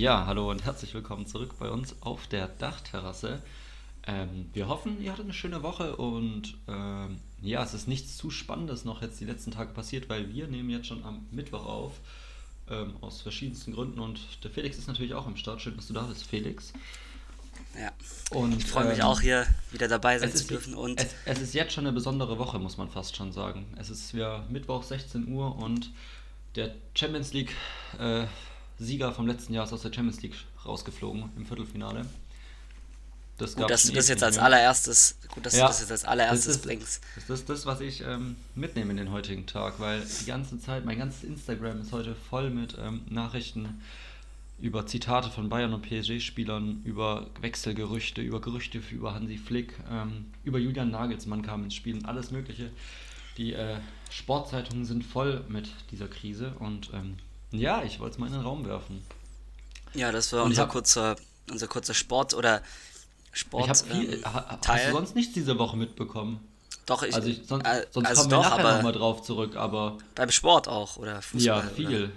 Ja, 0.00 0.24
hallo 0.24 0.50
und 0.50 0.64
herzlich 0.64 0.94
willkommen 0.94 1.26
zurück 1.26 1.56
bei 1.58 1.68
uns 1.68 1.94
auf 2.00 2.26
der 2.26 2.48
Dachterrasse. 2.48 3.42
Ähm, 4.06 4.48
wir 4.54 4.66
hoffen, 4.66 4.98
ihr 5.02 5.12
hattet 5.12 5.26
eine 5.26 5.34
schöne 5.34 5.62
Woche 5.62 5.94
und 5.94 6.56
ähm, 6.68 7.18
ja, 7.42 7.62
es 7.62 7.74
ist 7.74 7.86
nichts 7.86 8.16
zu 8.16 8.30
Spannendes 8.30 8.86
noch 8.86 9.02
jetzt 9.02 9.20
die 9.20 9.26
letzten 9.26 9.50
Tage 9.50 9.74
passiert, 9.74 10.08
weil 10.08 10.32
wir 10.32 10.46
nehmen 10.46 10.70
jetzt 10.70 10.86
schon 10.86 11.04
am 11.04 11.26
Mittwoch 11.30 11.66
auf, 11.66 11.92
ähm, 12.70 12.94
aus 13.02 13.20
verschiedensten 13.20 13.74
Gründen 13.74 14.00
und 14.00 14.42
der 14.42 14.50
Felix 14.50 14.78
ist 14.78 14.88
natürlich 14.88 15.12
auch 15.12 15.26
am 15.26 15.36
Start. 15.36 15.60
Schön, 15.60 15.76
dass 15.76 15.88
du 15.88 15.92
da 15.92 16.04
bist, 16.04 16.26
Felix. 16.26 16.72
Ja. 17.78 17.92
Und, 18.30 18.56
ich 18.56 18.64
freue 18.64 18.86
mich 18.86 19.00
ähm, 19.00 19.04
auch 19.04 19.20
hier 19.20 19.46
wieder 19.70 19.86
dabei 19.86 20.18
sein 20.18 20.34
zu 20.34 20.46
dürfen. 20.46 20.74
Und 20.76 20.98
es, 20.98 21.14
es, 21.26 21.42
ist 21.42 21.52
jetzt 21.52 21.74
schon 21.74 21.84
eine 21.84 21.92
besondere 21.92 22.38
Woche, 22.38 22.58
muss 22.58 22.78
man 22.78 22.88
fast 22.88 23.16
schon 23.16 23.32
sagen. 23.32 23.66
Es 23.76 23.90
ist 23.90 24.14
ja 24.14 24.46
Mittwoch 24.48 24.82
16 24.82 25.28
Uhr 25.28 25.56
und 25.56 25.90
der 26.56 26.74
Champions 26.94 27.34
League 27.34 27.54
äh, 27.98 28.24
Sieger 28.80 29.12
vom 29.12 29.26
letzten 29.26 29.52
Jahr 29.52 29.64
ist 29.64 29.72
aus 29.72 29.82
der 29.82 29.92
Champions 29.92 30.22
League 30.22 30.34
rausgeflogen 30.64 31.30
im 31.36 31.46
Viertelfinale. 31.46 32.06
Das 33.36 33.54
gut, 33.54 33.70
dass 33.70 33.84
du 33.84 33.92
das 33.92 34.08
jetzt 34.08 34.22
als 34.22 34.38
allererstes, 34.38 35.16
gut, 35.28 35.46
dass 35.46 35.54
ja, 35.54 35.64
du 35.64 35.68
das 35.68 35.80
jetzt 35.80 35.92
als 35.92 36.04
allererstes 36.04 36.56
das 36.56 36.62
bringst. 36.62 37.02
Das 37.14 37.40
ist 37.40 37.48
das, 37.48 37.66
was 37.66 37.80
ich 37.80 38.02
ähm, 38.02 38.36
mitnehme 38.54 38.90
in 38.90 38.96
den 38.96 39.12
heutigen 39.12 39.46
Tag, 39.46 39.80
weil 39.80 40.02
die 40.20 40.26
ganze 40.26 40.58
Zeit, 40.58 40.84
mein 40.84 40.98
ganzes 40.98 41.24
Instagram 41.24 41.80
ist 41.80 41.92
heute 41.92 42.14
voll 42.14 42.50
mit 42.50 42.76
ähm, 42.78 43.02
Nachrichten 43.08 43.80
über 44.58 44.86
Zitate 44.86 45.30
von 45.30 45.48
Bayern 45.48 45.72
und 45.72 45.82
PSG-Spielern, 45.82 46.82
über 46.84 47.28
Wechselgerüchte, 47.40 48.20
über 48.20 48.40
Gerüchte 48.40 48.80
über 48.90 49.14
Hansi 49.14 49.38
Flick, 49.38 49.74
ähm, 49.90 50.26
über 50.44 50.58
Julian 50.58 50.90
Nagelsmann 50.90 51.42
kam 51.42 51.64
ins 51.64 51.74
Spiel 51.74 51.96
und 51.96 52.06
alles 52.06 52.30
Mögliche. 52.30 52.70
Die 53.36 53.54
äh, 53.54 53.76
Sportzeitungen 54.10 54.84
sind 54.84 55.04
voll 55.04 55.44
mit 55.48 55.70
dieser 55.90 56.08
Krise 56.08 56.54
und 56.58 56.90
ähm, 56.92 57.16
ja, 57.52 57.82
ich 57.82 58.00
wollte 58.00 58.14
es 58.14 58.18
mal 58.18 58.26
in 58.26 58.32
den 58.32 58.42
Raum 58.42 58.64
werfen. 58.64 59.04
Ja, 59.94 60.12
das 60.12 60.32
war 60.32 60.44
unser 60.44 60.62
hab, 60.62 60.70
kurzer, 60.70 61.16
unser 61.50 61.66
kurzer 61.66 61.94
Sport 61.94 62.34
oder 62.34 62.62
Sport. 63.32 63.64
Ich 63.64 63.68
habe 63.68 64.00
viel. 64.00 64.14
Ähm, 64.14 64.24
hast 64.24 64.86
du 64.86 64.92
sonst 64.92 65.14
nichts 65.14 65.34
diese 65.34 65.58
Woche 65.58 65.76
mitbekommen? 65.76 66.40
Doch, 66.86 67.02
ich. 67.02 67.14
Also 67.14 67.28
ich, 67.28 67.42
sonst, 67.46 67.64
äh, 67.64 67.86
sonst 67.90 68.06
also 68.06 68.22
kommen 68.22 68.32
wir 68.32 68.36
doch, 68.36 68.50
nachher 68.58 68.76
nochmal 68.76 68.92
drauf 68.92 69.22
zurück, 69.22 69.56
aber. 69.56 69.98
Beim 70.14 70.30
Sport 70.30 70.68
auch, 70.68 70.96
oder 70.96 71.22
Fußball? 71.22 71.42
Ja, 71.42 71.62
viel. 71.62 72.04
Oder? 72.04 72.10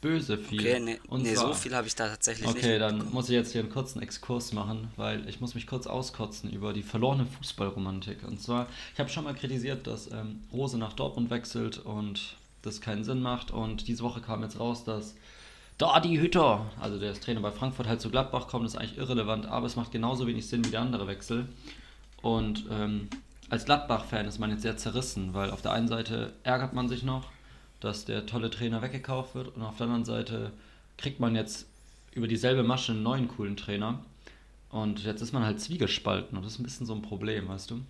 Böse 0.00 0.38
viel. 0.38 0.60
Okay, 0.60 0.80
nee, 0.80 0.98
nee 1.10 1.34
zwar, 1.34 1.48
so 1.48 1.54
viel 1.54 1.74
habe 1.74 1.86
ich 1.86 1.94
da 1.94 2.08
tatsächlich 2.08 2.46
okay, 2.48 2.56
nicht. 2.56 2.64
Okay, 2.64 2.78
dann 2.78 3.12
muss 3.12 3.28
ich 3.28 3.34
jetzt 3.34 3.52
hier 3.52 3.60
einen 3.60 3.70
kurzen 3.70 4.00
Exkurs 4.00 4.52
machen, 4.54 4.88
weil 4.96 5.28
ich 5.28 5.40
muss 5.40 5.54
mich 5.54 5.66
kurz 5.66 5.86
auskotzen 5.86 6.50
über 6.50 6.72
die 6.72 6.82
verlorene 6.82 7.26
Fußballromantik. 7.26 8.24
Und 8.26 8.40
zwar, 8.40 8.66
ich 8.94 8.98
habe 9.00 9.10
schon 9.10 9.24
mal 9.24 9.34
kritisiert, 9.34 9.86
dass 9.86 10.10
ähm, 10.10 10.40
Rose 10.52 10.78
nach 10.78 10.94
Dortmund 10.94 11.28
wechselt 11.28 11.78
und 11.78 12.36
das 12.62 12.80
keinen 12.80 13.04
Sinn 13.04 13.22
macht. 13.22 13.50
Und 13.50 13.88
diese 13.88 14.02
Woche 14.02 14.20
kam 14.20 14.42
jetzt 14.42 14.58
raus, 14.58 14.84
dass 14.84 15.14
da 15.78 15.98
die 16.00 16.20
Hütter, 16.20 16.66
also 16.78 16.98
der 16.98 17.12
ist 17.12 17.24
Trainer 17.24 17.40
bei 17.40 17.50
Frankfurt, 17.50 17.88
halt 17.88 18.00
zu 18.00 18.10
Gladbach 18.10 18.48
kommt, 18.48 18.66
ist 18.66 18.76
eigentlich 18.76 18.98
irrelevant, 18.98 19.46
aber 19.46 19.66
es 19.66 19.76
macht 19.76 19.92
genauso 19.92 20.26
wenig 20.26 20.46
Sinn 20.46 20.64
wie 20.64 20.70
der 20.70 20.82
andere 20.82 21.06
Wechsel. 21.06 21.48
Und 22.20 22.66
ähm, 22.70 23.08
als 23.48 23.64
Gladbach-Fan 23.64 24.26
ist 24.26 24.38
man 24.38 24.50
jetzt 24.50 24.62
sehr 24.62 24.76
zerrissen, 24.76 25.32
weil 25.32 25.50
auf 25.50 25.62
der 25.62 25.72
einen 25.72 25.88
Seite 25.88 26.34
ärgert 26.42 26.74
man 26.74 26.88
sich 26.88 27.02
noch, 27.02 27.28
dass 27.80 28.04
der 28.04 28.26
tolle 28.26 28.50
Trainer 28.50 28.82
weggekauft 28.82 29.34
wird 29.34 29.56
und 29.56 29.62
auf 29.62 29.76
der 29.78 29.86
anderen 29.86 30.04
Seite 30.04 30.52
kriegt 30.98 31.18
man 31.18 31.34
jetzt 31.34 31.66
über 32.12 32.28
dieselbe 32.28 32.62
Masche 32.62 32.92
einen 32.92 33.02
neuen 33.02 33.28
coolen 33.28 33.56
Trainer. 33.56 34.00
Und 34.68 35.02
jetzt 35.02 35.20
ist 35.20 35.32
man 35.32 35.44
halt 35.44 35.60
zwiegespalten 35.60 36.36
und 36.36 36.44
das 36.44 36.52
ist 36.52 36.58
ein 36.60 36.64
bisschen 36.64 36.86
so 36.86 36.94
ein 36.94 37.02
Problem, 37.02 37.48
weißt 37.48 37.70
du? 37.70 37.80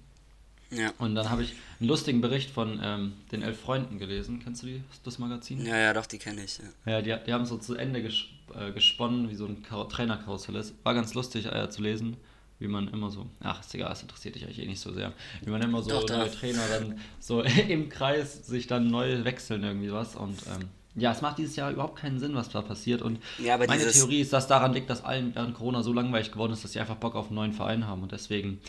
Ja. 0.70 0.92
Und 0.98 1.14
dann 1.14 1.30
habe 1.30 1.42
ich 1.42 1.54
einen 1.80 1.88
lustigen 1.88 2.20
Bericht 2.20 2.50
von 2.50 2.80
ähm, 2.82 3.14
den 3.32 3.42
Elf 3.42 3.60
Freunden 3.60 3.98
gelesen. 3.98 4.40
Kennst 4.42 4.62
du 4.62 4.66
die, 4.68 4.82
das 5.02 5.18
Magazin? 5.18 5.64
Ja, 5.64 5.76
ja, 5.76 5.92
doch, 5.92 6.06
die 6.06 6.18
kenne 6.18 6.44
ich. 6.44 6.58
Ja, 6.86 6.92
ja 6.92 7.02
die, 7.02 7.24
die 7.26 7.32
haben 7.32 7.44
so 7.44 7.58
zu 7.58 7.74
Ende 7.74 8.02
ges 8.02 8.26
äh, 8.54 8.72
gesponnen, 8.72 9.30
wie 9.30 9.34
so 9.34 9.46
ein 9.46 9.62
Trainerkarussell 9.62 10.56
ist. 10.56 10.74
War 10.84 10.94
ganz 10.94 11.14
lustig 11.14 11.46
äh, 11.46 11.70
zu 11.70 11.82
lesen, 11.82 12.16
wie 12.58 12.68
man 12.68 12.88
immer 12.88 13.10
so, 13.10 13.26
ach, 13.40 13.60
ist 13.60 13.74
egal, 13.74 13.88
das 13.88 14.02
interessiert 14.02 14.34
dich 14.34 14.44
eigentlich 14.44 14.60
eh 14.60 14.66
nicht 14.66 14.80
so 14.80 14.92
sehr. 14.92 15.12
Wie 15.42 15.50
man 15.50 15.62
immer 15.62 15.82
so 15.82 15.90
doch, 15.90 16.08
neue. 16.08 16.30
Trainer 16.30 16.62
dann 16.68 17.00
so 17.18 17.42
im 17.68 17.88
Kreis 17.88 18.46
sich 18.46 18.66
dann 18.66 18.90
neu 18.90 19.24
wechseln, 19.24 19.64
irgendwie 19.64 19.92
was. 19.92 20.14
Und 20.14 20.38
ähm, 20.46 20.68
ja, 20.94 21.12
es 21.12 21.20
macht 21.20 21.38
dieses 21.38 21.56
Jahr 21.56 21.70
überhaupt 21.70 21.96
keinen 21.98 22.18
Sinn, 22.18 22.34
was 22.34 22.48
da 22.48 22.62
passiert. 22.62 23.02
Und 23.02 23.18
ja, 23.38 23.56
meine 23.56 23.90
Theorie 23.90 24.20
ist, 24.20 24.32
dass 24.32 24.46
daran 24.46 24.72
liegt, 24.72 24.90
dass 24.90 25.04
allen 25.04 25.34
während 25.34 25.54
Corona 25.54 25.82
so 25.82 25.92
langweilig 25.92 26.32
geworden 26.32 26.52
ist, 26.52 26.62
dass 26.62 26.72
sie 26.72 26.80
einfach 26.80 26.96
Bock 26.96 27.14
auf 27.14 27.26
einen 27.26 27.36
neuen 27.36 27.52
Verein 27.52 27.86
haben. 27.86 28.02
Und 28.02 28.12
deswegen 28.12 28.60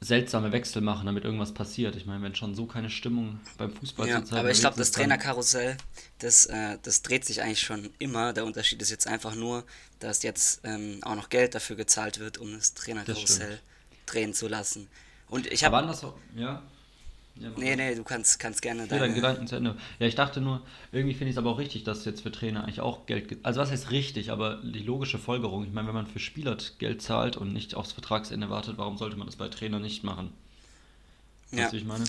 seltsame 0.00 0.52
Wechsel 0.52 0.82
machen, 0.82 1.06
damit 1.06 1.24
irgendwas 1.24 1.52
passiert. 1.52 1.96
Ich 1.96 2.06
meine, 2.06 2.22
wenn 2.22 2.34
schon 2.34 2.54
so 2.54 2.66
keine 2.66 2.90
Stimmung 2.90 3.40
beim 3.56 3.72
Fußball 3.72 4.08
ja, 4.08 4.22
Aber 4.30 4.50
ich 4.50 4.60
glaube, 4.60 4.76
das 4.76 4.90
Trainerkarussell, 4.90 5.76
das, 6.18 6.46
äh, 6.46 6.78
das 6.82 7.02
dreht 7.02 7.24
sich 7.24 7.42
eigentlich 7.42 7.60
schon 7.60 7.90
immer. 7.98 8.32
Der 8.32 8.44
Unterschied 8.44 8.80
ist 8.82 8.90
jetzt 8.90 9.06
einfach 9.06 9.34
nur, 9.34 9.64
dass 9.98 10.22
jetzt 10.22 10.60
ähm, 10.64 10.98
auch 11.02 11.16
noch 11.16 11.28
Geld 11.28 11.54
dafür 11.54 11.76
gezahlt 11.76 12.18
wird, 12.18 12.38
um 12.38 12.52
das 12.52 12.74
Trainerkarussell 12.74 13.50
das 13.50 13.98
drehen 14.06 14.34
zu 14.34 14.48
lassen. 14.48 14.88
Und 15.28 15.46
ich 15.46 15.64
habe. 15.64 15.76
Ja. 16.34 16.62
Ja, 17.38 17.50
nee, 17.56 17.76
nee, 17.76 17.94
du 17.94 18.02
kannst, 18.02 18.38
kannst 18.38 18.62
gerne 18.62 18.86
deine... 18.86 19.12
Gedanken 19.12 19.46
zu 19.46 19.56
Ende. 19.56 19.76
Ja, 19.98 20.06
ich 20.06 20.14
dachte 20.14 20.40
nur, 20.40 20.62
irgendwie 20.90 21.12
finde 21.12 21.28
ich 21.28 21.34
es 21.34 21.38
aber 21.38 21.50
auch 21.50 21.58
richtig, 21.58 21.84
dass 21.84 22.04
jetzt 22.06 22.22
für 22.22 22.32
Trainer 22.32 22.64
eigentlich 22.64 22.80
auch 22.80 23.04
Geld... 23.04 23.36
Also 23.42 23.60
was 23.60 23.70
heißt 23.70 23.90
richtig, 23.90 24.30
aber 24.30 24.62
die 24.62 24.82
logische 24.82 25.18
Folgerung, 25.18 25.64
ich 25.64 25.72
meine, 25.72 25.88
wenn 25.88 25.94
man 25.94 26.06
für 26.06 26.18
Spieler 26.18 26.56
Geld 26.78 27.02
zahlt 27.02 27.36
und 27.36 27.52
nicht 27.52 27.74
aufs 27.74 27.92
Vertragsende 27.92 28.48
wartet, 28.48 28.78
warum 28.78 28.96
sollte 28.96 29.16
man 29.16 29.26
das 29.26 29.36
bei 29.36 29.48
Trainer 29.48 29.78
nicht 29.78 30.02
machen? 30.02 30.32
Weißt 31.50 31.62
ja. 31.62 31.70
du, 31.70 31.76
ich 31.76 31.84
meine? 31.84 32.04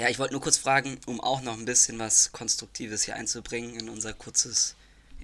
Ja, 0.00 0.08
ich 0.08 0.18
wollte 0.18 0.34
nur 0.34 0.42
kurz 0.42 0.56
fragen, 0.56 0.98
um 1.06 1.20
auch 1.20 1.40
noch 1.42 1.56
ein 1.56 1.64
bisschen 1.64 1.98
was 1.98 2.32
Konstruktives 2.32 3.04
hier 3.04 3.14
einzubringen 3.14 3.74
in 3.76 3.88
unser 3.88 4.12
kurzes, 4.12 4.74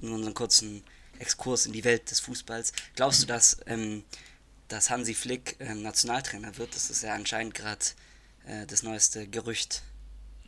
in 0.01 0.09
unseren 0.11 0.35
kurzen 0.35 0.83
Exkurs 1.19 1.67
in 1.67 1.73
die 1.73 1.85
Welt 1.85 2.11
des 2.11 2.21
Fußballs. 2.21 2.73
Glaubst 2.95 3.23
du, 3.23 3.27
dass, 3.27 3.59
ähm, 3.67 4.05
dass 4.69 4.91
Hansi 4.91 5.15
Flick 5.15 5.57
ähm, 5.59 5.83
Nationaltrainer 5.83 6.59
wird? 6.59 6.75
Das 6.75 6.91
ist 6.91 7.03
ja 7.03 7.15
anscheinend 7.15 7.55
gerade 7.55 7.85
äh, 8.47 8.67
das 8.67 8.83
neueste 8.83 9.29
Gerücht. 9.29 9.83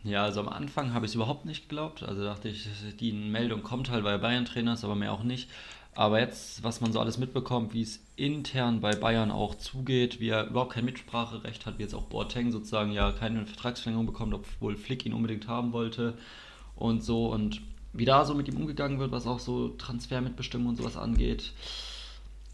Ja, 0.05 0.23
also 0.23 0.41
am 0.41 0.49
Anfang 0.49 0.95
habe 0.95 1.07
ich 1.07 1.11
es 1.11 1.15
überhaupt 1.17 1.47
nicht 1.47 1.69
geglaubt. 1.69 2.03
Also 2.03 2.23
dachte 2.23 2.49
ich, 2.49 2.69
die 3.01 3.13
Meldung 3.13 3.63
kommt 3.63 3.91
halt, 3.91 4.05
weil 4.05 4.13
er 4.13 4.19
Bayern-Trainer 4.19 4.75
ist, 4.75 4.85
aber 4.85 4.95
mehr 4.95 5.13
auch 5.13 5.25
nicht. 5.25 5.49
Aber 5.97 6.21
jetzt, 6.21 6.63
was 6.63 6.83
man 6.83 6.93
so 6.93 7.01
alles 7.01 7.17
mitbekommt, 7.17 7.73
wie 7.73 7.81
es 7.81 8.01
intern 8.17 8.81
bei 8.81 8.95
Bayern 8.95 9.31
auch 9.31 9.55
zugeht, 9.55 10.21
wie 10.21 10.29
er 10.29 10.47
überhaupt 10.47 10.75
kein 10.75 10.85
Mitspracherecht 10.85 11.65
hat, 11.65 11.79
wie 11.79 11.83
jetzt 11.83 11.95
auch 11.95 12.05
Boateng 12.05 12.53
sozusagen 12.53 12.93
ja 12.93 13.13
keine 13.13 13.47
Vertragsverlängerung 13.47 14.07
bekommt, 14.07 14.35
obwohl 14.35 14.77
Flick 14.77 15.07
ihn 15.07 15.15
unbedingt 15.15 15.49
haben 15.49 15.73
wollte 15.73 16.19
und 16.77 17.03
so. 17.03 17.33
Und 17.33 17.63
wie 17.95 18.05
da 18.05 18.27
so 18.27 18.35
mit 18.35 18.47
ihm 18.47 18.59
umgegangen 18.59 18.99
wird, 18.99 19.11
was 19.11 19.27
auch 19.27 19.41
so 19.41 19.71
Transfermitbestimmung 19.71 20.69
und 20.69 20.77
sowas 20.77 20.99
angeht. 20.99 21.53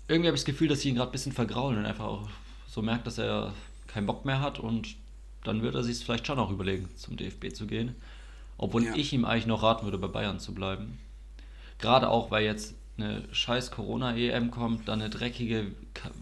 Irgendwie 0.06 0.28
habe 0.28 0.36
ich 0.36 0.42
das 0.42 0.47
Gefühl, 0.47 0.69
dass 0.69 0.80
sie 0.80 0.91
ihn 0.91 0.94
gerade 0.94 1.10
ein 1.10 1.12
bisschen 1.12 1.32
vergraulen 1.32 1.78
und 1.78 1.84
einfach 1.86 2.06
auch 2.06 2.28
so 2.69 2.80
merkt, 2.80 3.09
dass 3.09 3.19
er 3.19 3.53
keinen 3.88 4.06
Bock 4.06 4.24
mehr 4.24 4.41
hat 4.41 4.60
und 4.60 4.94
dann 5.44 5.62
wird 5.62 5.75
er 5.75 5.82
sich 5.82 6.04
vielleicht 6.04 6.26
schon 6.26 6.38
auch 6.38 6.50
überlegen, 6.50 6.88
zum 6.97 7.16
DFB 7.16 7.53
zu 7.53 7.66
gehen. 7.66 7.94
Obwohl 8.58 8.84
ja. 8.84 8.94
ich 8.94 9.12
ihm 9.12 9.25
eigentlich 9.25 9.47
noch 9.47 9.62
raten 9.62 9.84
würde, 9.84 9.98
bei 9.98 10.06
Bayern 10.06 10.38
zu 10.38 10.54
bleiben. 10.54 10.98
Gerade 11.78 12.08
auch, 12.08 12.30
weil 12.30 12.44
jetzt 12.44 12.75
eine 12.97 13.22
scheiß 13.32 13.70
Corona-EM 13.70 14.50
kommt, 14.50 14.86
dann 14.86 15.00
eine 15.00 15.10
dreckige 15.10 15.72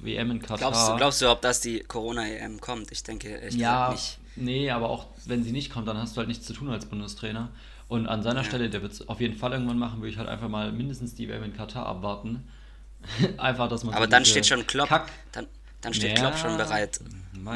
WM 0.01 0.31
in 0.31 0.41
Katar. 0.41 0.59
Glaubst 0.59 0.89
du, 0.89 0.97
glaubst 0.97 1.23
du, 1.23 1.31
ob 1.31 1.43
das 1.43 1.61
die 1.61 1.81
Corona-EM 1.81 2.61
kommt? 2.61 2.93
Ich 2.93 3.03
denke 3.03 3.41
echt 3.41 3.57
ja, 3.57 3.91
nicht. 3.91 4.19
Nee, 4.37 4.71
aber 4.71 4.89
auch 4.89 5.07
wenn 5.27 5.43
sie 5.43 5.53
nicht 5.53 5.71
kommt, 5.71 5.89
dann 5.89 5.99
hast 5.99 6.17
du 6.17 6.19
halt 6.19 6.29
nichts 6.29 6.47
zu 6.47 6.53
tun 6.53 6.71
als 6.71 6.87
Bundestrainer. 6.87 7.51
Und 7.89 8.07
an 8.07 8.23
seiner 8.23 8.43
ja. 8.43 8.45
Stelle, 8.45 8.71
der 8.71 8.83
wird 8.83 8.93
es 8.93 9.09
auf 9.09 9.21
jeden 9.21 9.37
Fall 9.37 9.53
irgendwann 9.53 9.79
machen, 9.79 10.01
würde 10.01 10.11
ich 10.11 10.19
halt 10.19 10.29
einfach 10.29 10.49
mal 10.49 10.71
mindestens 10.71 11.15
die 11.15 11.29
WM 11.29 11.43
in 11.43 11.57
Katar 11.57 11.87
abwarten. 11.87 12.49
einfach, 13.37 13.69
dass 13.69 13.85
man. 13.85 13.95
Aber 13.95 14.05
so 14.05 14.11
dann 14.11 14.25
steht 14.25 14.47
schon 14.47 14.67
Klopp. 14.67 14.89
Kack 14.89 15.11
dann, 15.33 15.47
dann 15.81 15.93
steht 15.93 16.17
ja, 16.17 16.31
Klopp 16.31 16.39
schon 16.39 16.57
bereit. 16.57 17.01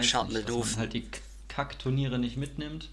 Schaut 0.02 0.32
mal 0.32 0.42
doof. 0.42 0.76
Halt 0.76 0.92
die 0.92 1.06
Kackturniere 1.54 2.18
nicht 2.18 2.36
mitnimmt. 2.36 2.90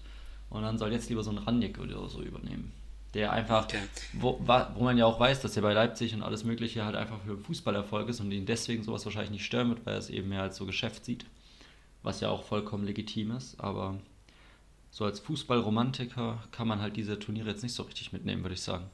Und 0.50 0.62
dann 0.62 0.78
soll 0.78 0.92
jetzt 0.92 1.08
lieber 1.08 1.22
so 1.22 1.30
ein 1.30 1.38
Ranjek 1.38 1.78
oder 1.78 2.08
so 2.08 2.22
übernehmen. 2.22 2.72
Der 3.14 3.32
einfach, 3.32 3.64
okay. 3.64 3.80
wo, 4.12 4.38
wo 4.74 4.84
man 4.84 4.96
ja 4.96 5.06
auch 5.06 5.18
weiß, 5.18 5.40
dass 5.40 5.56
er 5.56 5.62
bei 5.62 5.72
Leipzig 5.72 6.14
und 6.14 6.22
alles 6.22 6.44
Mögliche 6.44 6.84
halt 6.84 6.94
einfach 6.94 7.20
für 7.24 7.36
Fußballerfolg 7.36 8.08
ist 8.08 8.20
und 8.20 8.32
ihn 8.32 8.46
deswegen 8.46 8.82
sowas 8.82 9.04
wahrscheinlich 9.04 9.32
nicht 9.32 9.44
stören 9.44 9.68
wird, 9.70 9.84
weil 9.84 9.94
er 9.94 9.98
es 9.98 10.10
eben 10.10 10.28
mehr 10.28 10.42
als 10.42 10.56
so 10.56 10.66
Geschäft 10.66 11.04
sieht. 11.04 11.26
Was 12.02 12.20
ja 12.20 12.28
auch 12.28 12.44
vollkommen 12.44 12.84
legitim 12.84 13.32
ist. 13.32 13.60
Aber 13.60 13.98
so 14.90 15.04
als 15.04 15.20
Fußballromantiker 15.20 16.42
kann 16.52 16.68
man 16.68 16.80
halt 16.80 16.96
diese 16.96 17.18
Turniere 17.18 17.50
jetzt 17.50 17.62
nicht 17.62 17.74
so 17.74 17.82
richtig 17.82 18.12
mitnehmen, 18.12 18.42
würde 18.42 18.54
ich 18.54 18.62
sagen. 18.62 18.84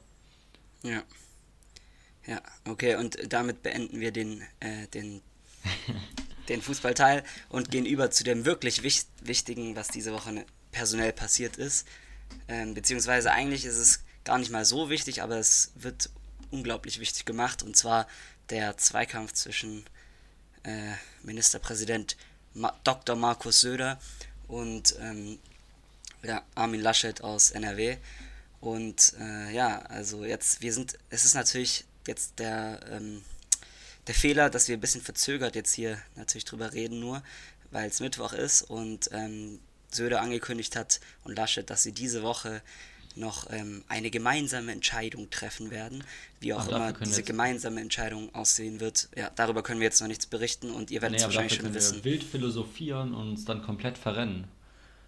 Ja. 0.83 1.03
Ja, 2.25 2.41
okay, 2.65 2.95
und 2.95 3.17
damit 3.31 3.63
beenden 3.63 3.99
wir 3.99 4.11
den, 4.11 4.43
äh, 4.59 4.87
den 4.87 5.21
den 6.49 6.61
Fußballteil 6.61 7.23
und 7.49 7.71
gehen 7.71 7.85
über 7.85 8.11
zu 8.11 8.23
dem 8.23 8.45
wirklich 8.45 8.83
wich 8.83 9.05
Wichtigen, 9.21 9.75
was 9.75 9.87
diese 9.87 10.13
Woche 10.13 10.33
ne, 10.33 10.45
personell 10.71 11.13
passiert 11.13 11.57
ist. 11.57 11.87
Ähm, 12.47 12.73
beziehungsweise 12.73 13.31
eigentlich 13.31 13.65
ist 13.65 13.77
es 13.77 14.03
gar 14.23 14.37
nicht 14.37 14.51
mal 14.51 14.65
so 14.65 14.89
wichtig, 14.89 15.21
aber 15.21 15.37
es 15.37 15.71
wird 15.75 16.09
unglaublich 16.51 16.99
wichtig 16.99 17.25
gemacht 17.25 17.63
und 17.63 17.77
zwar 17.77 18.07
der 18.49 18.77
Zweikampf 18.77 19.33
zwischen 19.33 19.85
äh, 20.63 20.93
Ministerpräsident 21.23 22.17
Ma 22.53 22.73
Dr. 22.83 23.15
Markus 23.15 23.61
Söder 23.61 23.99
und 24.47 24.95
ähm, 24.99 25.39
ja, 26.23 26.43
Armin 26.55 26.81
Laschet 26.81 27.21
aus 27.23 27.51
NRW. 27.51 27.97
Und 28.59 29.13
äh, 29.19 29.53
ja, 29.53 29.79
also 29.83 30.25
jetzt, 30.25 30.61
wir 30.61 30.73
sind, 30.73 30.97
es 31.09 31.25
ist 31.25 31.35
natürlich 31.35 31.85
jetzt 32.07 32.39
der, 32.39 32.81
ähm, 32.91 33.23
der 34.09 34.15
Fehler, 34.15 34.49
dass 34.49 34.67
wir 34.67 34.75
ein 34.75 34.79
bisschen 34.79 35.01
verzögert 35.01 35.55
jetzt 35.55 35.71
hier 35.71 35.99
natürlich 36.15 36.43
drüber 36.43 36.73
reden, 36.73 36.99
nur 36.99 37.21
weil 37.69 37.87
es 37.87 37.99
Mittwoch 37.99 38.33
ist 38.33 38.63
und 38.63 39.07
ähm, 39.11 39.59
Söder 39.91 40.21
angekündigt 40.21 40.75
hat 40.75 40.99
und 41.23 41.37
Laschet, 41.37 41.69
dass 41.69 41.83
sie 41.83 41.91
diese 41.91 42.23
Woche 42.23 42.63
noch 43.15 43.51
ähm, 43.51 43.83
eine 43.87 44.09
gemeinsame 44.09 44.71
Entscheidung 44.71 45.29
treffen 45.29 45.69
werden. 45.69 46.03
Wie 46.39 46.55
auch 46.55 46.61
Ach, 46.61 46.69
immer 46.69 46.93
diese 46.93 47.21
gemeinsame 47.21 47.81
Entscheidung 47.81 48.33
aussehen 48.33 48.79
wird. 48.79 49.09
Ja, 49.15 49.29
darüber 49.35 49.61
können 49.61 49.79
wir 49.79 49.85
jetzt 49.85 50.01
noch 50.01 50.07
nichts 50.07 50.25
berichten 50.25 50.71
und 50.71 50.89
ihr 50.89 51.03
werdet 51.03 51.17
nee, 51.17 51.17
es 51.17 51.25
wahrscheinlich 51.25 51.53
schon 51.53 51.71
wissen. 51.75 52.03
Wir 52.03 52.13
wild 52.13 52.23
philosophieren 52.23 53.13
und 53.13 53.29
uns 53.29 53.45
dann 53.45 53.61
komplett 53.61 53.99
verrennen. 53.99 54.45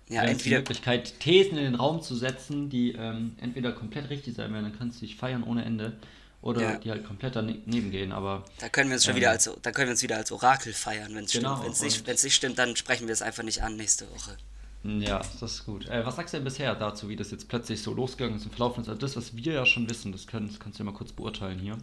Ja, 0.09 0.21
entweder 0.21 0.57
die 0.57 0.62
Möglichkeit, 0.62 1.19
Thesen 1.19 1.57
in 1.57 1.63
den 1.63 1.75
Raum 1.75 2.03
zu 2.03 2.15
setzen, 2.15 2.69
die 2.69 2.92
ähm, 2.92 3.31
entweder 3.42 3.71
komplett 3.71 4.12
richtig 4.12 4.36
sein 4.36 4.53
werden, 4.53 4.65
dann 4.65 4.77
kannst 4.77 5.01
du 5.01 5.07
dich 5.07 5.15
feiern 5.15 5.42
ohne 5.42 5.65
Ende, 5.65 5.98
oder 6.41 6.61
ja. 6.61 6.75
die 6.77 6.89
halt 6.89 7.05
komplett 7.05 7.35
daneben 7.35 7.91
gehen. 7.91 8.11
Aber 8.11 8.45
da 8.59 8.69
können 8.69 8.89
wir 8.89 8.95
uns 8.95 9.05
schon 9.05 9.11
ähm, 9.11 9.17
wieder 9.17 9.31
als 9.31 9.49
da 9.61 9.71
können 9.71 9.88
wir 9.88 9.91
uns 9.91 10.03
wieder 10.03 10.17
als 10.17 10.31
Orakel 10.31 10.73
feiern, 10.73 11.13
wenn 11.15 11.25
es 11.25 11.31
genau, 11.31 11.57
stimmt. 11.57 11.65
Wenn 11.65 11.71
es 11.71 11.81
nicht, 11.81 12.23
nicht 12.23 12.35
stimmt, 12.35 12.57
dann 12.59 12.75
sprechen 12.75 13.07
wir 13.07 13.13
es 13.13 13.21
einfach 13.21 13.43
nicht 13.43 13.63
an 13.63 13.75
nächste 13.75 14.09
Woche. 14.11 14.38
Ja, 14.83 15.19
das 15.39 15.51
ist 15.51 15.65
gut. 15.65 15.88
Äh, 15.88 16.03
was 16.05 16.15
sagst 16.15 16.33
du 16.33 16.38
denn 16.38 16.43
bisher 16.43 16.73
dazu, 16.73 17.07
wie 17.07 17.15
das 17.15 17.29
jetzt 17.29 17.47
plötzlich 17.47 17.83
so 17.83 17.93
losgegangen 17.93 18.38
ist 18.38 18.45
im 18.45 18.51
Verlauf 18.51 18.77
ist? 18.79 18.89
Also 18.89 18.99
das, 18.99 19.15
was 19.15 19.35
wir 19.35 19.53
ja 19.53 19.65
schon 19.65 19.88
wissen, 19.89 20.11
das, 20.11 20.25
können, 20.25 20.47
das 20.47 20.59
kannst 20.59 20.79
du 20.79 20.83
ja 20.83 20.89
mal 20.89 20.97
kurz 20.97 21.11
beurteilen 21.11 21.59
hier. 21.59 21.77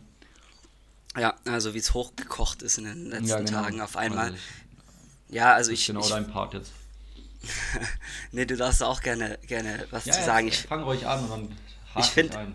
Ja, 1.17 1.35
also 1.47 1.75
wie 1.75 1.79
es 1.79 1.95
hochgekocht 1.95 2.63
ist 2.63 2.79
in 2.79 2.85
den 2.85 3.07
letzten 3.07 3.27
ja, 3.27 3.39
genau. 3.39 3.51
Tagen 3.51 3.81
auf 3.81 3.97
einmal. 3.97 4.27
Also 4.27 4.37
ich, 4.37 5.35
ja, 5.35 5.53
also 5.55 5.71
ich. 5.71 5.87
Genau 5.87 6.01
ich, 6.01 6.09
dein 6.09 6.29
Part 6.29 6.55
jetzt. 6.55 6.73
nee, 8.33 8.45
du 8.45 8.57
darfst 8.57 8.83
auch 8.83 9.01
gerne, 9.01 9.39
gerne 9.47 9.87
was 9.91 10.05
ja, 10.05 10.13
zu 10.13 10.25
sagen. 10.25 10.49
Ich 10.49 10.63
fang 10.63 10.83
ruhig 10.83 11.07
an 11.07 11.23
und 11.25 11.31
dann 11.31 11.57
ich 11.99 12.07
finde, 12.07 12.53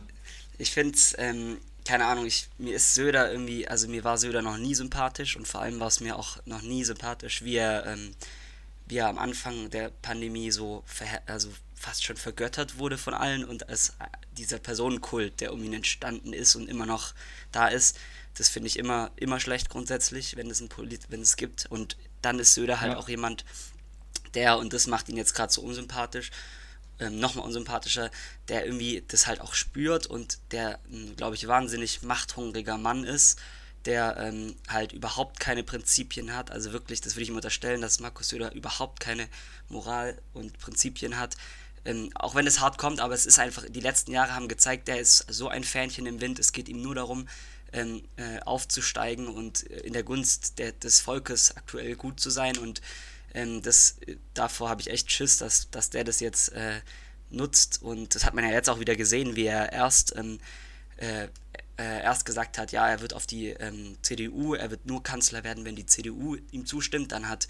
ich 0.57 0.71
finde 0.71 0.97
ähm, 1.17 1.57
keine 1.85 2.05
Ahnung, 2.05 2.25
ich, 2.25 2.49
mir 2.57 2.75
ist 2.75 2.93
Söder 2.93 3.31
irgendwie, 3.31 3.67
also 3.67 3.87
mir 3.87 4.03
war 4.03 4.17
Söder 4.17 4.41
noch 4.41 4.57
nie 4.57 4.75
sympathisch 4.75 5.35
und 5.35 5.47
vor 5.47 5.61
allem 5.61 5.79
war 5.79 5.87
es 5.87 5.99
mir 5.99 6.17
auch 6.17 6.37
noch 6.45 6.61
nie 6.61 6.83
sympathisch, 6.83 7.43
wie 7.43 7.55
er 7.55 7.85
ähm, 7.85 8.15
wie 8.85 8.97
er 8.97 9.07
am 9.07 9.17
Anfang 9.17 9.69
der 9.69 9.89
Pandemie 10.01 10.51
so 10.51 10.83
also 11.25 11.49
fast 11.73 12.03
schon 12.03 12.17
vergöttert 12.17 12.77
wurde 12.77 12.97
von 12.97 13.13
allen 13.13 13.43
und 13.45 13.69
als 13.69 13.93
dieser 14.37 14.59
Personenkult, 14.59 15.41
der 15.41 15.53
um 15.53 15.63
ihn 15.63 15.73
entstanden 15.73 16.33
ist 16.33 16.55
und 16.55 16.69
immer 16.69 16.85
noch 16.85 17.13
da 17.51 17.67
ist, 17.67 17.97
das 18.35 18.49
finde 18.49 18.67
ich 18.67 18.79
immer, 18.79 19.11
immer 19.15 19.39
schlecht 19.39 19.69
grundsätzlich, 19.69 20.35
wenn 20.37 20.49
es, 20.49 20.59
ein 20.59 20.69
Polit 20.69 21.01
wenn 21.09 21.21
es 21.21 21.35
gibt. 21.35 21.67
Und 21.67 21.97
dann 22.21 22.39
ist 22.39 22.55
Söder 22.55 22.81
halt 22.81 22.93
ja. 22.93 22.97
auch 22.97 23.09
jemand, 23.09 23.45
der, 24.33 24.57
und 24.57 24.73
das 24.73 24.87
macht 24.87 25.09
ihn 25.09 25.17
jetzt 25.17 25.35
gerade 25.35 25.53
so 25.53 25.61
unsympathisch, 25.61 26.31
ähm, 27.03 27.19
nochmal 27.19 27.45
unsympathischer, 27.45 28.09
der 28.47 28.65
irgendwie 28.65 29.03
das 29.07 29.27
halt 29.27 29.41
auch 29.41 29.53
spürt 29.53 30.07
und 30.07 30.39
der, 30.51 30.79
glaube 31.15 31.35
ich, 31.35 31.47
wahnsinnig 31.47 32.01
machthungriger 32.01 32.77
Mann 32.77 33.03
ist 33.03 33.39
der 33.85 34.17
ähm, 34.17 34.55
halt 34.67 34.93
überhaupt 34.93 35.39
keine 35.39 35.63
Prinzipien 35.63 36.33
hat. 36.33 36.51
Also 36.51 36.71
wirklich, 36.71 37.01
das 37.01 37.15
würde 37.15 37.23
ich 37.23 37.29
ihm 37.29 37.35
unterstellen, 37.35 37.81
dass 37.81 37.99
Markus 37.99 38.29
Söder 38.29 38.53
überhaupt 38.53 38.99
keine 38.99 39.27
Moral 39.69 40.17
und 40.33 40.57
Prinzipien 40.59 41.17
hat. 41.17 41.35
Ähm, 41.85 42.09
auch 42.15 42.33
wenn 42.33 42.47
es 42.47 42.61
hart 42.61 42.77
kommt, 42.77 43.01
aber 43.01 43.13
es 43.13 43.25
ist 43.25 43.39
einfach, 43.39 43.65
die 43.67 43.81
letzten 43.81 44.11
Jahre 44.11 44.35
haben 44.35 44.47
gezeigt, 44.47 44.87
der 44.87 44.99
ist 44.99 45.25
so 45.29 45.49
ein 45.49 45.65
Fähnchen 45.65 46.05
im 46.05 46.21
Wind. 46.21 46.39
Es 46.39 46.53
geht 46.53 46.69
ihm 46.69 46.81
nur 46.81 46.95
darum, 46.95 47.27
ähm, 47.73 48.03
äh, 48.15 48.39
aufzusteigen 48.41 49.27
und 49.27 49.69
äh, 49.69 49.79
in 49.79 49.93
der 49.93 50.03
Gunst 50.03 50.59
der, 50.59 50.71
des 50.71 51.01
Volkes 51.01 51.57
aktuell 51.57 51.95
gut 51.95 52.19
zu 52.19 52.29
sein. 52.29 52.57
Und 52.57 52.81
ähm, 53.33 53.61
das, 53.61 53.97
äh, 54.05 54.17
davor 54.33 54.69
habe 54.69 54.81
ich 54.81 54.89
echt 54.89 55.11
Schiss, 55.11 55.37
dass, 55.37 55.69
dass 55.71 55.89
der 55.89 56.03
das 56.03 56.19
jetzt 56.19 56.49
äh, 56.53 56.81
nutzt. 57.29 57.81
Und 57.81 58.15
das 58.15 58.25
hat 58.25 58.33
man 58.33 58.43
ja 58.43 58.51
jetzt 58.51 58.69
auch 58.69 58.79
wieder 58.79 58.95
gesehen, 58.95 59.35
wie 59.35 59.45
er 59.45 59.71
erst 59.71 60.15
ähm, 60.15 60.39
äh, 60.97 61.27
äh, 61.77 62.03
erst 62.03 62.25
gesagt 62.25 62.57
hat, 62.57 62.71
ja, 62.71 62.87
er 62.87 63.01
wird 63.01 63.13
auf 63.13 63.25
die 63.25 63.49
ähm, 63.49 63.97
CDU, 64.01 64.53
er 64.53 64.69
wird 64.69 64.85
nur 64.85 65.01
Kanzler 65.01 65.43
werden, 65.43 65.65
wenn 65.65 65.75
die 65.75 65.85
CDU 65.85 66.37
ihm 66.51 66.65
zustimmt. 66.65 67.11
Dann 67.11 67.27
hat, 67.27 67.47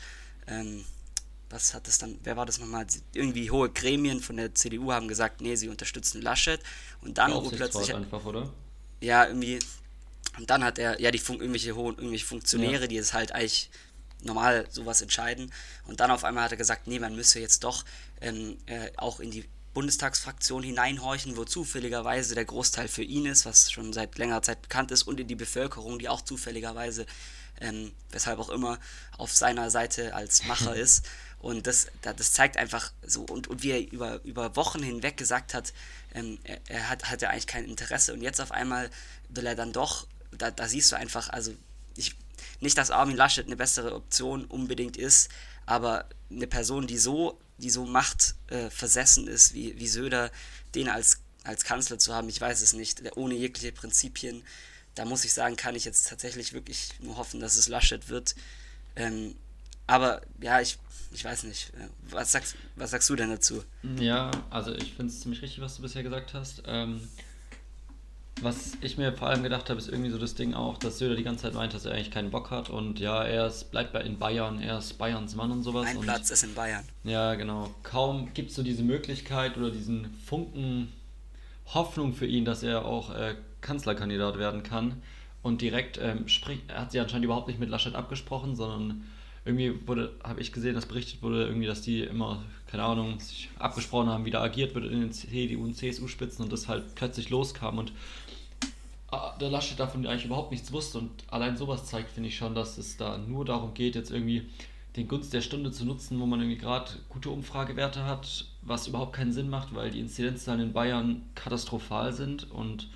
ähm, 0.47 0.85
was 1.49 1.73
hat 1.73 1.87
das 1.87 1.97
dann, 1.97 2.17
wer 2.23 2.37
war 2.37 2.45
das 2.45 2.59
nochmal? 2.59 2.87
Irgendwie 3.13 3.51
hohe 3.51 3.69
Gremien 3.69 4.21
von 4.21 4.37
der 4.37 4.55
CDU 4.55 4.91
haben 4.91 5.07
gesagt, 5.07 5.41
nee, 5.41 5.55
sie 5.55 5.67
unterstützen 5.67 6.21
Laschet. 6.21 6.61
Und 7.01 7.17
dann 7.17 7.31
plötzlich. 7.49 7.93
einfach, 7.93 8.23
oder? 8.25 8.53
Ja, 9.01 9.27
irgendwie. 9.27 9.59
Und 10.37 10.49
dann 10.49 10.63
hat 10.63 10.79
er, 10.79 10.99
ja, 11.01 11.11
die 11.11 11.19
Fun 11.19 11.39
irgendwelche 11.39 11.75
hohen, 11.75 11.95
irgendwelche 11.95 12.25
Funktionäre, 12.25 12.83
ja. 12.83 12.87
die 12.87 12.97
es 12.97 13.13
halt 13.13 13.33
eigentlich 13.33 13.69
normal 14.23 14.65
sowas 14.69 15.01
entscheiden. 15.01 15.51
Und 15.85 15.99
dann 15.99 16.11
auf 16.11 16.23
einmal 16.23 16.45
hat 16.45 16.51
er 16.51 16.57
gesagt, 16.57 16.87
nee, 16.87 16.99
man 16.99 17.15
müsse 17.15 17.39
jetzt 17.39 17.63
doch 17.63 17.85
ähm, 18.21 18.57
äh, 18.65 18.91
auch 18.97 19.19
in 19.19 19.31
die 19.31 19.45
Bundestagsfraktion 19.73 20.63
hineinhorchen, 20.63 21.35
wo 21.35 21.45
zufälligerweise 21.45 22.35
der 22.35 22.45
Großteil 22.45 22.87
für 22.87 23.03
ihn 23.03 23.25
ist, 23.25 23.45
was 23.45 23.71
schon 23.71 23.91
seit 23.91 24.17
längerer 24.17 24.41
Zeit 24.41 24.61
bekannt 24.61 24.91
ist, 24.91 25.03
und 25.03 25.19
in 25.19 25.27
die 25.27 25.35
Bevölkerung, 25.35 25.99
die 25.99 26.09
auch 26.09 26.21
zufälligerweise, 26.21 27.05
ähm, 27.59 27.91
weshalb 28.11 28.39
auch 28.39 28.49
immer, 28.49 28.79
auf 29.17 29.33
seiner 29.33 29.71
Seite 29.71 30.13
als 30.13 30.45
Macher 30.45 30.75
ist. 30.75 31.05
Und 31.39 31.67
das, 31.67 31.87
das 32.01 32.31
zeigt 32.31 32.55
einfach 32.55 32.93
so, 33.05 33.23
und, 33.23 33.47
und 33.47 33.63
wie 33.63 33.71
er 33.71 33.91
über, 33.91 34.23
über 34.23 34.55
Wochen 34.55 34.81
hinweg 34.81 35.17
gesagt 35.17 35.53
hat, 35.53 35.73
ähm, 36.13 36.39
er, 36.43 36.59
er, 36.67 36.89
hat, 36.89 37.09
hat 37.09 37.21
ja 37.21 37.29
eigentlich 37.29 37.47
kein 37.47 37.65
Interesse 37.65 38.13
und 38.13 38.21
jetzt 38.21 38.39
auf 38.39 38.51
einmal 38.51 38.89
will 39.29 39.45
er 39.45 39.55
dann 39.55 39.73
doch, 39.73 40.07
da, 40.31 40.51
da 40.51 40.67
siehst 40.67 40.91
du 40.91 40.95
einfach, 40.95 41.29
also 41.29 41.53
ich, 41.97 42.15
nicht, 42.63 42.77
dass 42.77 42.89
Armin 42.91 43.15
Laschet 43.15 43.45
eine 43.45 43.55
bessere 43.55 43.93
Option 43.93 44.45
unbedingt 44.45 44.97
ist, 44.97 45.29
aber 45.65 46.05
eine 46.31 46.47
Person, 46.47 46.87
die 46.87 46.97
so 46.97 47.39
die 47.57 47.69
so 47.69 47.85
machtversessen 47.85 49.27
äh, 49.27 49.31
ist, 49.31 49.53
wie, 49.53 49.77
wie 49.79 49.87
Söder, 49.87 50.31
den 50.75 50.89
als, 50.89 51.21
als 51.43 51.63
Kanzler 51.63 51.99
zu 51.99 52.13
haben, 52.13 52.29
ich 52.29 52.39
weiß 52.39 52.61
es 52.61 52.73
nicht, 52.73 53.01
ohne 53.15 53.35
jegliche 53.35 53.71
Prinzipien. 53.71 54.43
Da 54.95 55.05
muss 55.05 55.25
ich 55.25 55.33
sagen, 55.33 55.55
kann 55.55 55.75
ich 55.75 55.85
jetzt 55.85 56.07
tatsächlich 56.07 56.53
wirklich 56.53 56.89
nur 56.99 57.17
hoffen, 57.17 57.39
dass 57.39 57.57
es 57.57 57.67
Laschet 57.67 58.09
wird. 58.09 58.35
Ähm, 58.95 59.35
aber 59.87 60.21
ja, 60.39 60.61
ich, 60.61 60.77
ich 61.11 61.23
weiß 61.23 61.43
nicht. 61.43 61.69
Äh, 61.73 61.87
was 62.09 62.31
sagst, 62.31 62.55
was 62.75 62.91
sagst 62.91 63.09
du 63.09 63.15
denn 63.15 63.29
dazu? 63.29 63.63
Ja, 63.97 64.29
also 64.49 64.73
ich 64.73 64.93
finde 64.93 65.11
es 65.11 65.21
ziemlich 65.21 65.41
richtig, 65.41 65.61
was 65.61 65.77
du 65.77 65.81
bisher 65.81 66.03
gesagt 66.03 66.33
hast. 66.33 66.63
Ähm, 66.65 67.07
was 68.41 68.73
ich 68.81 68.97
mir 68.97 69.13
vor 69.13 69.29
allem 69.29 69.43
gedacht 69.43 69.69
habe, 69.69 69.79
ist 69.79 69.89
irgendwie 69.89 70.09
so 70.09 70.17
das 70.17 70.35
Ding 70.35 70.53
auch, 70.53 70.77
dass 70.77 70.97
Söder 70.97 71.15
die 71.15 71.23
ganze 71.23 71.43
Zeit 71.43 71.53
meint, 71.53 71.73
dass 71.73 71.85
er 71.85 71.93
eigentlich 71.93 72.11
keinen 72.11 72.31
Bock 72.31 72.51
hat 72.51 72.69
und 72.69 72.99
ja, 72.99 73.23
er 73.23 73.47
ist, 73.47 73.71
bleibt 73.71 73.95
in 73.95 74.17
Bayern, 74.17 74.59
er 74.59 74.79
ist 74.79 74.97
Bayerns 74.97 75.35
Mann 75.35 75.51
und 75.51 75.63
sowas. 75.63 75.85
Mein 75.85 75.97
und, 75.97 76.03
Platz 76.03 76.31
ist 76.31 76.43
in 76.43 76.53
Bayern. 76.53 76.83
Ja, 77.03 77.35
genau. 77.35 77.73
Kaum 77.83 78.33
gibt 78.33 78.49
es 78.49 78.55
so 78.55 78.63
diese 78.63 78.83
Möglichkeit 78.83 79.57
oder 79.57 79.69
diesen 79.69 80.13
Funken 80.25 80.91
Hoffnung 81.67 82.13
für 82.13 82.25
ihn, 82.25 82.45
dass 82.45 82.63
er 82.63 82.85
auch 82.85 83.13
äh, 83.15 83.35
Kanzlerkandidat 83.61 84.37
werden 84.37 84.63
kann. 84.63 85.01
Und 85.41 85.61
direkt 85.61 85.99
ähm, 86.01 86.27
spricht, 86.27 86.69
er 86.69 86.81
hat 86.81 86.91
sie 86.91 86.99
anscheinend 86.99 87.25
überhaupt 87.25 87.47
nicht 87.47 87.59
mit 87.59 87.69
Laschet 87.69 87.95
abgesprochen, 87.95 88.55
sondern 88.55 89.03
irgendwie 89.45 89.75
wurde, 89.85 90.13
habe 90.23 90.39
ich 90.39 90.53
gesehen, 90.53 90.73
dass 90.73 90.85
berichtet 90.85 91.21
wurde, 91.21 91.45
irgendwie, 91.45 91.65
dass 91.65 91.81
die 91.81 92.01
immer, 92.01 92.41
keine 92.67 92.83
Ahnung, 92.83 93.19
sich 93.19 93.49
abgesprochen 93.59 94.07
haben, 94.07 94.23
wie 94.23 94.31
da 94.31 94.41
agiert 94.41 94.73
wird 94.73 94.85
in 94.85 95.01
den 95.01 95.11
CDU 95.11 95.65
und 95.65 95.75
CSU-Spitzen 95.75 96.45
und 96.45 96.53
das 96.53 96.69
halt 96.69 96.95
plötzlich 96.95 97.29
loskam 97.29 97.77
und 97.77 97.91
der 99.39 99.49
Laschet 99.49 99.79
davon 99.79 100.05
eigentlich 100.05 100.25
überhaupt 100.25 100.51
nichts 100.51 100.71
wusste 100.71 100.99
und 100.99 101.11
allein 101.27 101.57
sowas 101.57 101.85
zeigt, 101.85 102.11
finde 102.11 102.29
ich 102.29 102.37
schon, 102.37 102.55
dass 102.55 102.77
es 102.77 102.97
da 102.97 103.17
nur 103.17 103.45
darum 103.45 103.73
geht, 103.73 103.95
jetzt 103.95 104.11
irgendwie 104.11 104.49
den 104.95 105.07
Gunst 105.07 105.33
der 105.33 105.41
Stunde 105.41 105.71
zu 105.71 105.85
nutzen, 105.85 106.19
wo 106.19 106.25
man 106.25 106.39
irgendwie 106.39 106.59
gerade 106.59 106.91
gute 107.09 107.29
Umfragewerte 107.29 108.05
hat, 108.05 108.45
was 108.61 108.87
überhaupt 108.87 109.13
keinen 109.13 109.31
Sinn 109.31 109.49
macht, 109.49 109.73
weil 109.73 109.91
die 109.91 109.99
Inzidenzzahlen 109.99 110.61
in 110.61 110.73
Bayern 110.73 111.23
katastrophal 111.35 112.13
sind 112.13 112.49
und 112.51 112.89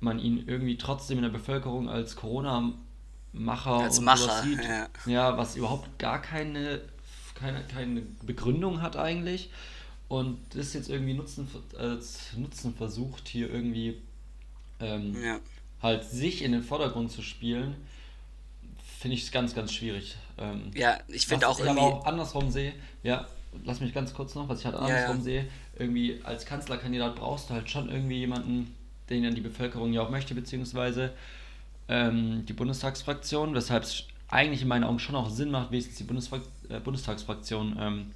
man 0.00 0.18
ihn 0.18 0.44
irgendwie 0.46 0.78
trotzdem 0.78 1.18
in 1.18 1.24
der 1.24 1.30
Bevölkerung 1.30 1.88
als 1.88 2.16
Corona-Macher 2.16 3.74
als 3.78 4.00
Macher, 4.00 4.42
sieht. 4.42 4.62
Ja. 4.62 4.88
ja, 5.06 5.36
was 5.36 5.56
überhaupt 5.56 5.98
gar 5.98 6.22
keine, 6.22 6.80
keine, 7.34 7.62
keine 7.64 8.02
Begründung 8.22 8.82
hat 8.82 8.96
eigentlich. 8.96 9.50
Und 10.08 10.38
das 10.54 10.72
jetzt 10.74 10.88
irgendwie 10.88 11.14
nutzen, 11.14 11.48
als 11.76 12.36
Nutzen 12.36 12.74
versucht, 12.74 13.26
hier 13.26 13.50
irgendwie 13.52 14.00
ähm, 14.80 15.16
ja. 15.22 15.38
halt 15.82 16.04
sich 16.04 16.42
in 16.42 16.52
den 16.52 16.62
Vordergrund 16.62 17.10
zu 17.10 17.22
spielen, 17.22 17.76
finde 18.98 19.16
ich 19.16 19.24
es 19.24 19.32
ganz, 19.32 19.54
ganz 19.54 19.72
schwierig. 19.72 20.16
Ähm, 20.38 20.70
ja, 20.74 20.98
ich 21.08 21.26
finde 21.26 21.48
auch 21.48 21.58
ich 21.58 21.64
irgendwie... 21.64 21.82
auch 21.82 22.06
andersrum 22.06 22.50
sehe, 22.50 22.72
ja, 23.02 23.26
lass 23.64 23.80
mich 23.80 23.94
ganz 23.94 24.14
kurz 24.14 24.34
noch, 24.34 24.48
was 24.48 24.60
ich 24.60 24.66
halt 24.66 24.74
andersrum 24.74 25.16
ja, 25.16 25.16
ja. 25.16 25.20
sehe, 25.20 25.48
irgendwie 25.78 26.20
als 26.24 26.46
Kanzlerkandidat 26.46 27.16
brauchst 27.16 27.50
du 27.50 27.54
halt 27.54 27.70
schon 27.70 27.88
irgendwie 27.88 28.18
jemanden, 28.18 28.74
den 29.10 29.22
dann 29.22 29.34
die 29.34 29.40
Bevölkerung 29.40 29.92
ja 29.92 30.02
auch 30.02 30.10
möchte, 30.10 30.34
beziehungsweise 30.34 31.12
ähm, 31.88 32.44
die 32.46 32.52
Bundestagsfraktion, 32.52 33.54
weshalb 33.54 33.84
es 33.84 34.04
eigentlich 34.28 34.62
in 34.62 34.68
meinen 34.68 34.84
Augen 34.84 34.98
schon 34.98 35.14
auch 35.14 35.30
Sinn 35.30 35.50
macht, 35.50 35.70
wenigstens 35.70 35.98
die 35.98 36.04
Bundesfra 36.04 36.40
äh, 36.68 36.80
Bundestagsfraktion 36.80 37.76
ähm, 37.78 38.10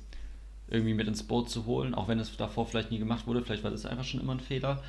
irgendwie 0.69 0.95
mit 0.95 1.07
ins 1.09 1.23
Boot 1.23 1.51
zu 1.51 1.67
holen, 1.67 1.95
auch 1.95 2.09
wenn 2.09 2.19
es 2.19 2.37
davor 2.37 2.67
vielleicht 2.67 2.91
nie 2.91 2.99
gemacht 2.99 3.27
wurde, 3.27 3.43
vielleicht 3.43 3.65
war 3.65 3.71
das 3.71 3.87
einfach 3.87 4.05
schon 4.05 4.21
immer 4.21 4.35
ein 4.35 4.41
Fehler. 4.41 4.83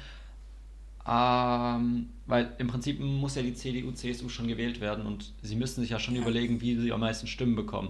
Ähm, 1.07 2.09
weil 2.27 2.53
im 2.59 2.67
Prinzip 2.67 2.99
muss 2.99 3.35
ja 3.35 3.41
die 3.41 3.55
CDU, 3.55 3.91
CSU 3.91 4.29
schon 4.29 4.47
gewählt 4.47 4.81
werden 4.81 5.05
und 5.05 5.33
sie 5.41 5.55
müssen 5.55 5.81
sich 5.81 5.89
ja 5.89 5.99
schon 5.99 6.15
ja. 6.15 6.21
überlegen, 6.21 6.61
wie 6.61 6.75
sie 6.75 6.91
am 6.91 6.99
meisten 6.99 7.27
Stimmen 7.27 7.55
bekommen. 7.55 7.89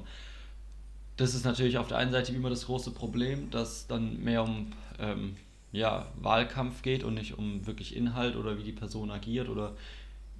Das 1.18 1.36
ist 1.36 1.46
natürlich 1.46 1.78
auf 1.78 1.88
der 1.88 1.98
einen 1.98 2.12
Seite 2.12 2.34
immer 2.34 2.50
das 2.50 2.66
große 2.66 2.92
Problem, 2.92 3.52
dass 3.52 3.88
dann 3.88 4.24
mehr 4.24 4.44
um 4.44 4.72
ähm, 5.00 5.36
ja, 5.72 6.08
Wahlkampf 6.22 6.82
geht 6.82 7.04
und 7.04 7.16
nicht 7.16 7.38
um 7.38 7.66
wirklich 7.68 7.96
Inhalt 7.96 8.36
oder 8.36 8.58
wie 8.58 8.64
die 8.64 8.72
Person 8.72 9.12
agiert 9.12 9.50
oder 9.50 9.74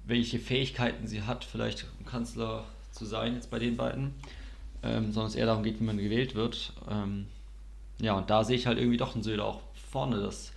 welche 0.04 0.38
Fähigkeiten 0.38 1.06
sie 1.06 1.22
hat, 1.22 1.44
vielleicht 1.44 1.86
Kanzler 2.06 2.64
zu 2.90 3.04
sein, 3.04 3.34
jetzt 3.34 3.50
bei 3.50 3.58
den 3.58 3.76
beiden, 3.76 4.14
ähm, 4.82 5.12
sondern 5.12 5.26
es 5.30 5.34
eher 5.34 5.46
darum 5.46 5.62
geht, 5.62 5.78
wie 5.80 5.84
man 5.84 5.98
gewählt 5.98 6.34
wird. 6.34 6.72
Ähm, 6.90 7.26
ja, 8.00 8.14
und 8.14 8.30
da 8.30 8.44
sehe 8.44 8.56
ich 8.56 8.66
halt 8.66 8.78
irgendwie 8.78 8.96
doch 8.96 9.14
einen 9.14 9.22
Söder 9.22 9.44
auch 9.44 9.60
vorne, 9.90 10.20
dass 10.20 10.52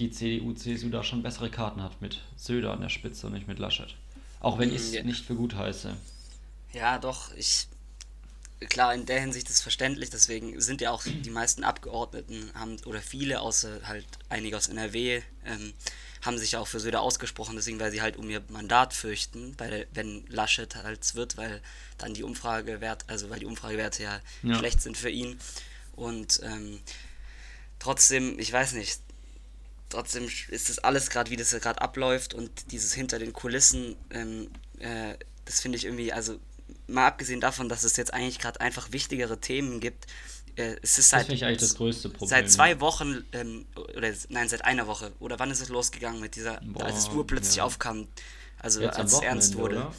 die 0.00 0.10
CDU, 0.10 0.54
CSU 0.54 0.88
da 0.88 1.04
schon 1.04 1.22
bessere 1.22 1.50
Karten 1.50 1.82
hat 1.82 2.00
mit 2.00 2.22
Söder 2.36 2.72
an 2.72 2.80
der 2.80 2.88
Spitze 2.88 3.26
und 3.26 3.34
nicht 3.34 3.46
mit 3.46 3.58
Laschet. 3.58 3.94
Auch 4.40 4.58
wenn 4.58 4.70
ich 4.70 4.76
es 4.76 4.92
ja. 4.92 5.02
nicht 5.02 5.24
für 5.24 5.34
gut 5.34 5.54
heiße. 5.54 5.94
Ja, 6.72 6.98
doch, 6.98 7.34
ich. 7.36 7.68
Klar, 8.68 8.94
in 8.94 9.06
der 9.06 9.20
Hinsicht 9.20 9.48
ist 9.48 9.54
es 9.54 9.60
verständlich, 9.62 10.10
deswegen 10.10 10.60
sind 10.60 10.82
ja 10.82 10.90
auch 10.90 11.02
die 11.02 11.30
meisten 11.30 11.64
Abgeordneten 11.64 12.50
haben, 12.52 12.76
oder 12.84 13.00
viele, 13.00 13.40
außer 13.40 13.80
halt 13.84 14.04
einige 14.28 14.54
aus 14.54 14.68
NRW, 14.68 15.22
ähm, 15.46 15.72
haben 16.20 16.36
sich 16.36 16.58
auch 16.58 16.66
für 16.66 16.78
Söder 16.78 17.00
ausgesprochen, 17.00 17.56
deswegen, 17.56 17.80
weil 17.80 17.90
sie 17.90 18.02
halt 18.02 18.18
um 18.18 18.28
ihr 18.28 18.42
Mandat 18.48 18.92
fürchten, 18.92 19.54
weil, 19.56 19.86
wenn 19.94 20.26
Laschet 20.26 20.76
halt 20.76 21.14
wird, 21.14 21.38
weil 21.38 21.62
dann 21.96 22.12
die 22.12 22.22
Umfragewerte, 22.22 23.06
also 23.08 23.30
weil 23.30 23.40
die 23.40 23.46
Umfragewerte 23.46 24.02
ja, 24.02 24.20
ja. 24.42 24.58
schlecht 24.58 24.82
sind 24.82 24.98
für 24.98 25.08
ihn. 25.08 25.40
Und 25.96 26.40
ähm, 26.42 26.80
trotzdem, 27.78 28.38
ich 28.38 28.52
weiß 28.52 28.74
nicht, 28.74 29.00
trotzdem 29.90 30.28
ist 30.48 30.68
das 30.70 30.78
alles 30.78 31.10
gerade, 31.10 31.30
wie 31.30 31.36
das 31.36 31.50
gerade 31.50 31.80
abläuft 31.80 32.34
und 32.34 32.50
dieses 32.72 32.94
hinter 32.94 33.18
den 33.18 33.32
Kulissen, 33.32 33.96
ähm, 34.10 34.50
äh, 34.78 35.14
das 35.44 35.60
finde 35.60 35.76
ich 35.76 35.84
irgendwie, 35.84 36.12
also 36.12 36.38
mal 36.86 37.06
abgesehen 37.06 37.40
davon, 37.40 37.68
dass 37.68 37.84
es 37.84 37.96
jetzt 37.96 38.14
eigentlich 38.14 38.38
gerade 38.38 38.60
einfach 38.60 38.92
wichtigere 38.92 39.40
Themen 39.40 39.80
gibt, 39.80 40.06
äh, 40.56 40.76
es 40.82 40.98
ist 40.98 41.10
seit, 41.10 41.30
das 41.30 41.42
eigentlich 41.42 41.58
das 41.58 41.74
größte 41.74 42.08
Problem. 42.08 42.28
Seit 42.28 42.50
zwei 42.50 42.80
Wochen, 42.80 43.24
ähm, 43.32 43.66
oder 43.96 44.12
nein, 44.28 44.48
seit 44.48 44.64
einer 44.64 44.86
Woche, 44.86 45.12
oder 45.20 45.38
wann 45.38 45.50
ist 45.50 45.60
es 45.60 45.68
losgegangen 45.68 46.20
mit 46.20 46.36
dieser, 46.36 46.60
Boah, 46.62 46.84
als 46.84 46.98
es 46.98 47.08
urplötzlich 47.08 47.56
ja. 47.56 47.64
aufkam, 47.64 48.08
also 48.58 48.80
jetzt 48.80 48.98
als 48.98 49.12
es 49.12 49.20
ernst 49.20 49.56
wurde. 49.56 49.76
Oder? 49.76 49.94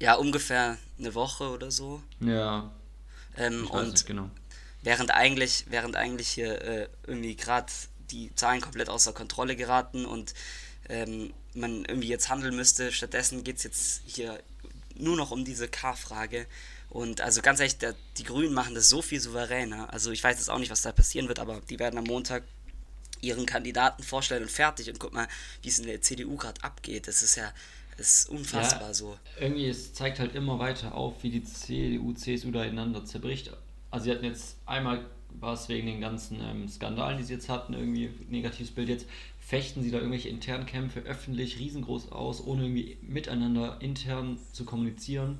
Ja, 0.00 0.14
ungefähr 0.14 0.78
eine 0.98 1.14
Woche 1.14 1.50
oder 1.50 1.70
so. 1.70 2.02
Ja. 2.20 2.70
Ähm, 3.36 3.68
und 3.68 4.06
genau. 4.06 4.30
während 4.82 5.10
eigentlich, 5.10 5.66
während 5.68 5.96
eigentlich 5.96 6.28
hier 6.28 6.62
äh, 6.62 6.88
irgendwie 7.06 7.36
gerade 7.36 7.70
die 8.10 8.34
Zahlen 8.34 8.60
komplett 8.60 8.88
außer 8.88 9.12
Kontrolle 9.12 9.56
geraten 9.56 10.04
und 10.04 10.34
ähm, 10.88 11.32
man 11.54 11.84
irgendwie 11.84 12.08
jetzt 12.08 12.28
handeln 12.28 12.56
müsste. 12.56 12.92
Stattdessen 12.92 13.44
geht 13.44 13.58
es 13.58 13.64
jetzt 13.64 14.02
hier 14.06 14.42
nur 14.94 15.16
noch 15.16 15.30
um 15.30 15.44
diese 15.44 15.68
K-Frage. 15.68 16.46
Und 16.88 17.20
also 17.20 17.40
ganz 17.40 17.60
ehrlich, 17.60 17.78
der, 17.78 17.94
die 18.18 18.24
Grünen 18.24 18.52
machen 18.52 18.74
das 18.74 18.88
so 18.88 19.00
viel 19.00 19.20
souveräner. 19.20 19.92
Also 19.92 20.10
ich 20.10 20.22
weiß 20.22 20.36
jetzt 20.36 20.50
auch 20.50 20.58
nicht, 20.58 20.70
was 20.70 20.82
da 20.82 20.92
passieren 20.92 21.28
wird, 21.28 21.38
aber 21.38 21.60
die 21.70 21.78
werden 21.78 21.98
am 21.98 22.04
Montag 22.04 22.42
ihren 23.20 23.46
Kandidaten 23.46 24.02
vorstellen 24.02 24.42
und 24.42 24.50
fertig. 24.50 24.88
Und 24.88 24.98
guck 24.98 25.12
mal, 25.12 25.28
wie 25.62 25.68
es 25.68 25.78
in 25.78 25.86
der 25.86 26.00
CDU 26.00 26.36
gerade 26.36 26.62
abgeht. 26.64 27.06
Das 27.06 27.22
ist 27.22 27.36
ja 27.36 27.52
das 28.00 28.20
ist 28.20 28.30
unfassbar 28.30 28.88
ja, 28.88 28.94
so. 28.94 29.18
Irgendwie, 29.38 29.68
es 29.68 29.92
zeigt 29.92 30.20
halt 30.20 30.34
immer 30.34 30.58
weiter 30.58 30.94
auf, 30.94 31.22
wie 31.22 31.28
die 31.28 31.44
CDU, 31.44 32.14
CSU 32.14 32.50
da 32.50 32.64
ineinander 32.64 33.04
zerbricht. 33.04 33.52
Also 33.90 34.04
sie 34.04 34.10
hatten 34.12 34.24
jetzt 34.24 34.56
einmal 34.64 35.04
war 35.38 35.54
es 35.54 35.68
wegen 35.68 35.86
den 35.86 36.00
ganzen 36.00 36.40
ähm, 36.40 36.68
Skandalen, 36.68 37.18
die 37.18 37.24
sie 37.24 37.34
jetzt 37.34 37.48
hatten, 37.48 37.74
irgendwie 37.74 38.10
negatives 38.28 38.70
Bild 38.72 38.88
jetzt, 38.88 39.06
fechten 39.38 39.82
sie 39.82 39.90
da 39.90 39.98
irgendwelche 39.98 40.28
internen 40.28 40.66
Kämpfe 40.66 41.00
öffentlich 41.00 41.58
riesengroß 41.58 42.12
aus, 42.12 42.44
ohne 42.44 42.62
irgendwie 42.62 42.96
miteinander 43.02 43.78
intern 43.80 44.38
zu 44.52 44.64
kommunizieren. 44.64 45.38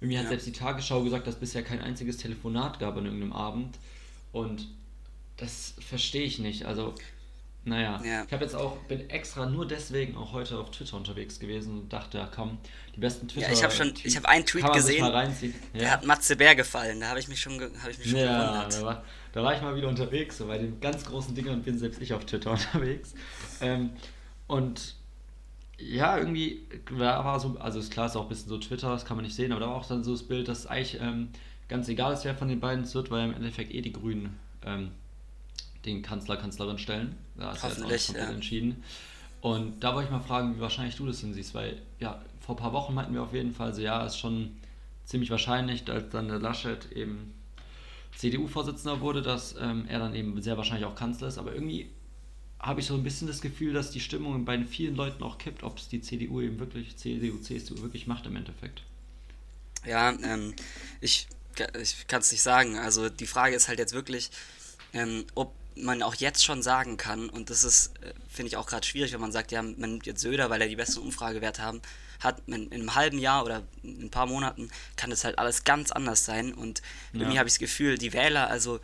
Irgendwie 0.00 0.18
hat 0.18 0.24
ja. 0.24 0.30
selbst 0.30 0.46
die 0.46 0.52
Tagesschau 0.52 1.02
gesagt, 1.02 1.26
dass 1.26 1.34
es 1.34 1.40
bisher 1.40 1.62
kein 1.62 1.80
einziges 1.80 2.18
Telefonat 2.18 2.78
gab 2.78 2.96
an 2.96 3.04
irgendeinem 3.04 3.32
Abend. 3.32 3.78
Und 4.32 4.68
das 5.36 5.74
verstehe 5.80 6.24
ich 6.24 6.38
nicht. 6.38 6.66
Also 6.66 6.94
naja, 7.64 8.00
ja. 8.04 8.24
ich 8.24 8.32
habe 8.32 8.44
jetzt 8.44 8.54
auch, 8.54 8.76
bin 8.84 9.10
extra 9.10 9.46
nur 9.46 9.66
deswegen 9.66 10.16
auch 10.16 10.32
heute 10.32 10.58
auf 10.58 10.70
Twitter 10.70 10.96
unterwegs 10.96 11.38
gewesen 11.38 11.80
und 11.80 11.92
dachte, 11.92 12.18
ja 12.18 12.28
komm, 12.34 12.58
die 12.94 13.00
besten 13.00 13.28
Twitter. 13.28 13.48
Ja, 13.48 13.52
ich 13.52 13.62
habe 13.62 13.72
schon, 13.72 13.92
ich 14.02 14.16
habe 14.16 14.28
einen 14.28 14.46
Tweet 14.46 14.72
gesehen, 14.72 15.04
ja. 15.04 15.52
der 15.74 15.90
hat 15.90 16.04
Matze 16.04 16.36
Bär 16.36 16.54
gefallen, 16.54 17.00
da 17.00 17.08
habe 17.08 17.20
ich 17.20 17.28
mich 17.28 17.40
schon, 17.40 17.60
habe 17.60 17.90
ich 17.90 17.98
mich 17.98 18.10
schon 18.10 18.20
ja, 18.20 18.40
gewundert. 18.40 18.74
Da 18.74 18.86
war, 18.86 19.04
da 19.32 19.42
war 19.42 19.54
ich 19.54 19.62
mal 19.62 19.76
wieder 19.76 19.88
unterwegs, 19.88 20.38
so 20.38 20.46
bei 20.46 20.58
den 20.58 20.80
ganz 20.80 21.04
großen 21.04 21.34
Dingen 21.34 21.50
und 21.50 21.64
bin 21.64 21.78
selbst 21.78 22.00
ich 22.00 22.14
auf 22.14 22.24
Twitter 22.24 22.50
unterwegs. 22.52 23.14
Ähm, 23.60 23.90
und 24.46 24.94
ja, 25.78 26.18
irgendwie, 26.18 26.66
da 26.98 27.24
war 27.24 27.38
so, 27.38 27.56
also 27.58 27.78
ist 27.78 27.92
klar, 27.92 28.06
ist 28.06 28.16
auch 28.16 28.22
ein 28.22 28.28
bisschen 28.28 28.48
so 28.48 28.58
Twitter, 28.58 28.90
das 28.90 29.04
kann 29.04 29.16
man 29.16 29.24
nicht 29.24 29.36
sehen, 29.36 29.52
aber 29.52 29.60
da 29.60 29.68
war 29.68 29.76
auch 29.76 29.86
dann 29.86 30.02
so 30.02 30.12
das 30.12 30.22
Bild, 30.22 30.48
dass 30.48 30.66
eigentlich 30.66 31.00
ähm, 31.00 31.28
ganz 31.68 31.88
egal 31.88 32.12
ist, 32.12 32.24
wer 32.24 32.34
von 32.34 32.48
den 32.48 32.60
beiden 32.60 32.84
es 32.84 32.94
wird, 32.94 33.10
weil 33.10 33.28
im 33.28 33.34
Endeffekt 33.34 33.72
eh 33.72 33.80
die 33.80 33.92
Grünen 33.92 34.38
ähm, 34.64 34.90
den 35.84 36.02
Kanzler, 36.02 36.36
Kanzlerin 36.36 36.78
stellen. 36.78 37.16
Da 37.36 37.52
ist 37.52 37.62
Hoffentlich, 37.62 38.08
ja, 38.08 38.18
ja. 38.18 38.30
entschieden. 38.30 38.82
Und 39.40 39.80
da 39.80 39.94
wollte 39.94 40.06
ich 40.06 40.12
mal 40.12 40.20
fragen, 40.20 40.56
wie 40.56 40.60
wahrscheinlich 40.60 40.96
du 40.96 41.06
das 41.06 41.20
hinsiehst, 41.20 41.54
weil 41.54 41.80
ja, 42.00 42.20
vor 42.40 42.56
ein 42.56 42.58
paar 42.58 42.72
Wochen 42.72 42.94
meinten 42.94 43.14
wir 43.14 43.22
auf 43.22 43.32
jeden 43.32 43.52
Fall 43.52 43.72
so, 43.72 43.80
ja, 43.80 44.04
ist 44.04 44.18
schon 44.18 44.56
ziemlich 45.04 45.30
wahrscheinlich, 45.30 45.88
als 45.88 46.10
dann 46.10 46.28
der 46.28 46.38
Laschet 46.38 46.90
eben 46.92 47.34
CDU-Vorsitzender 48.16 49.00
wurde, 49.00 49.22
dass 49.22 49.54
ähm, 49.60 49.86
er 49.88 50.00
dann 50.00 50.14
eben 50.14 50.40
sehr 50.42 50.56
wahrscheinlich 50.56 50.86
auch 50.86 50.94
Kanzler 50.94 51.28
ist. 51.28 51.38
Aber 51.38 51.54
irgendwie 51.54 51.88
habe 52.58 52.80
ich 52.80 52.86
so 52.86 52.94
ein 52.94 53.04
bisschen 53.04 53.28
das 53.28 53.40
Gefühl, 53.40 53.72
dass 53.72 53.90
die 53.90 54.00
Stimmung 54.00 54.44
bei 54.44 54.62
vielen 54.64 54.96
Leuten 54.96 55.22
auch 55.22 55.38
kippt, 55.38 55.62
ob 55.62 55.78
es 55.78 55.88
die 55.88 56.00
CDU 56.00 56.40
eben 56.40 56.58
wirklich, 56.58 56.96
CDU, 56.96 57.38
CSU 57.38 57.80
wirklich 57.82 58.06
macht 58.06 58.26
im 58.26 58.34
Endeffekt. 58.34 58.82
Ja, 59.86 60.10
ähm, 60.10 60.54
ich, 61.00 61.28
ich 61.80 62.06
kann 62.08 62.20
es 62.20 62.32
nicht 62.32 62.42
sagen. 62.42 62.76
Also 62.76 63.08
die 63.08 63.26
Frage 63.26 63.54
ist 63.54 63.68
halt 63.68 63.78
jetzt 63.78 63.94
wirklich, 63.94 64.30
ähm, 64.92 65.24
ob 65.36 65.54
man 65.82 66.02
auch 66.02 66.14
jetzt 66.14 66.44
schon 66.44 66.62
sagen 66.62 66.96
kann, 66.96 67.28
und 67.28 67.50
das 67.50 67.64
ist, 67.64 67.92
äh, 68.02 68.12
finde 68.28 68.48
ich 68.48 68.56
auch 68.56 68.66
gerade 68.66 68.86
schwierig, 68.86 69.12
wenn 69.12 69.20
man 69.20 69.32
sagt, 69.32 69.52
ja, 69.52 69.62
man 69.62 69.76
nimmt 69.78 70.06
jetzt 70.06 70.20
Söder, 70.20 70.50
weil 70.50 70.60
er 70.60 70.68
die 70.68 70.76
besten 70.76 71.00
Umfragewerte 71.00 71.62
haben, 71.62 71.80
hat 72.20 72.48
man 72.48 72.66
in 72.66 72.80
einem 72.80 72.94
halben 72.94 73.18
Jahr 73.18 73.44
oder 73.44 73.62
in 73.82 74.06
ein 74.06 74.10
paar 74.10 74.26
Monaten 74.26 74.70
kann 74.96 75.10
das 75.10 75.24
halt 75.24 75.38
alles 75.38 75.64
ganz 75.64 75.92
anders 75.92 76.24
sein. 76.24 76.52
Und 76.52 76.80
ja. 77.12 77.20
irgendwie 77.20 77.38
habe 77.38 77.48
ich 77.48 77.54
das 77.54 77.60
Gefühl, 77.60 77.96
die 77.96 78.12
Wähler, 78.12 78.50
also 78.50 78.80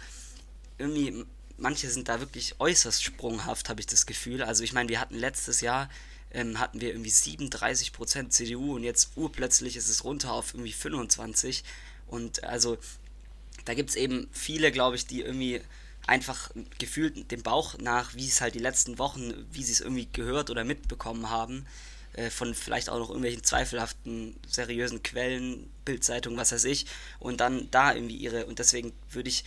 irgendwie, 0.78 1.24
manche 1.56 1.90
sind 1.90 2.08
da 2.08 2.20
wirklich 2.20 2.54
äußerst 2.60 3.02
sprunghaft, 3.02 3.68
habe 3.68 3.80
ich 3.80 3.86
das 3.86 4.06
Gefühl. 4.06 4.42
Also 4.42 4.62
ich 4.62 4.72
meine, 4.72 4.88
wir 4.88 5.00
hatten 5.00 5.16
letztes 5.16 5.60
Jahr 5.60 5.88
ähm, 6.30 6.58
hatten 6.58 6.80
wir 6.80 6.90
irgendwie 6.90 7.10
37% 7.10 8.30
CDU 8.30 8.74
und 8.74 8.82
jetzt 8.82 9.12
urplötzlich 9.16 9.76
ist 9.76 9.88
es 9.88 10.04
runter 10.04 10.32
auf 10.32 10.52
irgendwie 10.52 10.72
25. 10.72 11.64
Und 12.06 12.44
also 12.44 12.76
da 13.64 13.74
gibt 13.74 13.90
es 13.90 13.96
eben 13.96 14.28
viele, 14.32 14.72
glaube 14.72 14.96
ich, 14.96 15.06
die 15.06 15.22
irgendwie 15.22 15.60
einfach 16.06 16.50
gefühlt 16.78 17.30
dem 17.30 17.42
Bauch 17.42 17.78
nach, 17.78 18.14
wie 18.14 18.26
es 18.26 18.40
halt 18.40 18.54
die 18.54 18.60
letzten 18.60 18.98
Wochen, 18.98 19.32
wie 19.52 19.62
sie 19.62 19.72
es 19.72 19.80
irgendwie 19.80 20.08
gehört 20.12 20.50
oder 20.50 20.64
mitbekommen 20.64 21.30
haben, 21.30 21.66
äh, 22.14 22.30
von 22.30 22.54
vielleicht 22.54 22.90
auch 22.90 22.98
noch 22.98 23.08
irgendwelchen 23.08 23.42
zweifelhaften, 23.42 24.36
seriösen 24.46 25.02
Quellen, 25.02 25.70
Bildzeitung, 25.84 26.36
was 26.36 26.52
weiß 26.52 26.64
ich, 26.64 26.86
und 27.18 27.40
dann 27.40 27.68
da 27.70 27.94
irgendwie 27.94 28.16
ihre, 28.16 28.46
und 28.46 28.58
deswegen 28.58 28.92
würde 29.10 29.28
ich 29.28 29.44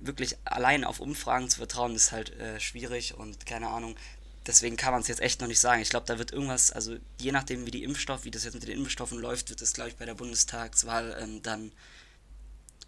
wirklich 0.00 0.36
allein 0.44 0.84
auf 0.84 1.00
Umfragen 1.00 1.50
zu 1.50 1.58
vertrauen, 1.58 1.94
ist 1.94 2.12
halt 2.12 2.30
äh, 2.38 2.60
schwierig 2.60 3.14
und 3.14 3.46
keine 3.46 3.68
Ahnung. 3.68 3.96
Deswegen 4.46 4.76
kann 4.76 4.92
man 4.92 5.02
es 5.02 5.08
jetzt 5.08 5.20
echt 5.20 5.40
noch 5.40 5.48
nicht 5.48 5.60
sagen. 5.60 5.82
Ich 5.82 5.90
glaube, 5.90 6.06
da 6.06 6.18
wird 6.18 6.32
irgendwas, 6.32 6.72
also 6.72 6.96
je 7.18 7.32
nachdem, 7.32 7.66
wie 7.66 7.70
die 7.70 7.84
Impfstoff, 7.84 8.24
wie 8.24 8.30
das 8.30 8.44
jetzt 8.44 8.54
mit 8.54 8.62
den 8.62 8.78
Impfstoffen 8.78 9.18
läuft, 9.18 9.50
wird 9.50 9.60
es, 9.60 9.74
glaube 9.74 9.90
ich, 9.90 9.96
bei 9.96 10.06
der 10.06 10.14
Bundestagswahl 10.14 11.18
ähm, 11.20 11.42
dann 11.42 11.70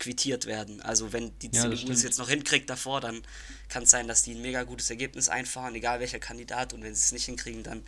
quittiert 0.00 0.46
werden. 0.46 0.80
Also 0.80 1.12
wenn 1.12 1.38
die 1.38 1.50
ja, 1.52 1.70
CDU 1.70 1.92
es 1.92 2.02
jetzt 2.02 2.18
noch 2.18 2.28
hinkriegt 2.28 2.68
davor, 2.68 3.00
dann 3.00 3.22
kann 3.68 3.84
es 3.84 3.90
sein, 3.90 4.08
dass 4.08 4.24
die 4.24 4.34
ein 4.34 4.42
mega 4.42 4.64
gutes 4.64 4.90
Ergebnis 4.90 5.28
einfahren, 5.28 5.74
egal 5.76 6.00
welcher 6.00 6.18
Kandidat. 6.18 6.72
Und 6.72 6.82
wenn 6.82 6.94
sie 6.94 7.04
es 7.04 7.12
nicht 7.12 7.26
hinkriegen, 7.26 7.62
dann 7.62 7.84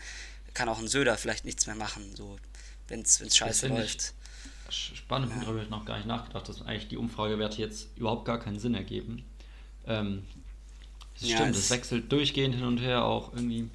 kann 0.54 0.68
auch 0.68 0.78
ein 0.78 0.86
Söder 0.86 1.16
vielleicht 1.16 1.44
nichts 1.44 1.66
mehr 1.66 1.74
machen, 1.74 2.14
so 2.14 2.38
wenn 2.86 3.00
es 3.00 3.20
scheiße 3.34 3.68
läuft. 3.68 4.12
Spannend, 4.68 5.32
ja. 5.32 5.40
darüber 5.40 5.58
habe 5.58 5.64
ich 5.64 5.70
noch 5.70 5.84
gar 5.84 5.96
nicht 5.96 6.06
nachgedacht, 6.06 6.48
dass 6.48 6.62
eigentlich 6.62 6.88
die 6.88 6.96
Umfragewerte 6.96 7.58
jetzt 7.58 7.88
überhaupt 7.96 8.24
gar 8.24 8.38
keinen 8.38 8.58
Sinn 8.58 8.74
ergeben. 8.74 9.24
Ähm, 9.86 10.24
das 11.18 11.28
ja, 11.28 11.36
stimmt, 11.36 11.56
es 11.56 11.70
wechselt 11.70 12.12
durchgehend 12.12 12.54
hin 12.54 12.64
und 12.64 12.78
her 12.78 13.04
auch 13.04 13.32
irgendwie. 13.34 13.68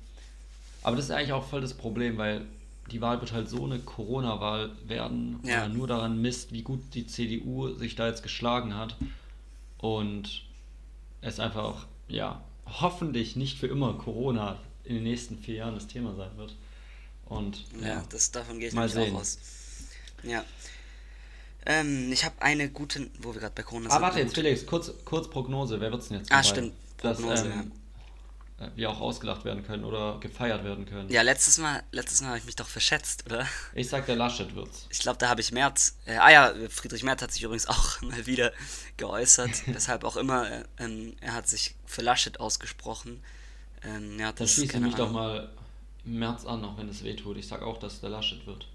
Aber 0.81 0.95
das 0.95 1.05
ist 1.05 1.11
eigentlich 1.11 1.33
auch 1.33 1.47
voll 1.47 1.61
das 1.61 1.75
Problem, 1.75 2.17
weil 2.17 2.45
die 2.91 3.01
Wahl 3.01 3.19
wird 3.21 3.33
halt 3.33 3.49
so 3.49 3.65
eine 3.65 3.79
Corona-Wahl 3.79 4.71
werden, 4.85 5.39
ja. 5.43 5.61
man 5.61 5.77
nur 5.77 5.87
daran 5.87 6.21
misst, 6.21 6.51
wie 6.51 6.61
gut 6.61 6.81
die 6.93 7.07
CDU 7.07 7.73
sich 7.75 7.95
da 7.95 8.07
jetzt 8.07 8.23
geschlagen 8.23 8.75
hat. 8.75 8.95
Und 9.77 10.43
es 11.21 11.39
einfach, 11.39 11.87
ja, 12.07 12.43
hoffentlich 12.65 13.35
nicht 13.35 13.57
für 13.57 13.67
immer 13.67 13.93
Corona 13.93 14.59
in 14.83 14.95
den 14.95 15.03
nächsten 15.03 15.37
vier 15.37 15.55
Jahren 15.55 15.75
das 15.75 15.87
Thema 15.87 16.15
sein 16.15 16.31
wird. 16.37 16.55
Und 17.25 17.65
ja, 17.81 17.87
ja 17.87 18.03
das, 18.09 18.31
davon 18.31 18.59
gehe 18.59 18.69
ich 18.69 18.73
mal 18.73 18.89
sehen. 18.89 19.13
auch 19.13 19.19
aus. 19.19 19.37
Ja. 20.23 20.43
Ähm, 21.65 22.11
ich 22.11 22.23
habe 22.23 22.41
eine 22.41 22.69
gute, 22.69 23.09
wo 23.19 23.33
wir 23.33 23.41
gerade 23.41 23.53
bei 23.55 23.63
Corona 23.63 23.87
ah, 23.87 23.91
sind. 23.91 23.99
Ah, 23.99 24.01
warte, 24.01 24.19
jetzt 24.19 24.35
Felix, 24.35 24.65
kurz, 24.65 24.91
kurz 25.03 25.29
Prognose, 25.29 25.79
wer 25.81 25.91
wird 25.91 26.01
es 26.01 26.07
denn 26.07 26.19
jetzt? 26.19 26.31
Ah, 26.31 26.41
stimmt. 26.41 26.73
Prognose, 26.97 27.27
das, 27.27 27.43
ähm, 27.43 27.51
ja 27.51 27.63
wie 28.75 28.87
auch 28.87 28.99
ausgelacht 28.99 29.45
werden 29.45 29.63
können 29.63 29.83
oder 29.83 30.19
gefeiert 30.19 30.63
werden 30.63 30.85
können. 30.85 31.09
Ja, 31.09 31.21
letztes 31.21 31.59
Mal, 31.59 31.83
letztes 31.91 32.21
Mal 32.21 32.29
habe 32.29 32.39
ich 32.39 32.45
mich 32.45 32.55
doch 32.55 32.67
verschätzt, 32.67 33.23
oder? 33.27 33.47
Ich 33.75 33.87
sag, 33.87 34.07
der 34.07 34.15
Laschet 34.15 34.55
wird's. 34.55 34.87
Ich 34.89 34.99
glaube, 34.99 35.19
da 35.19 35.29
habe 35.29 35.41
ich 35.41 35.51
Merz. 35.51 35.95
Äh, 36.05 36.17
ah 36.17 36.31
ja, 36.31 36.53
Friedrich 36.69 37.03
Merz 37.03 37.21
hat 37.21 37.31
sich 37.31 37.43
übrigens 37.43 37.67
auch 37.67 38.01
mal 38.01 38.25
wieder 38.25 38.51
geäußert, 38.97 39.67
weshalb 39.67 40.03
auch 40.03 40.17
immer. 40.17 40.49
Äh, 40.49 40.63
ähm, 40.79 41.15
er 41.21 41.33
hat 41.33 41.47
sich 41.47 41.75
für 41.85 42.01
Laschet 42.01 42.39
ausgesprochen. 42.39 43.23
Ähm, 43.83 44.19
ja, 44.19 44.31
das, 44.31 44.39
das 44.39 44.53
schließt 44.53 44.79
mich 44.79 44.95
doch 44.95 45.11
mal 45.11 45.49
März 46.03 46.45
an, 46.45 46.65
auch 46.65 46.77
wenn 46.77 46.89
es 46.89 47.03
wehtut. 47.03 47.37
Ich 47.37 47.47
sage 47.47 47.63
auch, 47.63 47.77
dass 47.77 48.01
der 48.01 48.09
Laschet 48.09 48.45
wird. 48.47 48.67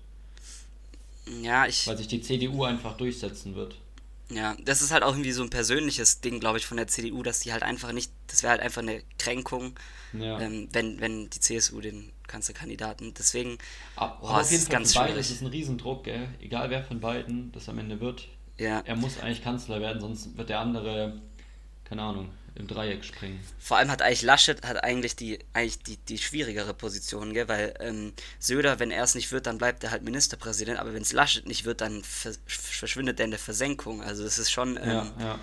Ja, 1.43 1.67
ich. 1.67 1.89
Weil 1.89 1.99
sich 1.99 2.09
die 2.09 2.21
CDU 2.21 2.63
einfach 2.65 2.97
durchsetzen 2.97 3.57
wird. 3.57 3.77
Ja, 4.35 4.57
das 4.65 4.83
ist 4.83 4.91
halt 4.91 5.03
auch 5.03 5.13
irgendwie 5.13 5.33
so 5.33 5.43
ein 5.43 5.51
persönliches 5.51 6.21
Ding, 6.21 6.41
glaube 6.41 6.59
ich, 6.59 6.67
von 6.67 6.77
der 6.77 6.87
CDU, 6.87 7.23
dass 7.23 7.41
die 7.41 7.53
halt 7.53 7.63
einfach 7.63 7.93
nicht, 7.93 8.11
das 8.29 8.43
wäre 8.43 8.53
halt 8.53 8.61
einfach 8.61 8.83
eine 8.83 9.03
Kränkung, 9.19 9.75
ja. 10.13 10.41
ähm, 10.41 10.69
wenn, 10.73 11.01
wenn 11.01 11.29
die 11.31 11.41
CSU 11.41 11.81
den 11.81 12.13
Kanzlerkandidaten, 12.27 13.13
deswegen, 13.15 13.59
aber, 13.97 14.19
oh, 14.23 14.27
auf 14.29 14.51
jeden 14.51 14.63
Fall 14.63 14.73
ganz 14.73 14.95
schwierig. 14.95 15.17
ist 15.17 15.31
es 15.31 15.41
ein 15.43 15.49
Riesendruck, 15.49 16.05
gell? 16.05 16.29
egal 16.41 16.71
wer 16.71 16.83
von 16.83 17.01
beiden 17.01 17.53
das 17.53 17.69
am 17.69 17.79
Ende 17.79 18.01
wird, 18.01 18.29
ja. 18.59 18.81
er 18.85 18.97
muss 18.97 19.21
eigentlich 19.21 19.43
Kanzler 19.43 19.81
werden, 19.81 20.01
sonst 20.01 20.37
wird 20.37 20.49
der 20.49 20.61
andere, 20.61 21.21
keine 21.85 22.03
Ahnung, 22.03 22.31
im 22.55 22.67
Dreieck 22.67 23.05
springen. 23.05 23.41
Vor 23.59 23.79
allem 23.79 23.91
hat 23.91 24.03
eigentlich 24.03 24.23
Laschet 24.23 24.65
hat 24.67 24.85
eigentlich 24.85 25.17
die 25.17 25.39
eigentlich 25.53 25.79
die, 25.79 25.97
die 25.97 26.19
schwierigere 26.19 26.75
Position, 26.75 27.33
gell? 27.33 27.49
weil 27.49 27.75
ähm, 27.81 28.13
Söder, 28.39 28.79
wenn 28.79 28.91
er 28.91 29.05
es 29.05 29.15
nicht 29.15 29.33
wird, 29.33 29.47
dann 29.47 29.59
bleibt 29.59 29.83
er 29.85 29.91
halt 29.91 30.03
Ministerpräsident, 30.03 30.79
aber 30.79 30.93
wenn 30.95 31.03
es 31.03 31.13
Laschet 31.13 31.47
nicht 31.47 31.65
wird, 31.65 31.81
dann 31.81 32.03
verschwindet 32.05 33.19
er 33.21 33.25
in 33.25 33.31
der 33.31 33.41
Versenkung. 33.41 34.03
Also 34.03 34.25
das 34.25 34.39
ist 34.39 34.51
schon 34.51 34.77
ähm, 34.77 34.83
ja, 34.87 35.13
ja. 35.19 35.39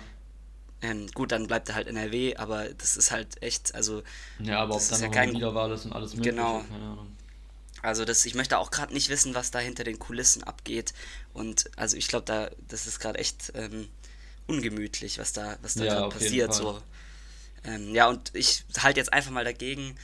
Ähm, 0.82 1.08
gut, 1.12 1.32
dann 1.32 1.46
bleibt 1.46 1.68
er 1.68 1.74
halt 1.74 1.88
NRW, 1.88 2.36
aber 2.36 2.68
das 2.70 2.96
ist 2.96 3.10
halt 3.10 3.42
echt, 3.42 3.74
also 3.74 4.02
ja, 4.38 4.60
aber 4.60 4.76
ob 4.76 4.88
dann 4.88 5.02
ja 5.02 5.08
kein 5.08 5.32
Wiederwahl 5.32 5.70
ist 5.72 5.84
und 5.84 5.92
alles 5.92 6.14
mögliche, 6.14 6.36
genau. 6.36 6.64
keine 6.70 6.84
Ahnung. 6.84 7.16
Also 7.82 8.04
das, 8.04 8.24
ich 8.26 8.34
möchte 8.34 8.58
auch 8.58 8.70
gerade 8.70 8.92
nicht 8.92 9.08
wissen, 9.08 9.34
was 9.34 9.50
da 9.50 9.58
hinter 9.58 9.84
den 9.84 9.98
Kulissen 9.98 10.44
abgeht. 10.44 10.92
Und 11.32 11.70
also 11.76 11.96
ich 11.96 12.08
glaube, 12.08 12.24
da, 12.26 12.50
das 12.68 12.86
ist 12.86 13.00
gerade 13.00 13.18
echt 13.18 13.52
ähm, 13.54 13.88
ungemütlich, 14.46 15.18
was 15.18 15.32
da, 15.32 15.58
was 15.62 15.74
da 15.74 15.84
ja, 15.84 16.08
passiert. 16.08 16.54
So. 16.54 16.82
Ähm, 17.64 17.94
ja, 17.94 18.08
und 18.08 18.30
ich 18.34 18.64
halte 18.78 19.00
jetzt 19.00 19.12
einfach 19.12 19.30
mal 19.30 19.44
dagegen, 19.44 19.96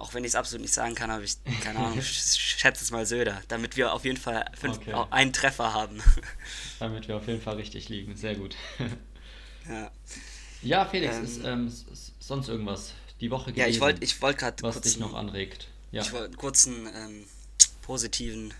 auch 0.00 0.14
wenn 0.14 0.24
ich 0.24 0.30
es 0.30 0.34
absolut 0.34 0.62
nicht 0.62 0.74
sagen 0.74 0.94
kann, 0.94 1.10
aber 1.10 1.22
ich, 1.22 1.36
keine 1.62 1.78
Ahnung, 1.78 2.00
schätze 2.02 2.82
es 2.82 2.90
mal 2.90 3.04
Söder, 3.04 3.42
damit 3.48 3.76
wir 3.76 3.92
auf 3.92 4.04
jeden 4.04 4.16
Fall 4.16 4.44
fünf, 4.58 4.78
okay. 4.78 4.94
einen 5.10 5.32
Treffer 5.32 5.74
haben. 5.74 6.02
damit 6.78 7.06
wir 7.08 7.16
auf 7.16 7.26
jeden 7.26 7.42
Fall 7.42 7.56
richtig 7.56 7.88
liegen, 7.88 8.16
sehr 8.16 8.34
gut. 8.34 8.56
ja. 9.68 9.90
Ja, 10.62 10.84
Felix, 10.84 11.16
ähm, 11.16 11.24
ist 11.24 11.44
ähm, 11.44 11.72
sonst 12.18 12.48
irgendwas 12.48 12.94
die 13.20 13.30
Woche 13.30 13.52
gewesen, 13.52 13.60
Ja, 13.60 13.66
ich 13.66 13.80
wollte 13.80 14.02
ich 14.02 14.20
wollt 14.20 14.38
gerade 14.38 14.62
was 14.62 14.80
dich 14.80 14.98
noch 14.98 15.14
anregt. 15.14 15.68
Ja. 15.90 16.02
Ich 16.02 16.12
wollte 16.12 16.26
einen 16.26 16.36
kurzen 16.36 16.88
ähm, 16.94 17.24
positiven 17.82 18.54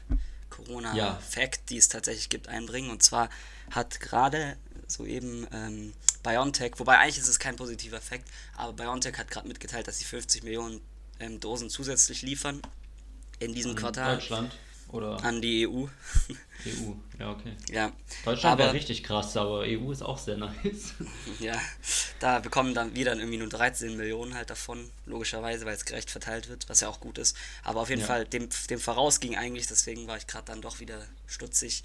Corona-Fact, 0.51 1.57
ja. 1.57 1.63
die 1.69 1.77
es 1.77 1.89
tatsächlich 1.89 2.29
gibt, 2.29 2.49
einbringen. 2.49 2.91
Und 2.91 3.03
zwar 3.03 3.31
hat 3.71 4.01
gerade 4.01 4.57
soeben 4.91 5.47
ähm, 5.53 5.93
BioNTech, 6.23 6.73
wobei 6.77 6.99
eigentlich 6.99 7.19
ist 7.19 7.29
es 7.29 7.39
kein 7.39 7.57
positiver 7.57 7.97
Effekt, 7.97 8.29
aber 8.57 8.73
BioNTech 8.73 9.17
hat 9.17 9.31
gerade 9.31 9.49
mitgeteilt, 9.49 9.89
dass 9.89 9.99
sie 9.99 10.05
50 10.05 10.43
Millionen 10.43 10.81
ähm, 11.19 11.41
Dosen 11.41 11.71
zusätzlich 11.71 12.23
liefern 12.23 12.61
in 13.39 13.55
diesem 13.55 13.73
an 13.73 13.77
Quartal. 13.77 14.17
Deutschland 14.17 14.53
oder? 14.93 15.23
An 15.25 15.41
die 15.41 15.67
EU. 15.67 15.87
EU, 16.67 16.93
ja, 17.19 17.31
okay. 17.31 17.53
Ja. 17.71 17.93
Deutschland 18.25 18.59
wäre 18.59 18.73
richtig 18.73 19.03
krass, 19.03 19.37
aber 19.37 19.61
EU 19.61 19.93
ist 19.93 20.03
auch 20.03 20.19
sehr 20.19 20.37
nice. 20.37 20.95
Ja, 21.39 21.59
da 22.19 22.39
bekommen 22.41 22.75
dann 22.75 22.95
wieder 22.95 23.15
irgendwie 23.17 23.39
nur 23.39 23.49
13 23.49 23.97
Millionen 23.97 24.35
halt 24.35 24.51
davon, 24.51 24.91
logischerweise, 25.07 25.65
weil 25.65 25.75
es 25.75 25.85
gerecht 25.85 26.11
verteilt 26.11 26.49
wird, 26.49 26.69
was 26.69 26.81
ja 26.81 26.89
auch 26.89 27.01
gut 27.01 27.19
ist. 27.19 27.37
Aber 27.65 27.81
auf 27.81 27.89
jeden 27.89 28.03
ja. 28.03 28.07
Fall, 28.07 28.27
dem, 28.27 28.49
dem 28.69 28.79
voraus 28.79 29.21
ging 29.21 29.37
eigentlich, 29.37 29.67
deswegen 29.67 30.07
war 30.07 30.17
ich 30.17 30.27
gerade 30.27 30.47
dann 30.47 30.61
doch 30.61 30.81
wieder 30.81 31.07
stutzig, 31.27 31.83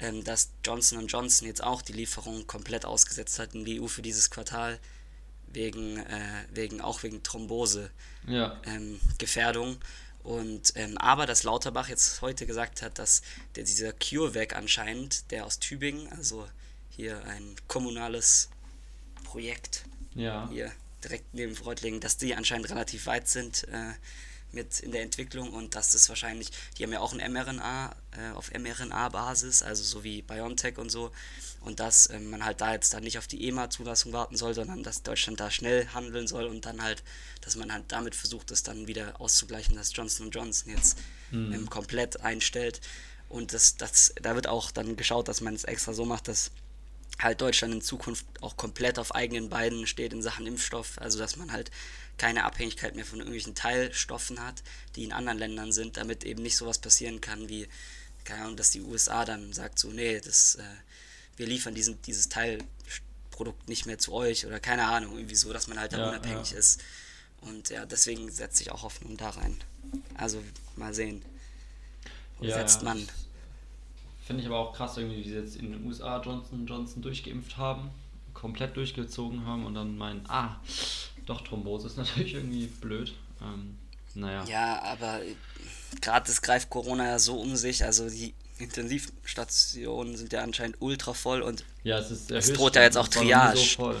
ähm, 0.00 0.24
dass 0.24 0.50
Johnson 0.64 1.06
Johnson 1.06 1.46
jetzt 1.46 1.62
auch 1.62 1.82
die 1.82 1.92
Lieferung 1.92 2.46
komplett 2.46 2.84
ausgesetzt 2.84 3.38
hat 3.38 3.54
in 3.54 3.64
die 3.64 3.80
EU 3.80 3.86
für 3.86 4.02
dieses 4.02 4.30
Quartal, 4.30 4.78
wegen, 5.52 5.98
äh, 5.98 6.44
wegen 6.52 6.80
auch 6.80 7.02
wegen 7.02 7.22
Thrombose 7.22 7.90
ja. 8.26 8.60
ähm, 8.66 9.00
Gefährdung. 9.18 9.78
Und 10.28 10.74
ähm, 10.74 10.98
aber 10.98 11.24
dass 11.24 11.42
Lauterbach 11.42 11.88
jetzt 11.88 12.20
heute 12.20 12.44
gesagt 12.44 12.82
hat, 12.82 12.98
dass 12.98 13.22
der, 13.56 13.64
dieser 13.64 13.94
CureVac 13.94 14.54
anscheinend, 14.54 15.30
der 15.30 15.46
aus 15.46 15.58
Tübingen, 15.58 16.12
also 16.12 16.46
hier 16.90 17.24
ein 17.24 17.56
kommunales 17.66 18.50
Projekt, 19.24 19.84
ja. 20.14 20.46
hier 20.50 20.70
direkt 21.02 21.32
neben 21.32 21.56
Reutlingen, 21.56 22.00
dass 22.00 22.18
die 22.18 22.34
anscheinend 22.34 22.68
relativ 22.68 23.06
weit 23.06 23.26
sind 23.26 23.66
äh, 23.68 23.94
mit 24.52 24.80
in 24.80 24.92
der 24.92 25.02
Entwicklung 25.02 25.52
und 25.52 25.74
dass 25.74 25.92
das 25.92 26.08
wahrscheinlich, 26.08 26.50
die 26.76 26.84
haben 26.84 26.92
ja 26.92 27.00
auch 27.00 27.12
ein 27.12 27.32
mRNA 27.32 27.94
äh, 28.12 28.34
auf 28.34 28.50
mRNA-Basis, 28.52 29.62
also 29.62 29.82
so 29.82 30.04
wie 30.04 30.22
BioNTech 30.22 30.78
und 30.78 30.90
so, 30.90 31.12
und 31.60 31.80
dass 31.80 32.06
äh, 32.06 32.18
man 32.18 32.44
halt 32.44 32.60
da 32.60 32.72
jetzt 32.72 32.94
dann 32.94 33.02
nicht 33.02 33.18
auf 33.18 33.26
die 33.26 33.46
EMA-Zulassung 33.48 34.12
warten 34.12 34.36
soll, 34.36 34.54
sondern 34.54 34.82
dass 34.82 35.02
Deutschland 35.02 35.40
da 35.40 35.50
schnell 35.50 35.88
handeln 35.88 36.26
soll 36.26 36.46
und 36.46 36.64
dann 36.64 36.82
halt, 36.82 37.02
dass 37.42 37.56
man 37.56 37.72
halt 37.72 37.84
damit 37.88 38.14
versucht, 38.14 38.50
das 38.50 38.62
dann 38.62 38.86
wieder 38.86 39.20
auszugleichen, 39.20 39.76
dass 39.76 39.94
Johnson 39.94 40.30
Johnson 40.30 40.72
jetzt 40.72 40.98
mhm. 41.30 41.52
ähm, 41.52 41.70
komplett 41.70 42.20
einstellt. 42.20 42.80
Und 43.28 43.52
das, 43.52 43.76
das, 43.76 44.14
da 44.22 44.34
wird 44.34 44.46
auch 44.46 44.70
dann 44.70 44.96
geschaut, 44.96 45.28
dass 45.28 45.40
man 45.40 45.54
es 45.54 45.64
extra 45.64 45.92
so 45.92 46.04
macht, 46.04 46.28
dass 46.28 46.50
halt 47.18 47.40
Deutschland 47.40 47.74
in 47.74 47.82
Zukunft 47.82 48.24
auch 48.40 48.56
komplett 48.56 48.98
auf 48.98 49.14
eigenen 49.14 49.48
Beinen 49.48 49.86
steht 49.86 50.12
in 50.12 50.22
Sachen 50.22 50.46
Impfstoff. 50.46 50.98
Also 50.98 51.18
dass 51.18 51.36
man 51.36 51.52
halt 51.52 51.70
keine 52.18 52.44
Abhängigkeit 52.44 52.96
mehr 52.96 53.04
von 53.04 53.20
irgendwelchen 53.20 53.54
Teilstoffen 53.54 54.44
hat, 54.44 54.62
die 54.96 55.04
in 55.04 55.12
anderen 55.12 55.38
Ländern 55.38 55.72
sind, 55.72 55.96
damit 55.96 56.24
eben 56.24 56.42
nicht 56.42 56.56
sowas 56.56 56.78
passieren 56.78 57.20
kann 57.20 57.48
wie, 57.48 57.68
keine 58.24 58.42
Ahnung, 58.42 58.56
dass 58.56 58.72
die 58.72 58.82
USA 58.82 59.24
dann 59.24 59.52
sagt 59.52 59.78
so, 59.78 59.88
nee, 59.88 60.20
das, 60.20 60.56
äh, 60.56 60.62
wir 61.36 61.46
liefern 61.46 61.74
diesen, 61.74 62.02
dieses 62.02 62.28
Teilprodukt 62.28 63.68
nicht 63.68 63.86
mehr 63.86 63.98
zu 63.98 64.12
euch 64.12 64.46
oder 64.46 64.60
keine 64.60 64.86
Ahnung, 64.86 65.16
irgendwie 65.16 65.36
so, 65.36 65.52
dass 65.52 65.68
man 65.68 65.78
halt 65.78 65.92
dann 65.92 66.00
ja, 66.00 66.08
unabhängig 66.10 66.50
ja. 66.50 66.58
ist. 66.58 66.82
Und 67.40 67.70
ja, 67.70 67.86
deswegen 67.86 68.30
setze 68.30 68.62
ich 68.62 68.72
auch 68.72 68.82
Hoffnung 68.82 69.16
da 69.16 69.30
rein. 69.30 69.56
Also 70.14 70.42
mal 70.76 70.92
sehen. 70.92 71.24
Wo 72.38 72.44
ja, 72.44 72.54
setzt 72.54 72.82
man? 72.82 73.08
Finde 74.26 74.42
ich 74.42 74.48
aber 74.48 74.58
auch 74.58 74.74
krass, 74.74 74.96
irgendwie, 74.96 75.24
wie 75.24 75.28
sie 75.28 75.36
jetzt 75.36 75.56
in 75.56 75.72
den 75.72 75.86
USA 75.86 76.20
Johnson 76.20 76.66
Johnson 76.66 77.00
durchgeimpft 77.00 77.56
haben, 77.56 77.90
komplett 78.34 78.76
durchgezogen 78.76 79.46
haben 79.46 79.64
und 79.64 79.74
dann 79.74 79.96
meinen, 79.96 80.28
ah, 80.28 80.60
doch, 81.28 81.42
Thrombose 81.42 81.86
ist 81.86 81.96
natürlich 81.96 82.34
irgendwie 82.34 82.66
blöd. 82.66 83.14
Ähm, 83.40 83.76
naja. 84.14 84.44
Ja, 84.48 84.82
aber 84.82 85.20
gerade 86.00 86.26
das 86.26 86.42
greift 86.42 86.70
Corona 86.70 87.06
ja 87.06 87.18
so 87.18 87.38
um 87.38 87.54
sich, 87.56 87.84
also 87.84 88.08
die 88.08 88.34
Intensivstationen 88.58 90.16
sind 90.16 90.32
ja 90.32 90.42
anscheinend 90.42 90.78
ultra 90.80 91.14
voll 91.14 91.42
und 91.42 91.64
ja, 91.84 91.98
es, 91.98 92.10
ist 92.10 92.30
es 92.30 92.52
droht 92.52 92.74
ja 92.74 92.82
jetzt 92.82 92.96
auch 92.96 93.06
Triage. 93.06 93.58
So 93.58 93.94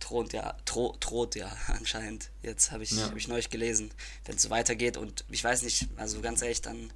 droht 0.00 0.32
ja, 0.32 0.56
dro 0.64 0.96
droht 0.98 1.34
ja 1.34 1.54
anscheinend. 1.66 2.30
Jetzt 2.42 2.72
habe 2.72 2.84
ich, 2.84 2.92
ja. 2.92 3.04
hab 3.04 3.16
ich 3.16 3.28
neulich 3.28 3.50
gelesen, 3.50 3.90
wenn 4.24 4.36
es 4.36 4.42
so 4.42 4.50
weitergeht 4.50 4.96
und 4.96 5.24
ich 5.30 5.44
weiß 5.44 5.62
nicht, 5.62 5.88
also 5.96 6.20
ganz 6.20 6.40
ehrlich, 6.42 6.62
dann 6.62 6.90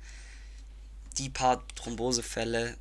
die 1.19 1.29
paar 1.29 1.67
Thrombosefälle. 1.75 2.77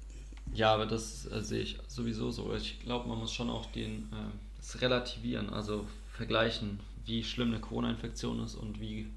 Ja, 0.54 0.74
aber 0.74 0.86
das 0.86 1.26
äh, 1.26 1.42
sehe 1.42 1.62
ich 1.62 1.78
sowieso 1.88 2.32
so. 2.32 2.54
Ich 2.56 2.80
glaube, 2.82 3.10
man 3.10 3.18
muss 3.18 3.34
schon 3.34 3.50
auch 3.50 3.66
den 3.72 4.10
äh, 4.14 4.32
das 4.58 4.82
relativieren, 4.82 5.50
also 5.50 5.86
vergleichen, 6.16 6.80
wie 7.06 7.24
schlimm 7.24 7.50
eine 7.50 7.60
Corona-Infektion 7.60 8.44
ist 8.44 8.56
und 8.56 8.80
wie 8.80 9.08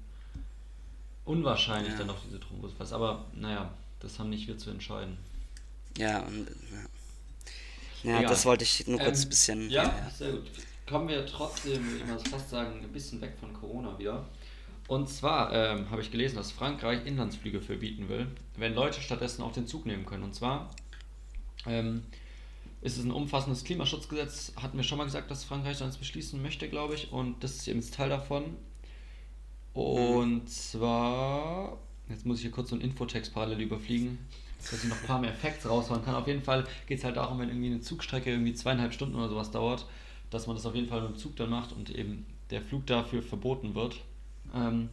unwahrscheinlich 1.25 1.93
ja. 1.93 1.99
dann 1.99 2.09
auch 2.09 2.19
diese 2.25 2.39
Thrombose 2.39 2.75
ist. 2.79 2.93
Aber 2.93 3.25
naja, 3.33 3.71
das 3.99 4.19
haben 4.19 4.29
nicht 4.29 4.47
wir 4.47 4.57
zu 4.57 4.69
entscheiden. 4.69 5.17
Ja, 5.97 6.19
und 6.21 6.47
ja, 8.03 8.21
ja 8.21 8.29
das 8.29 8.45
wollte 8.45 8.63
ich 8.63 8.87
nur 8.87 8.99
kurz 8.99 9.19
ein 9.19 9.23
ähm, 9.23 9.29
bisschen. 9.29 9.69
Ja, 9.69 9.83
ja, 9.83 10.09
sehr 10.09 10.31
gut. 10.31 10.49
Kommen 10.87 11.07
wir 11.07 11.25
trotzdem, 11.25 11.97
ich 11.97 12.05
muss 12.05 12.23
fast 12.23 12.49
sagen, 12.49 12.79
ein 12.81 12.91
bisschen 12.91 13.21
weg 13.21 13.33
von 13.39 13.53
Corona 13.53 13.97
wieder. 13.99 14.25
Und 14.87 15.07
zwar 15.07 15.53
ähm, 15.53 15.91
habe 15.91 16.01
ich 16.01 16.09
gelesen, 16.09 16.37
dass 16.37 16.51
Frankreich 16.51 17.05
Inlandsflüge 17.05 17.61
verbieten 17.61 18.09
will, 18.09 18.25
wenn 18.57 18.73
Leute 18.73 19.01
stattdessen 19.01 19.43
auch 19.43 19.51
den 19.51 19.67
Zug 19.67 19.85
nehmen 19.85 20.05
können. 20.05 20.23
Und 20.23 20.33
zwar 20.33 20.71
ähm, 21.67 22.03
ist 22.81 22.97
es 22.97 23.03
ein 23.03 23.11
umfassendes 23.11 23.63
Klimaschutzgesetz, 23.63 24.53
hatten 24.55 24.77
wir 24.77 24.83
schon 24.83 24.97
mal 24.97 25.03
gesagt, 25.03 25.29
dass 25.29 25.43
Frankreich 25.43 25.77
das 25.79 25.97
beschließen 25.97 26.41
möchte, 26.41 26.69
glaube 26.69 26.95
ich. 26.95 27.11
Und 27.11 27.43
das 27.43 27.55
ist 27.57 27.67
eben 27.67 27.81
Teil 27.91 28.09
davon. 28.09 28.55
Und 29.73 30.49
zwar 30.49 31.77
Jetzt 32.09 32.25
muss 32.25 32.37
ich 32.37 32.41
hier 32.41 32.51
kurz 32.51 32.69
so 32.69 32.75
einen 32.75 32.83
Infotext 32.83 33.33
parallel 33.33 33.61
überfliegen, 33.61 34.17
dass 34.59 34.83
ich 34.83 34.89
noch 34.89 34.99
ein 34.99 35.05
paar 35.05 35.19
mehr 35.19 35.33
Facts 35.33 35.69
raushauen 35.69 36.03
kann. 36.03 36.15
Auf 36.15 36.27
jeden 36.27 36.41
Fall 36.41 36.65
geht 36.87 36.97
es 36.97 37.03
halt 37.03 37.17
darum, 37.17 37.39
wenn 37.39 37.49
irgendwie 37.49 37.67
eine 37.67 37.81
Zugstrecke 37.81 38.31
irgendwie 38.31 38.53
zweieinhalb 38.53 38.93
Stunden 38.93 39.15
oder 39.15 39.29
sowas 39.29 39.51
dauert, 39.51 39.85
dass 40.31 40.47
man 40.47 40.55
das 40.55 40.65
auf 40.65 40.73
jeden 40.75 40.87
Fall 40.87 41.01
mit 41.01 41.11
dem 41.11 41.17
Zug 41.17 41.35
dann 41.35 41.51
macht 41.51 41.71
und 41.71 41.91
eben 41.91 42.25
der 42.49 42.61
Flug 42.61 42.87
dafür 42.87 43.21
verboten 43.21 43.75
wird, 43.75 44.01
ähm, 44.55 44.89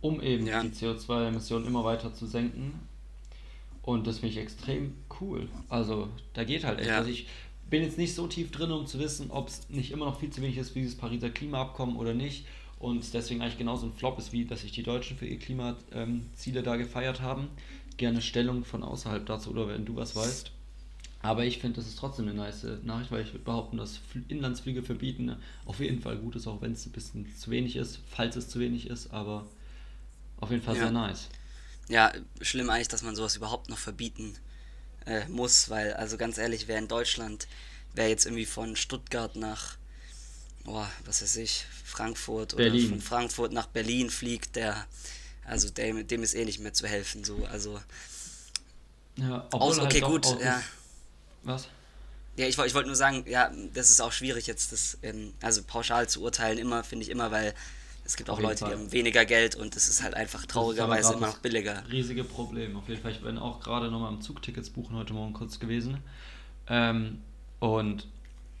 um 0.00 0.22
eben 0.22 0.46
ja. 0.46 0.62
die 0.62 0.68
CO2-Emissionen 0.68 1.66
immer 1.66 1.84
weiter 1.84 2.14
zu 2.14 2.26
senken. 2.26 2.80
Und 3.84 4.06
das 4.06 4.20
finde 4.20 4.32
ich 4.34 4.38
extrem 4.38 4.94
cool. 5.20 5.48
Also 5.68 6.08
da 6.32 6.44
geht 6.44 6.64
halt 6.64 6.78
echt. 6.80 6.88
Ja. 6.88 6.98
Also 6.98 7.10
ich 7.10 7.26
bin 7.68 7.82
jetzt 7.82 7.98
nicht 7.98 8.14
so 8.14 8.26
tief 8.26 8.50
drin, 8.50 8.70
um 8.70 8.86
zu 8.86 8.98
wissen, 8.98 9.30
ob 9.30 9.48
es 9.48 9.68
nicht 9.68 9.90
immer 9.90 10.06
noch 10.06 10.18
viel 10.20 10.30
zu 10.30 10.40
wenig 10.40 10.56
ist 10.56 10.70
für 10.70 10.78
dieses 10.78 10.96
Pariser 10.96 11.28
Klimaabkommen 11.30 11.96
oder 11.96 12.14
nicht 12.14 12.46
und 12.78 13.12
deswegen 13.12 13.42
eigentlich 13.42 13.58
genauso 13.58 13.86
ein 13.86 13.92
Flop 13.92 14.18
ist, 14.18 14.32
wie 14.32 14.44
dass 14.44 14.62
sich 14.62 14.72
die 14.72 14.82
Deutschen 14.82 15.16
für 15.16 15.26
ihr 15.26 15.38
Klimaziele 15.38 16.62
da 16.62 16.76
gefeiert 16.76 17.20
haben. 17.20 17.48
Gerne 17.96 18.22
Stellung 18.22 18.64
von 18.64 18.82
außerhalb 18.82 19.26
dazu 19.26 19.50
oder 19.50 19.68
wenn 19.68 19.84
du 19.84 19.96
was 19.96 20.16
weißt. 20.16 20.50
Aber 21.22 21.44
ich 21.44 21.58
finde, 21.58 21.76
das 21.76 21.86
ist 21.86 21.98
trotzdem 21.98 22.28
eine 22.28 22.34
nice 22.34 22.66
Nachricht, 22.84 23.10
weil 23.10 23.22
ich 23.22 23.32
würde 23.32 23.44
behaupten, 23.44 23.78
dass 23.78 24.00
Inlandsflüge 24.28 24.82
verbieten 24.82 25.36
auf 25.64 25.80
jeden 25.80 26.00
Fall 26.00 26.16
gut 26.16 26.36
ist, 26.36 26.46
auch 26.46 26.60
wenn 26.60 26.72
es 26.72 26.84
ein 26.86 26.92
bisschen 26.92 27.26
zu 27.34 27.50
wenig 27.50 27.76
ist, 27.76 28.00
falls 28.08 28.36
es 28.36 28.48
zu 28.48 28.60
wenig 28.60 28.88
ist, 28.88 29.10
aber 29.12 29.46
auf 30.40 30.50
jeden 30.50 30.62
Fall 30.62 30.74
Ja. 30.76 30.82
sehr 30.82 30.90
nice. 30.90 31.28
Ja, 31.88 32.12
schlimm 32.40 32.70
eigentlich, 32.70 32.88
dass 32.88 33.02
man 33.02 33.14
sowas 33.16 33.36
überhaupt 33.36 33.68
noch 33.68 33.78
verbieten 33.78 34.36
äh, 35.06 35.26
muss, 35.28 35.68
weil, 35.70 35.94
also 35.94 36.16
ganz 36.16 36.38
ehrlich, 36.38 36.66
wer 36.68 36.78
in 36.78 36.88
Deutschland, 36.88 37.46
wer 37.94 38.08
jetzt 38.08 38.24
irgendwie 38.26 38.46
von 38.46 38.76
Stuttgart 38.76 39.36
nach, 39.36 39.76
oh, 40.66 40.86
was 41.04 41.22
weiß 41.22 41.36
ich, 41.36 41.66
Frankfurt 41.84 42.54
oder 42.54 42.64
Berlin. 42.64 42.88
von 42.88 43.00
Frankfurt 43.00 43.52
nach 43.52 43.66
Berlin 43.66 44.10
fliegt, 44.10 44.56
der, 44.56 44.86
also 45.44 45.68
dem, 45.70 46.06
dem 46.06 46.22
ist 46.22 46.34
eh 46.34 46.44
nicht 46.44 46.60
mehr 46.60 46.72
zu 46.72 46.86
helfen, 46.86 47.22
so, 47.24 47.44
also, 47.46 47.80
Ja, 49.16 49.46
aus, 49.52 49.78
halt 49.78 49.86
okay, 49.88 50.00
doch 50.00 50.10
gut, 50.10 50.26
auch 50.26 50.40
ja. 50.40 50.58
ist- 50.58 50.64
Was? 51.42 51.68
Ja, 52.36 52.46
ich, 52.48 52.58
ich 52.58 52.74
wollte 52.74 52.88
nur 52.88 52.96
sagen, 52.96 53.24
ja, 53.28 53.52
das 53.74 53.90
ist 53.90 54.00
auch 54.00 54.10
schwierig 54.12 54.46
jetzt, 54.48 54.72
das, 54.72 54.98
ähm, 55.02 55.34
also 55.40 55.62
pauschal 55.62 56.08
zu 56.08 56.20
urteilen, 56.22 56.58
immer, 56.58 56.82
finde 56.82 57.04
ich 57.04 57.10
immer, 57.10 57.30
weil 57.30 57.54
es 58.04 58.16
gibt 58.16 58.28
auch 58.30 58.40
Leute, 58.40 58.56
die 58.64 58.70
Fall. 58.70 58.72
haben 58.78 58.92
weniger 58.92 59.24
Geld 59.24 59.56
und 59.56 59.74
es 59.76 59.88
ist 59.88 60.02
halt 60.02 60.14
einfach 60.14 60.44
traurigerweise 60.46 61.14
immer 61.14 61.28
noch 61.28 61.38
billiger. 61.38 61.82
Riesige 61.90 62.22
Problem. 62.24 62.76
Auf 62.76 62.88
jeden 62.88 63.00
Fall, 63.00 63.12
ich 63.12 63.20
bin 63.22 63.38
auch 63.38 63.60
gerade 63.60 63.90
nochmal 63.90 64.08
am 64.08 64.20
Zugtickets 64.20 64.70
buchen 64.70 64.96
heute 64.96 65.14
Morgen 65.14 65.32
kurz 65.32 65.58
gewesen. 65.58 65.98
Ähm, 66.68 67.18
und 67.60 68.06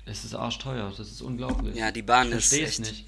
es 0.06 0.24
ist 0.24 0.34
arschteuer. 0.34 0.88
Das 0.96 1.10
ist 1.10 1.20
unglaublich. 1.22 1.74
Ja, 1.76 1.90
die 1.92 2.02
Bahn 2.02 2.28
ich 2.28 2.34
ist 2.36 2.52
echt- 2.54 2.80
nicht. 2.80 3.06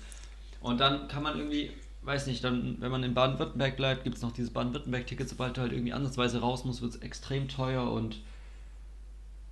Und 0.61 0.79
dann 0.79 1.09
kann 1.09 1.22
man 1.22 1.38
irgendwie, 1.38 1.70
weiß 2.03 2.27
nicht, 2.27 2.42
dann, 2.44 2.77
wenn 2.81 2.90
man 2.90 3.03
in 3.03 3.14
Baden-Württemberg 3.14 3.77
bleibt, 3.77 4.05
gibt 4.05 4.16
es 4.16 4.22
noch 4.22 4.33
dieses 4.33 4.51
Baden-Württemberg-Ticket. 4.53 5.29
Sobald 5.29 5.57
du 5.57 5.61
halt 5.62 5.72
irgendwie 5.72 5.92
ansatzweise 5.92 6.40
raus 6.40 6.64
musst, 6.64 6.83
wird 6.83 6.94
es 6.94 7.01
extrem 7.01 7.49
teuer 7.49 7.90
und 7.90 8.18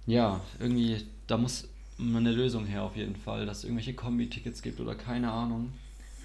ja, 0.07 0.41
irgendwie, 0.61 1.07
da 1.27 1.37
muss 1.39 1.69
eine 1.99 2.33
Lösung 2.33 2.67
her 2.67 2.83
auf 2.83 2.97
jeden 2.97 3.17
Fall, 3.17 3.47
dass 3.47 3.59
es 3.59 3.65
irgendwelche 3.65 3.95
Kombi-Tickets 3.95 4.61
gibt 4.63 4.81
oder 4.81 4.95
keine 4.95 5.31
Ahnung. 5.31 5.73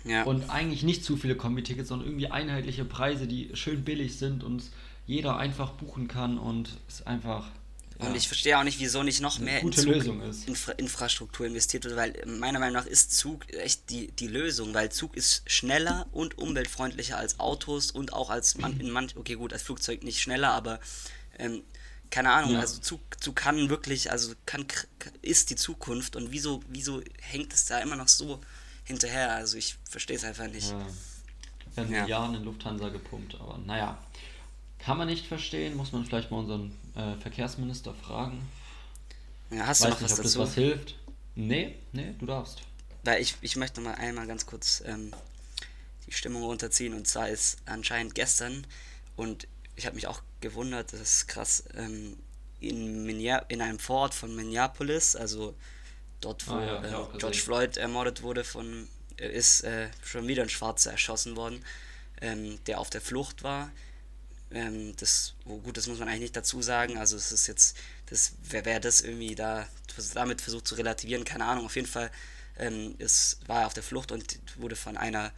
Ja. 0.03 0.23
Und 0.23 0.49
eigentlich 0.49 0.83
nicht 0.83 1.03
zu 1.03 1.17
viele 1.17 1.35
Kombi-Tickets, 1.35 1.89
sondern 1.89 2.07
irgendwie 2.07 2.27
einheitliche 2.27 2.85
Preise, 2.85 3.27
die 3.27 3.51
schön 3.53 3.83
billig 3.83 4.17
sind 4.17 4.43
und 4.43 4.63
jeder 5.05 5.37
einfach 5.37 5.71
buchen 5.71 6.07
kann 6.07 6.37
und 6.37 6.77
es 6.87 7.05
einfach. 7.05 7.47
ja, 7.99 8.07
Und 8.07 8.15
ich 8.15 8.27
verstehe 8.27 8.57
auch 8.57 8.63
nicht, 8.63 8.79
wieso 8.79 9.03
nicht 9.03 9.21
noch 9.21 9.39
mehr 9.39 9.61
in 9.61 9.71
Zug. 9.73 9.87
Infra 10.47 10.71
Infrastruktur 10.73 11.45
investiert 11.47 11.83
wird, 11.83 11.95
weil 11.95 12.13
meiner 12.25 12.59
Meinung 12.59 12.75
nach 12.75 12.85
ist 12.85 13.17
Zug 13.17 13.51
echt 13.53 13.89
die, 13.89 14.07
die 14.11 14.27
Lösung, 14.27 14.73
weil 14.73 14.91
Zug 14.91 15.17
ist 15.17 15.41
schneller 15.47 16.07
und 16.11 16.37
umweltfreundlicher 16.37 17.17
als 17.17 17.39
Autos 17.39 17.91
und 17.91 18.13
auch 18.13 18.29
als 18.29 18.57
man, 18.57 18.79
in 18.79 18.91
manch, 18.91 19.15
okay 19.17 19.33
gut, 19.35 19.51
als 19.51 19.63
Flugzeug 19.63 20.03
nicht 20.03 20.21
schneller, 20.21 20.51
aber 20.51 20.79
ähm, 21.37 21.63
keine 22.11 22.31
Ahnung, 22.31 22.53
Ja. 22.53 22.59
also 22.59 22.79
Zug, 22.79 23.01
Zug 23.19 23.35
kann 23.35 23.69
wirklich, 23.69 24.11
also 24.11 24.33
kann 24.45 24.65
ist 25.21 25.49
die 25.49 25.55
Zukunft 25.55 26.15
und 26.15 26.31
wieso, 26.31 26.61
wieso 26.67 27.01
hängt 27.21 27.53
es 27.53 27.65
da 27.65 27.79
immer 27.79 27.95
noch 27.95 28.07
so 28.07 28.39
hinterher? 28.89 29.33
Also 29.35 29.57
ich 29.57 29.77
verstehe 29.89 30.17
es 30.17 30.23
einfach 30.23 30.47
nicht. 30.47 30.71
ja, 30.71 30.85
werden 31.75 31.93
Ja. 31.93 32.01
Milliarden 32.01 32.35
in 32.35 32.43
Lufthansa 32.43 32.89
gepumpt, 32.89 33.35
aber 33.39 33.57
naja. 33.59 33.97
Kann 34.79 34.97
man 34.97 35.07
nicht 35.07 35.27
verstehen, 35.27 35.75
muss 35.75 35.91
man 35.91 36.05
vielleicht 36.05 36.31
mal 36.31 36.37
unseren 36.39 36.71
äh, 36.95 37.15
Verkehrsminister 37.21 37.93
fragen. 37.93 38.41
Ja, 39.51 39.67
hast 39.67 39.81
du 39.81 39.85
Weiß 39.85 39.91
noch 39.93 40.01
nicht, 40.01 40.11
was 40.11 40.19
ob 40.19 40.23
das 40.23 40.33
dazu? 40.33 40.39
was 40.39 40.53
hilft. 40.55 40.95
Nee, 41.35 41.75
nee, 41.91 42.15
du 42.19 42.25
darfst. 42.25 42.61
Weil 43.03 43.21
ich, 43.21 43.35
ich 43.41 43.55
möchte 43.55 43.81
noch 43.81 43.89
mal 43.91 43.95
einmal 43.97 44.25
ganz 44.27 44.45
kurz 44.45 44.81
ähm, 44.85 45.13
die 46.07 46.11
Stimmung 46.13 46.43
runterziehen. 46.43 46.93
Und 46.93 47.07
zwar 47.07 47.29
ist 47.29 47.57
anscheinend 47.65 48.15
gestern, 48.15 48.65
und 49.15 49.47
ich 49.75 49.85
habe 49.85 49.95
mich 49.95 50.07
auch 50.07 50.21
gewundert, 50.41 50.93
das 50.93 51.01
ist 51.01 51.27
krass, 51.27 51.63
ähm, 51.75 52.17
in, 52.61 53.07
in 53.09 53.61
einem 53.61 53.79
Vorort 53.79 54.13
von 54.13 54.35
Minneapolis, 54.35 55.15
also 55.15 55.55
dort, 56.21 56.47
wo 56.47 56.53
Ah 56.53 56.65
ja, 56.65 56.77
äh, 56.77 56.81
gesehen. 56.81 57.19
George 57.19 57.37
Floyd 57.37 57.77
ermordet 57.77 58.21
wurde, 58.21 58.43
von, 58.43 58.87
äh, 59.17 59.29
ist 59.29 59.61
äh, 59.61 59.89
schon 60.03 60.27
wieder 60.27 60.43
ein 60.43 60.49
Schwarzer 60.49 60.91
erschossen 60.91 61.35
worden, 61.35 61.63
ähm, 62.21 62.59
der 62.65 62.79
auf 62.79 62.89
der 62.89 63.01
Flucht 63.01 63.43
war. 63.43 63.71
Ähm, 64.51 64.95
das, 64.97 65.35
oh 65.45 65.57
gut, 65.57 65.77
das 65.77 65.87
muss 65.87 65.99
man 65.99 66.07
eigentlich 66.07 66.21
nicht 66.21 66.35
dazu 66.35 66.61
sagen. 66.61 66.97
Also 66.97 67.15
es 67.15 67.31
ist 67.31 67.47
jetzt, 67.47 67.77
das, 68.07 68.33
wer, 68.49 68.65
wer 68.65 68.79
das 68.79 69.01
irgendwie 69.01 69.35
da 69.35 69.67
damit 70.13 70.41
versucht 70.41 70.67
zu 70.67 70.75
relativieren, 70.75 71.25
keine 71.25 71.45
Ahnung. 71.45 71.65
Auf 71.65 71.75
jeden 71.75 71.87
Fall 71.87 72.09
ähm, 72.59 72.95
es 72.99 73.39
war 73.47 73.61
er 73.61 73.67
auf 73.67 73.73
der 73.73 73.83
Flucht 73.83 74.11
und 74.11 74.39
wurde 74.57 74.75
von 74.75 74.97
einer 74.97 75.31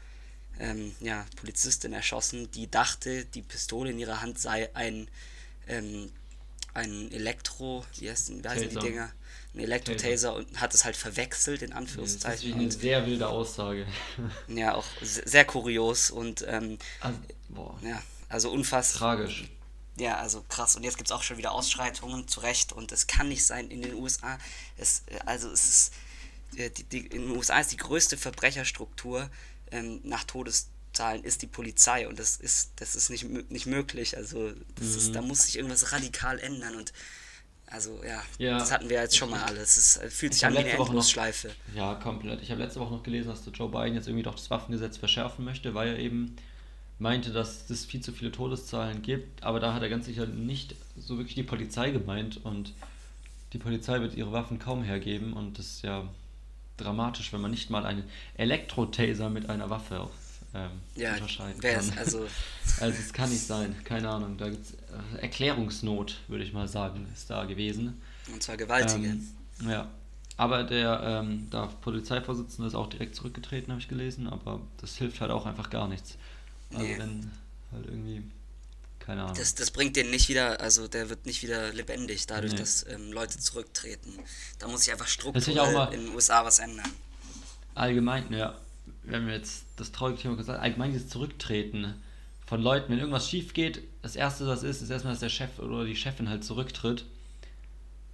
ähm, 0.60 0.94
ja, 1.00 1.26
Polizistin 1.38 1.94
erschossen, 1.94 2.52
die 2.52 2.70
dachte, 2.70 3.26
die 3.26 3.41
Pistole 3.41 3.91
in 3.91 4.00
ihrer 4.00 4.22
Hand 4.22 4.39
sei 4.39 4.70
ein, 4.76 5.08
ähm, 5.67 6.12
ein 6.74 7.12
Elektro, 7.12 7.86
wie 7.98 8.10
heißt, 8.10 8.32
wie 8.44 8.48
heißen 8.48 8.70
die. 8.70 8.80
Dinger? 8.80 9.13
Ein 9.54 9.60
Elektro-Taser 9.60 10.34
und 10.36 10.62
hat 10.62 10.74
es 10.74 10.86
halt 10.86 10.96
verwechselt, 10.96 11.62
in 11.62 11.72
Das 11.72 11.78
ist 11.80 11.82
Anführungszeichen. 11.90 12.54
eine 12.54 12.72
sehr 12.72 13.06
wilde 13.06 13.28
Aussage. 13.28 13.86
ja, 14.48 14.76
auch 14.76 14.86
se- 15.02 15.24
sehr 15.26 15.44
kurios 15.46 16.10
und 16.10 16.46
ähm, 16.48 16.78
Also, 17.02 17.20
boah, 17.50 17.78
ja, 17.84 18.02
also 18.30 18.50
unfassbar. 18.52 19.18
tragisch. 19.18 19.50
Ja, 19.98 20.18
also 20.18 20.42
krass. 20.48 20.78
Und 20.78 20.84
jetzt 20.84 20.96
gibt 20.98 21.10
es 21.10 21.12
auch 21.12 21.22
schon 21.22 21.38
wieder 21.38 21.52
Ausschreitungen, 21.52 22.26
zu 22.30 22.40
Recht. 22.40 22.72
Und 22.72 22.94
es 22.94 23.08
kann 23.08 23.28
nicht 23.28 23.46
sein 23.46 23.70
in 23.70 23.82
den 23.82 23.94
USA. 23.96 24.38
Es, 24.78 25.04
äh, 25.08 25.20
also 25.26 25.50
es 25.52 25.66
ist, 25.66 25.94
äh, 26.56 26.70
die, 26.70 26.84
die, 26.86 27.00
in 27.08 27.24
den 27.24 27.32
USA 27.32 27.60
ist 27.60 27.74
die 27.74 27.78
größte 27.78 28.16
Verbrecherstruktur 28.16 29.30
ähm, 29.72 30.00
nach 30.04 30.24
Todeszahlen 30.24 31.24
ist 31.26 31.42
die 31.42 31.48
Polizei. 31.48 32.08
Und 32.08 32.20
das 32.20 32.38
ist, 32.38 32.72
das 32.78 32.96
ist 32.96 33.10
nicht, 33.10 33.26
nicht 33.52 33.66
möglich. 33.66 34.16
Also 34.16 34.54
das 34.76 34.96
ist, 34.96 35.14
da 35.14 35.22
muss 35.22 35.44
sich 35.44 35.58
irgendwas 35.58 35.92
radikal 35.92 36.40
ändern. 36.40 36.76
Und 36.78 36.94
also 37.71 37.99
ja, 38.03 38.21
Ja. 38.38 38.57
das 38.60 38.71
hatten 38.71 38.89
wir 38.89 39.01
jetzt 39.01 39.17
schon 39.17 39.29
mal 39.29 39.41
alles. 39.43 39.77
Es 39.77 39.97
äh, 39.97 40.10
fühlt 40.10 40.34
sich 40.34 40.45
an 40.45 40.53
wie 40.53 40.60
eine 40.60 40.73
noch- 40.77 40.86
Endlosschleife. 40.88 41.51
Ja, 41.75 41.95
komplett. 41.95 42.41
Ich 42.41 42.51
habe 42.51 42.62
letzte 42.62 42.79
Woche 42.79 42.93
noch 42.93 43.03
gelesen, 43.03 43.29
dass 43.29 43.43
Joe 43.53 43.69
Biden 43.69 43.95
jetzt 43.95 44.07
irgendwie 44.07 44.23
doch 44.23 44.36
das 44.36 44.49
Waffengesetz 44.49 44.97
verschärfen 44.97 45.45
möchte, 45.45 45.73
weil 45.73 45.89
er 45.89 45.99
eben 45.99 46.36
meinte, 46.99 47.31
dass 47.31 47.69
es 47.69 47.86
viel 47.86 48.01
zu 48.01 48.12
viele 48.12 48.31
Todeszahlen 48.31 49.01
gibt. 49.01 49.43
Aber 49.43 49.60
da 49.60 49.73
hat 49.73 49.81
er 49.81 49.89
ganz 49.89 50.05
sicher 50.05 50.25
nicht 50.27 50.75
so 50.97 51.17
wirklich 51.17 51.36
die 51.36 51.43
Polizei 51.43 51.91
gemeint 51.91 52.43
und 52.43 52.73
die 53.53 53.57
Polizei 53.57 53.99
wird 54.01 54.13
ihre 54.15 54.31
Waffen 54.31 54.60
kaum 54.60 54.84
hergeben 54.84 55.34
und 55.34 55.57
das 55.60 55.65
ist 55.67 55.81
ja 55.84 56.07
dramatisch, 56.77 57.34
wenn 57.34 57.41
man 57.41 57.51
nicht 57.51 57.69
mal 57.69 57.86
einen 57.86 58.03
Elektrotaser 58.38 59.29
mit 59.29 59.49
einer 59.49 59.69
Waffe 59.69 60.10
ähm, 60.53 60.69
Ja, 60.95 61.13
unterscheiden 61.13 61.60
kann. 61.62 61.91
also 61.97 62.25
Also 62.79 62.97
es 62.99 63.13
kann 63.13 63.29
nicht 63.29 63.45
sein, 63.45 63.75
keine 63.84 64.10
Ahnung. 64.10 64.38
Da 64.38 64.49
gibt's 64.49 64.71
äh, 64.73 64.77
Erklärungsnot, 65.19 66.19
würde 66.27 66.43
ich 66.43 66.54
mal 66.54 66.67
sagen, 66.67 67.08
ist 67.13 67.30
da 67.30 67.45
gewesen. 67.45 68.01
und 68.32 68.41
zwar 68.43 68.58
gewaltige. 68.58 69.08
Ähm, 69.08 69.27
ja. 69.69 69.89
Aber 70.38 70.63
der, 70.63 71.01
ähm, 71.04 71.49
der 71.51 71.67
Polizeivorsitzende 71.82 72.67
ist 72.67 72.75
auch 72.75 72.89
direkt 72.89 73.15
zurückgetreten, 73.15 73.71
habe 73.71 73.82
ich 73.82 73.88
gelesen, 73.88 74.27
aber 74.27 74.62
das 74.80 74.95
hilft 74.95 75.21
halt 75.21 75.30
auch 75.32 75.45
einfach 75.45 75.69
gar 75.69 75.88
nichts. 75.88 76.17
Also 76.71 76.84
Nee. 76.86 76.97
wenn 76.97 77.32
halt 77.71 77.86
irgendwie, 77.86 78.23
keine 78.99 79.23
Ahnung. 79.23 79.36
Das, 79.36 79.54
das 79.56 79.69
bringt 79.71 79.95
den 79.97 80.10
nicht 80.10 80.30
wieder, 80.30 80.60
also 80.62 80.88
der 80.88 81.10
wird 81.10 81.25
nicht 81.25 81.43
wieder 81.43 81.71
lebendig, 81.73 82.25
dadurch, 82.27 82.54
Nee. 82.54 82.60
dass 82.60 82.86
ähm, 82.88 83.12
Leute 83.12 83.38
zurücktreten. 83.39 84.13
Da 84.58 84.67
muss 84.67 84.84
sich 84.84 84.91
einfach 84.93 85.08
strukturell 85.08 85.93
in 85.93 86.06
den 86.06 86.15
USA 86.15 86.43
was 86.45 86.60
ändern. 86.60 86.89
allgemein, 87.75 88.32
ja, 88.34 88.56
wenn 89.04 89.27
wir 89.27 89.34
jetzt 89.36 89.63
das 89.77 89.91
traurige 89.91 90.19
Thema 90.21 90.36
gesagt 90.38 90.60
allgemein 90.60 90.91
dieses 90.91 91.10
Zurücktreten 91.10 91.93
von 92.52 92.62
Leuten, 92.62 92.92
wenn 92.92 93.00
irgendwas 93.00 93.30
schief 93.30 93.54
geht, 93.54 93.82
das 94.02 94.18
erste, 94.18 94.46
was 94.46 94.64
ist, 94.64 94.82
ist 94.82 94.90
erstmal, 94.90 95.14
dass 95.14 95.22
der 95.22 95.30
Chef 95.30 95.58
oder 95.60 95.86
die 95.86 95.96
Chefin 95.96 96.28
halt 96.28 96.44
zurücktritt. 96.44 97.06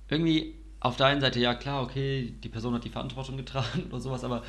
Irgendwie 0.10 0.54
auf 0.80 0.95
der 0.95 1.08
einen 1.08 1.21
Seite, 1.21 1.39
ja 1.39 1.56
klar, 1.56 1.82
okay, 1.82 2.36
die 2.43 2.47
Person 2.47 2.76
hat 2.76 2.84
die 2.84 2.91
Verantwortung 2.91 3.36
getragen 3.36 3.86
oder 3.89 4.00
sowas, 4.00 4.23
aber 4.23 4.43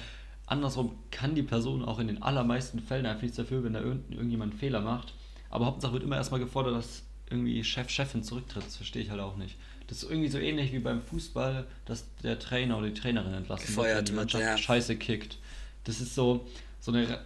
andersrum 0.45 0.99
kann 1.11 1.35
die 1.35 1.43
Person 1.43 1.83
auch 1.87 2.01
in 2.01 2.09
den 2.09 2.23
allermeisten 2.23 2.81
Fällen 2.81 3.07
einfach 3.07 3.23
nichts 3.23 3.39
dafür, 3.39 3.65
wenn 3.65 3.73
da 3.73 3.81
irgend, 3.81 4.13
irgendjemand 4.13 4.53
einen 4.53 4.61
Fehler 4.61 4.83
macht. 4.83 5.15
Aber 5.49 5.65
Hauptsache 5.65 5.95
wird 5.95 6.03
immer 6.03 6.17
erstmal 6.17 6.41
gefordert, 6.41 6.75
dass 6.75 7.05
irgendwie 7.31 7.65
Chef, 7.65 7.89
Chefin 7.89 8.23
zurücktritt. 8.23 8.67
Das 8.67 8.77
verstehe 8.77 9.01
ich 9.01 9.09
halt 9.09 9.23
auch 9.23 9.39
nicht. 9.39 9.57
Das 9.87 10.03
ist 10.03 10.11
irgendwie 10.11 10.29
so 10.29 10.37
ähnlich 10.37 10.71
wie 10.75 10.81
beim 10.81 11.01
Fußball, 11.01 11.67
dass 11.87 12.05
der 12.23 12.39
Trainer 12.39 12.77
oder 12.77 12.89
die 12.89 13.01
Trainerin 13.01 13.33
entlassen 13.33 13.69
Gefeuert 13.69 13.89
wird, 13.89 13.99
wenn 14.01 14.05
die 14.05 14.13
Mannschaft 14.13 14.45
ja. 14.45 14.59
scheiße 14.59 14.97
kickt. 14.97 15.39
Das 15.85 16.03
ist 16.03 16.15
so, 16.15 16.47
so 16.79 16.93
eine 16.93 17.21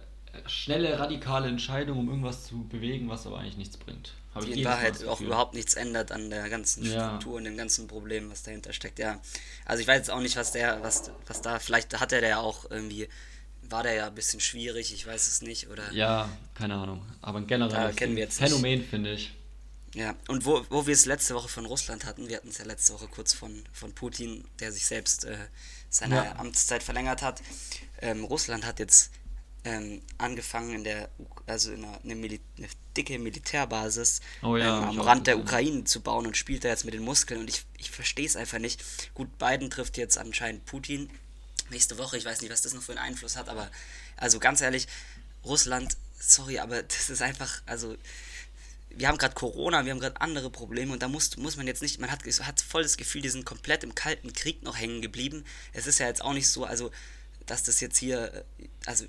schnelle, 0.47 0.97
radikale 0.99 1.47
Entscheidung, 1.47 1.99
um 1.99 2.09
irgendwas 2.09 2.45
zu 2.45 2.67
bewegen, 2.67 3.09
was 3.09 3.25
aber 3.27 3.39
eigentlich 3.39 3.57
nichts 3.57 3.77
bringt. 3.77 4.13
Habe 4.33 4.45
Die 4.47 4.53
in 4.53 4.63
Mal 4.63 4.71
Wahrheit 4.71 5.03
auch 5.05 5.21
überhaupt 5.21 5.53
nichts 5.53 5.75
ändert 5.75 6.11
an 6.11 6.29
der 6.31 6.49
ganzen 6.49 6.83
Ja. 6.85 7.07
Struktur 7.07 7.35
und 7.35 7.43
dem 7.43 7.55
ganzen 7.55 7.87
Problem, 7.87 8.31
was 8.31 8.41
dahinter 8.43 8.73
steckt. 8.73 8.97
Ja, 8.97 9.21
also 9.65 9.81
ich 9.81 9.87
weiß 9.87 9.97
jetzt 9.97 10.09
auch 10.11 10.21
nicht, 10.21 10.35
was 10.35 10.51
der, 10.51 10.81
was, 10.81 11.11
was 11.27 11.41
da, 11.41 11.59
vielleicht 11.59 11.99
hat 11.99 12.11
er 12.11 12.21
der 12.21 12.29
ja 12.31 12.39
auch 12.39 12.69
irgendwie, 12.71 13.07
war 13.61 13.83
der 13.83 13.93
ja 13.93 14.07
ein 14.07 14.15
bisschen 14.15 14.39
schwierig, 14.39 14.91
ich 14.93 15.05
weiß 15.05 15.27
es 15.27 15.41
nicht, 15.43 15.69
oder? 15.69 15.91
Ja, 15.91 16.29
keine 16.55 16.75
Ahnung. 16.75 17.05
Aber 17.21 17.41
generelles 17.41 17.95
kennen 17.95 18.15
wir 18.15 18.23
jetzt 18.23 18.41
nicht. 18.41 18.49
Phänomen, 18.49 18.83
finde 18.83 19.13
ich. 19.13 19.33
Ja, 19.93 20.15
und 20.27 20.45
wo, 20.45 20.65
wo 20.71 20.87
wir 20.87 20.93
es 20.93 21.05
letzte 21.05 21.35
Woche 21.35 21.47
von 21.49 21.67
Russland 21.67 22.05
hatten, 22.05 22.27
wir 22.27 22.37
hatten 22.37 22.49
es 22.49 22.57
ja 22.57 22.65
letzte 22.65 22.93
Woche 22.93 23.07
kurz 23.07 23.33
von, 23.33 23.63
von 23.71 23.93
Putin, 23.93 24.43
der 24.59 24.71
sich 24.71 24.87
selbst 24.87 25.25
äh, 25.25 25.37
seine 25.89 26.15
Ja. 26.15 26.35
Amtszeit 26.37 26.81
verlängert 26.81 27.21
hat. 27.21 27.43
Ähm, 28.01 28.23
Russland 28.23 28.65
hat 28.65 28.79
jetzt 28.79 29.11
ähm, 29.65 30.01
angefangen 30.17 30.73
in 30.73 30.83
der, 30.83 31.09
also 31.45 31.71
in 31.71 31.85
einer, 31.85 31.99
eine, 32.03 32.15
Mili 32.15 32.39
eine 32.57 32.67
dicke 32.97 33.17
Militärbasis 33.17 34.21
Oh 34.41 34.57
ja, 34.57 34.79
ähm, 34.79 34.89
am 34.89 35.01
Rand 35.01 35.27
der. 35.27 35.39
Ukraine 35.39 35.83
zu 35.85 36.01
bauen 36.01 36.27
und 36.27 36.37
spielt 36.37 36.63
da 36.63 36.69
jetzt 36.69 36.85
mit 36.85 36.93
den 36.93 37.03
Muskeln 37.03 37.41
und 37.41 37.49
ich, 37.49 37.65
ich 37.77 37.91
verstehe 37.91 38.25
es 38.25 38.35
einfach 38.35 38.59
nicht. 38.59 38.83
Gut, 39.13 39.37
Biden 39.37 39.69
trifft 39.69 39.97
jetzt 39.97 40.17
anscheinend 40.17 40.65
Putin 40.65 41.09
nächste 41.69 41.97
Woche, 41.97 42.17
ich 42.17 42.25
weiß 42.25 42.41
nicht, 42.41 42.51
was 42.51 42.61
das 42.61 42.73
noch 42.73 42.83
für 42.83 42.91
einen 42.91 42.99
Einfluss 42.99 43.37
hat, 43.37 43.49
aber 43.49 43.71
also 44.17 44.39
ganz 44.39 44.61
ehrlich, 44.61 44.87
Russland 45.45 45.95
sorry, 46.19 46.59
aber 46.59 46.83
das 46.83 47.09
ist 47.09 47.21
einfach, 47.21 47.61
also 47.65 47.95
wir 48.95 49.07
haben 49.07 49.17
gerade 49.17 49.33
Corona, 49.33 49.85
wir 49.85 49.91
haben 49.91 49.99
gerade 49.99 50.21
andere 50.21 50.49
Probleme 50.49 50.93
und 50.93 51.01
da 51.01 51.07
muss, 51.07 51.35
muss 51.37 51.57
man 51.57 51.67
jetzt 51.67 51.81
nicht, 51.81 51.99
man 51.99 52.11
hat, 52.11 52.23
hat 52.25 52.61
voll 52.61 52.83
das 52.83 52.97
Gefühl, 52.97 53.21
die 53.21 53.29
sind 53.29 53.45
komplett 53.45 53.83
im 53.83 53.95
Kalten 53.95 54.33
Krieg 54.33 54.63
noch 54.63 54.77
hängen 54.77 55.01
geblieben. 55.01 55.45
Es 55.73 55.87
ist 55.87 55.99
ja 55.99 56.07
jetzt 56.07 56.21
auch 56.21 56.33
nicht 56.33 56.47
so, 56.47 56.65
also, 56.65 56.91
dass 57.45 57.63
das 57.63 57.79
jetzt 57.79 57.97
hier, 57.97 58.45
also, 58.85 59.05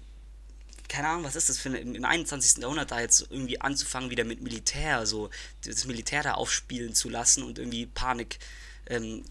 keine 0.88 1.09
Ahnung, 1.09 1.25
was 1.25 1.37
ist 1.37 1.49
das 1.49 1.59
für 1.59 1.70
eine, 1.70 1.79
im 1.79 2.05
21. 2.05 2.62
Jahrhundert 2.62 2.90
da 2.90 3.01
jetzt 3.01 3.27
irgendwie 3.31 3.61
anzufangen, 3.61 4.11
wieder 4.11 4.25
mit 4.25 4.42
Militär, 4.42 5.07
so 5.07 5.31
das 5.64 5.87
Militär 5.87 6.23
da 6.23 6.35
aufspielen 6.35 6.94
zu 6.94 7.09
lassen 7.09 7.42
und 7.42 7.59
irgendwie 7.59 7.87
Panik 7.87 8.38
ähm, 8.87 9.25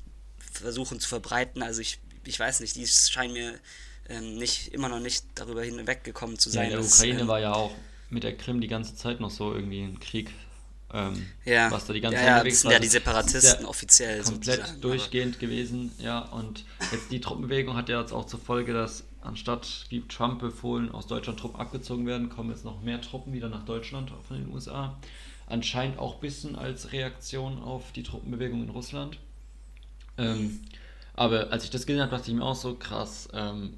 versuchen 0.52 1.00
zu 1.00 1.08
verbreiten. 1.08 1.64
Also 1.64 1.82
ich, 1.82 2.00
ich 2.26 2.40
weiß 2.40 2.60
nicht, 2.60 2.76
die 2.76 2.88
scheinen 2.88 3.34
mir 3.34 3.60
ähm, 4.10 4.38
nicht, 4.38 4.74
immer 4.74 4.90
noch 4.90 5.00
nicht 5.00 5.26
darüber 5.36 5.64
hinweggekommen 5.64 6.38
zu 6.38 6.50
sein. 6.50 6.72
Ja, 6.72 6.78
der 6.78 6.86
Ukraine 6.86 7.22
ähm, 7.22 7.28
war 7.28 7.40
ja 7.40 7.54
auch 7.54 7.74
mit 8.10 8.24
der 8.24 8.36
Krim 8.38 8.62
die 8.62 8.68
ganze 8.68 8.96
Zeit 8.96 9.20
noch 9.20 9.32
so 9.32 9.54
irgendwie 9.54 9.82
ein 9.82 10.00
Krieg. 10.00 10.32
Ähm, 10.94 11.26
ja, 11.44 11.72
was 11.72 11.86
da 11.86 11.94
die 11.94 12.02
ganze 12.02 12.18
ja, 12.18 12.24
Zeit 12.24 12.46
ja, 12.46 12.50
das 12.50 12.62
sind 12.62 12.72
ja 12.72 12.80
die 12.80 12.88
Separatisten 12.88 13.66
offiziell 13.66 14.22
komplett 14.22 14.60
sozusagen, 14.60 14.82
durchgehend 14.82 15.40
gewesen, 15.40 15.92
ja, 15.98 16.20
und 16.20 16.66
jetzt 16.92 17.12
die 17.12 17.20
Truppenbewegung 17.20 17.76
hat 17.76 17.90
ja 17.90 18.00
jetzt 18.00 18.14
auch 18.14 18.28
zur 18.28 18.40
Folge, 18.40 18.74
dass 18.74 19.04
anstatt 19.24 19.86
wie 19.90 20.02
Trump 20.08 20.40
befohlen, 20.40 20.92
aus 20.92 21.08
Deutschland 21.08 21.40
Truppen 21.40 21.60
abgezogen 21.60 22.06
werden, 22.06 22.30
kommen 22.30 22.50
jetzt 22.50 22.66
noch 22.66 22.82
mehr 22.82 23.02
Truppen 23.02 23.34
wieder 23.34 23.50
nach 23.50 23.64
Deutschland 23.64 24.12
von 24.28 24.38
den 24.38 24.54
USA. 24.54 24.98
Anscheinend 25.48 26.00
auch 26.00 26.16
ein 26.16 26.22
bisschen 26.22 26.56
als 26.56 26.92
Reaktion 26.92 27.62
auf 27.62 27.92
die 27.92 28.04
Truppenbewegung 28.04 28.64
in 28.64 28.70
Russland. 28.70 29.18
Ähm, 30.18 30.62
aber 31.16 31.52
als 31.52 31.64
ich 31.64 31.70
das 31.70 31.86
gesehen 31.86 32.02
habe, 32.02 32.12
dachte 32.12 32.32
ich 32.32 32.38
mir 32.38 32.44
auch 32.44 32.56
so 32.56 32.76
krass, 32.76 33.30
ähm, 33.34 33.74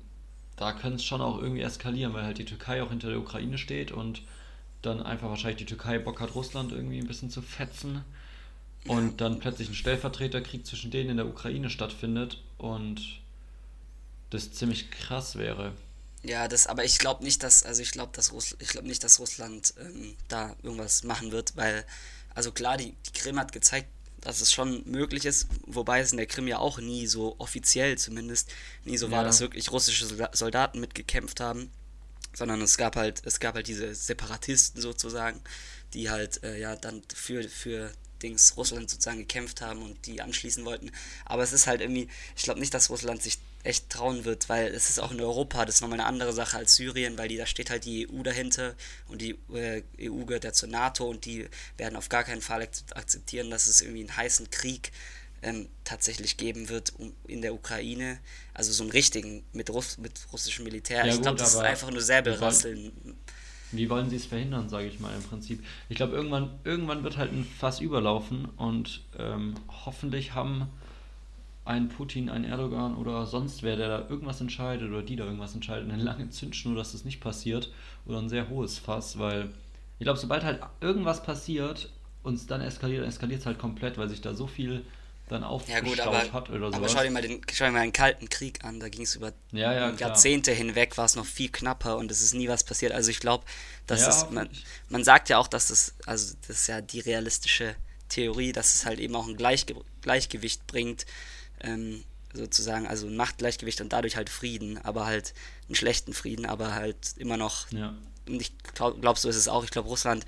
da 0.55 0.71
könnte 0.71 0.97
es 0.97 1.03
schon 1.03 1.21
auch 1.21 1.41
irgendwie 1.41 1.61
eskalieren, 1.61 2.13
weil 2.13 2.23
halt 2.23 2.37
die 2.37 2.45
Türkei 2.45 2.81
auch 2.81 2.89
hinter 2.89 3.09
der 3.09 3.19
Ukraine 3.19 3.57
steht 3.57 3.91
und 3.91 4.21
dann 4.81 5.01
einfach 5.01 5.29
wahrscheinlich 5.29 5.57
die 5.57 5.65
Türkei 5.65 5.99
Bock 5.99 6.21
hat, 6.21 6.35
Russland 6.35 6.71
irgendwie 6.71 6.99
ein 6.99 7.07
bisschen 7.07 7.29
zu 7.29 7.41
fetzen 7.41 8.03
und 8.87 9.19
dann 9.19 9.39
plötzlich 9.39 9.69
ein 9.69 9.75
Stellvertreterkrieg 9.75 10.65
zwischen 10.65 10.91
denen 10.91 11.11
in 11.11 11.17
der 11.17 11.27
Ukraine 11.27 11.69
stattfindet 11.69 12.41
und 12.57 13.01
das 14.35 14.51
ziemlich 14.53 14.91
krass 14.91 15.35
wäre. 15.35 15.73
Ja, 16.23 16.47
das, 16.47 16.65
aber 16.67 16.83
ich 16.83 16.97
glaube 16.97 17.23
nicht, 17.23 17.43
dass, 17.43 17.63
also 17.63 17.81
ich 17.81 17.91
glaube, 17.91 18.11
dass 18.13 18.31
Russ, 18.31 18.55
ich 18.59 18.69
glaube 18.69 18.87
nicht, 18.87 19.03
dass 19.03 19.19
Russland 19.19 19.73
ähm, 19.79 20.15
da 20.27 20.55
irgendwas 20.63 21.03
machen 21.03 21.31
wird, 21.31 21.55
weil, 21.55 21.85
also 22.33 22.51
klar, 22.51 22.77
die, 22.77 22.95
die 23.05 23.11
Krim 23.11 23.39
hat 23.39 23.51
gezeigt, 23.51 23.87
dass 24.21 24.41
es 24.41 24.51
schon 24.51 24.83
möglich 24.89 25.25
ist, 25.25 25.47
wobei 25.67 25.99
es 25.99 26.11
in 26.11 26.17
der 26.17 26.25
Krim 26.25 26.47
ja 26.47 26.57
auch 26.57 26.79
nie 26.79 27.05
so 27.05 27.35
offiziell 27.37 27.95
zumindest 27.97 28.49
nie 28.83 28.97
so 28.97 29.05
ja. 29.05 29.11
war, 29.11 29.23
dass 29.23 29.39
wirklich 29.39 29.71
russische 29.71 30.07
Soldaten 30.33 30.79
mitgekämpft 30.79 31.39
haben, 31.39 31.69
sondern 32.33 32.59
es 32.63 32.77
gab 32.77 32.95
halt 32.95 33.21
es 33.23 33.39
gab 33.39 33.53
halt 33.53 33.67
diese 33.67 33.93
Separatisten 33.93 34.81
sozusagen, 34.81 35.41
die 35.93 36.09
halt 36.09 36.43
äh, 36.43 36.59
ja 36.59 36.75
dann 36.75 37.03
für 37.13 37.47
für 37.47 37.91
Dings 38.23 38.57
Russland 38.57 38.89
sozusagen 38.89 39.19
gekämpft 39.19 39.61
haben 39.61 39.83
und 39.83 40.07
die 40.07 40.19
anschließen 40.21 40.65
wollten, 40.65 40.89
aber 41.25 41.43
es 41.43 41.53
ist 41.53 41.67
halt 41.67 41.81
irgendwie, 41.81 42.07
ich 42.35 42.43
glaube 42.43 42.59
nicht, 42.59 42.73
dass 42.73 42.89
Russland 42.89 43.21
sich 43.21 43.37
echt 43.65 43.89
trauen 43.89 44.25
wird, 44.25 44.47
weil 44.49 44.67
es 44.67 44.89
ist 44.89 44.99
auch 44.99 45.11
in 45.11 45.19
Europa, 45.19 45.65
das 45.65 45.75
ist 45.75 45.81
nochmal 45.81 45.99
eine 45.99 46.07
andere 46.07 46.33
Sache 46.33 46.57
als 46.57 46.75
Syrien, 46.75 47.17
weil 47.17 47.27
die, 47.27 47.37
da 47.37 47.45
steht 47.45 47.69
halt 47.69 47.85
die 47.85 48.07
EU 48.07 48.21
dahinter 48.21 48.75
und 49.07 49.21
die 49.21 49.37
äh, 49.53 49.81
EU 49.99 50.25
gehört 50.25 50.43
ja 50.43 50.53
zur 50.53 50.69
NATO 50.69 51.05
und 51.05 51.25
die 51.25 51.47
werden 51.77 51.95
auf 51.95 52.09
gar 52.09 52.23
keinen 52.23 52.41
Fall 52.41 52.67
akzeptieren, 52.93 53.49
dass 53.49 53.67
es 53.67 53.81
irgendwie 53.81 54.01
einen 54.01 54.15
heißen 54.15 54.49
Krieg 54.51 54.91
ähm, 55.41 55.67
tatsächlich 55.83 56.37
geben 56.37 56.69
wird 56.69 56.93
um, 56.97 57.13
in 57.27 57.41
der 57.41 57.53
Ukraine. 57.53 58.19
Also 58.53 58.71
so 58.71 58.83
einen 58.83 58.91
richtigen 58.91 59.43
mit, 59.53 59.69
Russ, 59.69 59.97
mit 59.97 60.13
russischem 60.31 60.63
Militär. 60.63 61.05
Ja, 61.05 61.13
ich 61.13 61.21
glaube, 61.21 61.37
das 61.37 61.53
ist 61.53 61.59
einfach 61.59 61.91
nur 61.91 62.01
Säbelrasseln. 62.01 62.91
Wie 63.71 63.89
wollen 63.89 64.09
sie 64.09 64.15
es 64.15 64.25
verhindern, 64.25 64.69
sage 64.69 64.87
ich 64.87 64.99
mal 64.99 65.13
im 65.15 65.23
Prinzip. 65.23 65.63
Ich 65.89 65.97
glaube, 65.97 66.15
irgendwann, 66.15 66.59
irgendwann 66.63 67.03
wird 67.03 67.17
halt 67.17 67.31
ein 67.31 67.45
Fass 67.59 67.81
überlaufen 67.81 68.45
und 68.57 69.01
ähm, 69.17 69.55
hoffentlich 69.85 70.33
haben 70.33 70.69
ein 71.65 71.89
Putin, 71.89 72.29
ein 72.29 72.45
Erdogan 72.45 72.95
oder 72.95 73.25
sonst 73.25 73.63
wer, 73.63 73.75
der 73.75 73.89
da 73.89 74.09
irgendwas 74.09 74.39
entscheidet 74.39 74.89
oder 74.89 75.01
die 75.01 75.15
da 75.15 75.25
irgendwas 75.25 75.55
entscheidet, 75.55 75.91
eine 75.91 76.01
lange 76.01 76.29
Zündschnur, 76.29 76.75
dass 76.75 76.91
das 76.91 77.03
nicht 77.03 77.19
passiert 77.19 77.71
oder 78.05 78.19
ein 78.19 78.29
sehr 78.29 78.49
hohes 78.49 78.77
Fass, 78.77 79.17
weil 79.17 79.49
ich 79.97 80.03
glaube, 80.03 80.19
sobald 80.19 80.43
halt 80.43 80.61
irgendwas 80.79 81.23
passiert 81.23 81.89
und 82.21 82.35
es 82.35 82.45
dann 82.45 82.61
eskaliert, 82.61 83.05
eskaliert 83.05 83.39
es 83.39 83.45
halt 83.47 83.57
komplett, 83.57 83.97
weil 83.97 84.09
sich 84.09 84.21
da 84.21 84.35
so 84.35 84.45
viel 84.45 84.85
dann 85.27 85.43
aufgestaut 85.43 85.97
ja, 85.97 86.21
gut, 86.21 86.33
hat 86.33 86.49
oder 86.51 86.69
so. 86.69 86.77
Aber 86.77 86.87
schau 86.87 87.01
dir, 87.01 87.09
mal 87.09 87.23
den, 87.23 87.41
schau 87.51 87.65
dir 87.65 87.71
mal 87.71 87.81
den 87.81 87.93
Kalten 87.93 88.29
Krieg 88.29 88.63
an, 88.63 88.79
da 88.79 88.89
ging 88.89 89.01
es 89.01 89.15
über 89.15 89.33
ja, 89.51 89.73
ja, 89.73 89.91
Jahrzehnte 89.95 90.51
hinweg, 90.51 90.97
war 90.99 91.05
es 91.05 91.15
noch 91.15 91.25
viel 91.25 91.49
knapper 91.49 91.97
und 91.97 92.11
es 92.11 92.21
ist 92.21 92.35
nie 92.35 92.47
was 92.47 92.63
passiert. 92.63 92.91
Also 92.91 93.09
ich 93.09 93.19
glaube, 93.19 93.43
dass 93.87 94.01
ja, 94.01 94.09
es, 94.09 94.29
man, 94.29 94.49
man 94.89 95.03
sagt 95.03 95.29
ja 95.29 95.39
auch, 95.39 95.47
dass 95.47 95.69
das, 95.69 95.95
also 96.05 96.35
das 96.47 96.57
ist 96.57 96.67
ja 96.67 96.81
die 96.81 96.99
realistische 96.99 97.75
Theorie, 98.09 98.51
dass 98.51 98.75
es 98.75 98.85
halt 98.85 98.99
eben 98.99 99.15
auch 99.15 99.27
ein 99.27 99.35
Gleichge 99.35 99.75
Gleichgewicht 100.03 100.67
bringt 100.67 101.07
ähm, 101.65 102.03
sozusagen, 102.33 102.87
also 102.87 103.07
ein 103.07 103.15
Machtgleichgewicht 103.15 103.81
und 103.81 103.93
dadurch 103.93 104.15
halt 104.15 104.29
Frieden, 104.29 104.77
aber 104.79 105.05
halt 105.05 105.33
einen 105.67 105.75
schlechten 105.75 106.13
Frieden, 106.13 106.45
aber 106.45 106.73
halt 106.73 107.15
immer 107.17 107.37
noch. 107.37 107.71
Ja. 107.71 107.93
Und 108.27 108.41
ich 108.41 108.57
glaube, 108.73 108.99
glaub, 108.99 109.17
so 109.17 109.29
ist 109.29 109.35
es 109.35 109.47
auch. 109.47 109.63
Ich 109.63 109.71
glaube, 109.71 109.87
Russland, 109.87 110.25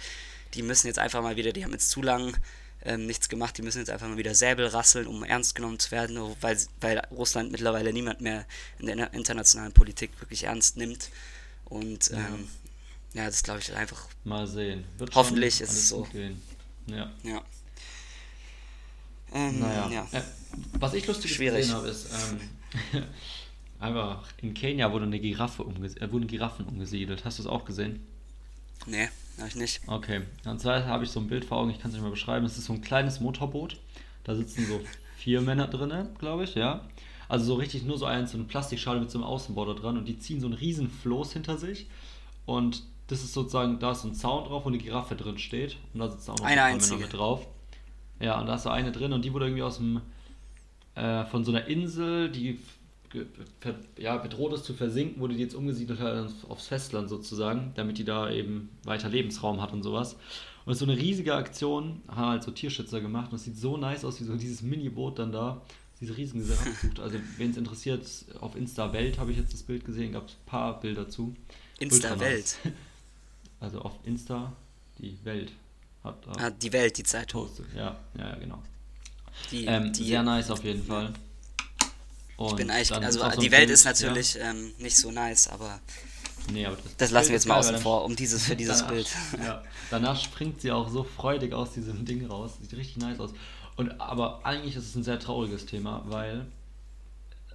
die 0.54 0.64
müssen 0.64 0.88
jetzt 0.88 1.00
einfach 1.00 1.22
mal 1.22 1.36
wieder, 1.36 1.52
die 1.52 1.64
haben 1.64 1.72
jetzt 1.72 1.90
zu 1.90 2.02
lang 2.02 2.38
ähm, 2.84 3.06
nichts 3.06 3.28
gemacht, 3.28 3.58
die 3.58 3.62
müssen 3.62 3.80
jetzt 3.80 3.90
einfach 3.90 4.08
mal 4.08 4.18
wieder 4.18 4.36
Säbel 4.36 4.68
rasseln, 4.68 5.08
um 5.08 5.24
ernst 5.24 5.56
genommen 5.56 5.80
zu 5.80 5.92
werden, 5.92 6.18
weil, 6.42 6.58
weil 6.80 7.00
Russland 7.12 7.52
mittlerweile 7.52 7.92
niemand 7.92 8.22
mehr 8.22 8.46
in 8.80 8.86
der 8.86 9.14
internationalen 9.14 9.74
Politik 9.74 10.12
wirklich 10.22 10.44
ernst 10.44 10.78
nimmt. 10.78 11.10
Und 11.66 12.10
ja, 12.10 12.18
ähm, 12.18 12.48
ja 13.14 13.26
das 13.26 13.44
glaube 13.44 13.60
ich 13.60 13.74
einfach. 13.74 14.08
Mal 14.24 14.48
sehen. 14.48 14.86
Wird 14.98 15.16
hoffentlich 15.16 15.60
ist 15.60 15.72
es 15.72 15.90
so. 15.90 16.08
Ja. 16.88 17.12
ja. 17.24 17.42
Ähm, 19.34 19.60
naja. 19.60 19.90
Ja. 19.92 20.20
Äh, 20.20 20.24
was 20.80 20.94
ich 20.94 21.08
lustig 21.08 21.34
Schwierig. 21.34 21.62
gesehen 21.62 21.76
habe, 21.76 21.88
ist, 21.88 22.10
ähm, 22.94 23.04
einfach 23.80 24.24
in 24.42 24.54
Kenia 24.54 24.92
wurde 24.92 25.06
eine 25.06 25.20
Giraffe 25.20 25.64
äh, 25.64 26.12
wurden 26.12 26.28
Giraffen 26.28 26.66
umgesiedelt. 26.66 27.26
Hast 27.26 27.40
du 27.40 27.44
es 27.44 27.48
auch 27.48 27.66
gesehen? 27.66 28.06
Nee, 28.86 29.10
habe 29.38 29.48
ich 29.48 29.56
nicht. 29.56 29.82
Okay. 29.88 30.22
Und 30.46 30.62
zwar 30.62 30.86
habe 30.86 31.04
ich 31.04 31.10
so 31.10 31.20
ein 31.20 31.28
Bild 31.28 31.46
vor 31.46 31.58
Augen, 31.58 31.72
ich 31.72 31.80
kann 31.80 31.90
es 31.90 31.96
nicht 31.96 32.04
mal 32.04 32.12
beschreiben. 32.12 32.46
Es 32.46 32.58
ist 32.58 32.66
so 32.66 32.74
ein 32.74 32.82
kleines 32.82 33.20
Motorboot. 33.20 33.78
Da 34.24 34.36
sitzen 34.36 34.66
so 34.66 34.82
vier 35.18 35.42
Männer 35.42 35.68
drin, 35.68 36.10
glaube 36.20 36.44
ich, 36.44 36.56
ja. 36.56 36.88
Also 37.30 37.46
so 37.46 37.56
richtig 37.56 37.84
nur 37.84 37.98
so 37.98 38.06
eins, 38.06 38.32
so 38.32 38.38
eine 38.38 38.46
Plastikschale 38.46 39.00
mit 39.00 39.12
so 39.12 39.18
einem 39.18 39.28
Außenborder 39.28 39.76
dran 39.76 39.98
und 39.98 40.06
die 40.06 40.18
ziehen 40.20 40.40
so 40.40 40.48
einen 40.48 40.56
riesen 40.56 40.90
Floß 40.90 41.34
hinter 41.34 41.58
sich. 41.58 41.88
Und 42.46 42.84
das 43.08 43.24
ist 43.24 43.34
sozusagen, 43.34 43.80
da 43.80 43.92
ist 43.92 44.02
so 44.02 44.08
ein 44.08 44.16
Zaun 44.16 44.46
drauf, 44.46 44.66
wo 44.66 44.70
eine 44.70 44.78
Giraffe 44.78 45.16
drin 45.16 45.38
steht. 45.38 45.78
Und 45.94 46.00
da 46.00 46.10
sitzen 46.10 46.32
auch 46.32 46.38
noch 46.38 46.46
eine 46.46 46.62
ein 46.62 46.78
paar 46.78 46.88
Männer 46.88 47.02
mit 47.02 47.14
drauf. 47.14 47.48
Ja, 48.20 48.40
und 48.40 48.48
da 48.48 48.56
ist 48.56 48.64
so 48.64 48.70
eine 48.70 48.92
drin 48.92 49.14
und 49.14 49.24
die 49.24 49.34
wurde 49.34 49.46
irgendwie 49.46 49.64
aus 49.64 49.78
dem, 49.78 50.02
äh, 50.98 51.26
von 51.26 51.46
so 51.46 51.52
einer 51.52 51.68
Insel, 51.68 52.30
die 52.30 52.60
ja, 53.98 54.18
bedroht 54.18 54.54
ist 54.54 54.66
zu 54.66 54.74
versinken, 54.74 55.22
wurde 55.22 55.36
die 55.36 55.42
jetzt 55.42 55.56
umgesiedelt 55.56 56.00
halt 56.00 56.30
aufs 56.50 56.68
Festland 56.68 57.08
sozusagen, 57.08 57.72
damit 57.76 57.98
die 57.98 58.04
da 58.04 58.30
eben 58.30 58.70
weiter 58.84 59.08
Lebensraum 59.08 59.62
hat 59.62 59.72
und 59.72 59.84
sowas. 59.84 60.18
Und 60.66 60.76
so 60.76 60.84
eine 60.84 60.98
riesige 60.98 61.36
Aktion 61.36 62.02
haben 62.10 62.32
halt 62.32 62.44
so 62.44 62.52
Tierschützer 62.52 63.00
gemacht 63.00 63.32
und 63.32 63.38
es 63.38 63.46
sieht 63.46 63.58
so 63.58 63.78
nice 63.78 64.04
aus, 64.04 64.20
wie 64.20 64.26
so 64.26 64.36
dieses 64.36 64.62
Mini-Boot 64.62 65.20
dann 65.20 65.32
da 65.32 65.62
diese 66.02 66.18
riesigen 66.18 66.44
Sachen 66.44 66.74
sucht. 66.82 67.00
Also, 67.00 67.18
wen 67.38 67.52
es 67.52 67.58
interessiert, 67.58 68.06
auf 68.42 68.56
Insta 68.56 68.92
Welt 68.92 69.18
habe 69.18 69.32
ich 69.32 69.38
jetzt 69.38 69.54
das 69.54 69.64
Bild 69.64 69.86
gesehen, 69.86 70.12
gab 70.12 70.28
es 70.28 70.34
ein 70.34 70.46
paar 70.46 70.80
Bilder 70.80 71.08
zu. 71.08 71.36
Insta 71.80 72.20
Welt? 72.20 72.58
Also 73.60 73.82
auf 73.82 73.94
Insta 74.04 74.54
die 75.00 75.18
Welt. 75.24 75.52
Hat, 76.04 76.16
ah, 76.38 76.52
die 76.52 76.72
Welt, 76.72 76.96
die 77.00 77.02
Zeitung. 77.02 77.50
Ja, 77.76 77.98
ja, 78.16 78.36
genau. 78.36 78.62
Die, 79.52 79.66
ähm, 79.66 79.94
die, 79.94 80.04
sehr 80.06 80.24
nice 80.24 80.52
auf 80.52 80.64
jeden 80.64 80.84
Fall. 80.84 81.14
Und 82.38 82.50
ich 82.50 82.56
bin 82.56 82.70
eigentlich, 82.70 82.94
also 82.94 83.20
so 83.20 83.42
die 83.42 83.52
Welt 83.52 83.62
Bild, 83.62 83.70
ist 83.72 83.86
natürlich 83.86 84.36
ja. 84.36 84.52
ähm, 84.52 84.74
nicht 84.78 84.98
so 84.98 85.10
nice, 85.12 85.48
aber, 85.48 85.80
nee, 86.52 86.66
aber 86.66 86.76
das, 86.76 86.98
das 86.98 87.12
lassen 87.12 87.30
wir 87.30 87.36
jetzt 87.36 87.48
mal 87.48 87.58
außen 87.58 87.78
vor, 87.78 88.06
um 88.06 88.16
dieses, 88.16 88.46
für 88.46 88.56
dieses 88.58 88.80
danach, 88.80 88.92
Bild. 88.92 89.08
Ja, 89.44 89.64
danach 89.90 90.20
springt 90.20 90.62
sie 90.62 90.72
auch 90.72 90.90
so 90.90 91.04
freudig 91.04 91.54
aus 91.54 91.74
diesem 91.74 92.06
Ding 92.06 92.26
raus. 92.28 92.54
Sieht 92.62 92.74
richtig 92.74 92.98
nice 92.98 93.20
aus. 93.20 93.32
Und, 93.76 94.00
aber 94.02 94.46
eigentlich 94.46 94.76
ist 94.76 94.86
es 94.86 94.96
ein 94.96 95.04
sehr 95.04 95.20
trauriges 95.20 95.66
Thema, 95.66 96.04
weil 96.08 96.46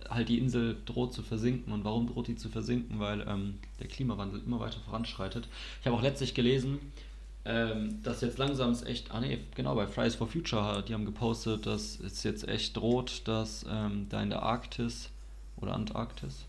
halt 0.09 0.29
die 0.29 0.39
Insel 0.39 0.77
droht 0.85 1.13
zu 1.13 1.23
versinken. 1.23 1.73
Und 1.73 1.85
warum 1.85 2.07
droht 2.07 2.29
die 2.29 2.37
zu 2.37 2.49
versinken? 2.49 2.99
Weil 3.01 3.27
ähm, 3.29 3.59
der 3.81 3.89
Klimawandel 3.89 4.43
immer 4.45 4.61
weiter 4.61 4.81
voranschreitet. 4.85 5.49
Ich 5.81 5.87
habe 5.87 5.97
auch 5.97 6.03
letztlich 6.03 6.35
gelesen, 6.35 6.79
ähm, 7.45 8.01
dass 8.03 8.21
jetzt 8.21 8.39
langsam 8.39 8.71
ist 8.71 8.87
echt, 8.87 9.11
ah 9.11 9.21
ne, 9.21 9.39
genau, 9.55 9.75
bei 9.75 9.87
Fridays 9.87 10.15
for 10.15 10.29
Future, 10.29 10.85
die 10.87 10.95
haben 10.95 11.05
gepostet, 11.05 11.67
dass 11.67 11.99
es 11.99 12.23
jetzt 12.23 12.47
echt 12.47 12.77
droht, 12.77 13.23
dass 13.27 13.65
ähm, 13.69 14.07
da 14.09 14.23
in 14.23 14.31
der 14.31 14.43
Arktis 14.43 15.11
oder 15.57 15.75
Antarktis, 15.75 16.45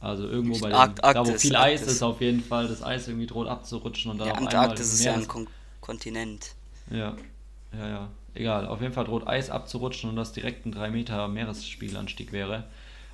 also 0.00 0.28
irgendwo 0.28 0.58
bei 0.58 0.68
den, 0.68 0.94
da 0.96 1.26
wo 1.26 1.32
viel 1.32 1.56
Eis 1.56 1.82
ist 1.82 2.02
auf 2.02 2.20
jeden 2.20 2.42
Fall, 2.42 2.68
das 2.68 2.82
Eis 2.82 3.08
irgendwie 3.08 3.26
droht 3.26 3.48
abzurutschen 3.48 4.10
und 4.10 4.18
dann 4.18 4.28
ja, 4.28 4.34
auf 4.34 4.40
Antarktis 4.40 4.92
ist 4.92 5.04
ja 5.04 5.14
ein 5.14 5.26
Kon 5.26 5.48
Kontinent. 5.80 6.54
Ja, 6.90 7.16
ja, 7.72 7.88
ja, 7.88 8.08
egal, 8.34 8.66
auf 8.66 8.82
jeden 8.82 8.92
Fall 8.92 9.04
droht 9.04 9.26
Eis 9.26 9.48
abzurutschen 9.48 10.10
und 10.10 10.16
das 10.16 10.32
direkt 10.32 10.66
ein 10.66 10.72
3 10.72 10.90
Meter 10.90 11.26
Meeresspiegelanstieg 11.28 12.32
wäre. 12.32 12.64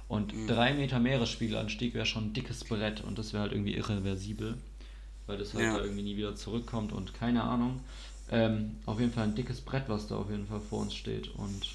Und 0.09 0.35
3 0.49 0.73
mhm. 0.73 0.79
Meter 0.79 0.99
Meeresspiegelanstieg 0.99 1.95
wäre 1.95 2.07
schon 2.07 2.27
ein 2.27 2.33
dickes 2.33 2.64
Brett 2.64 3.03
und 3.03 3.18
das 3.18 3.33
wäre 3.33 3.45
halt 3.45 3.53
irgendwie 3.53 3.75
irreversibel. 3.75 4.59
Weil 5.26 5.38
das 5.38 5.54
halt 5.54 5.64
Ja. 5.64 5.76
da 5.78 5.85
irgendwie 5.85 6.02
nie 6.02 6.16
wieder 6.16 6.35
zurückkommt 6.37 6.92
und 6.92 7.14
keine 7.14 7.42
Ahnung. 7.42 7.80
Ähm, 8.30 8.76
auf 8.87 8.98
jeden 9.00 9.12
Fall 9.12 9.24
ein 9.24 9.35
dickes 9.35 9.61
Brett, 9.61 9.85
was 9.88 10.06
da 10.06 10.16
auf 10.16 10.30
jeden 10.30 10.46
Fall 10.46 10.61
vor 10.61 10.80
uns 10.80 10.94
steht. 10.94 11.28
Und 11.35 11.66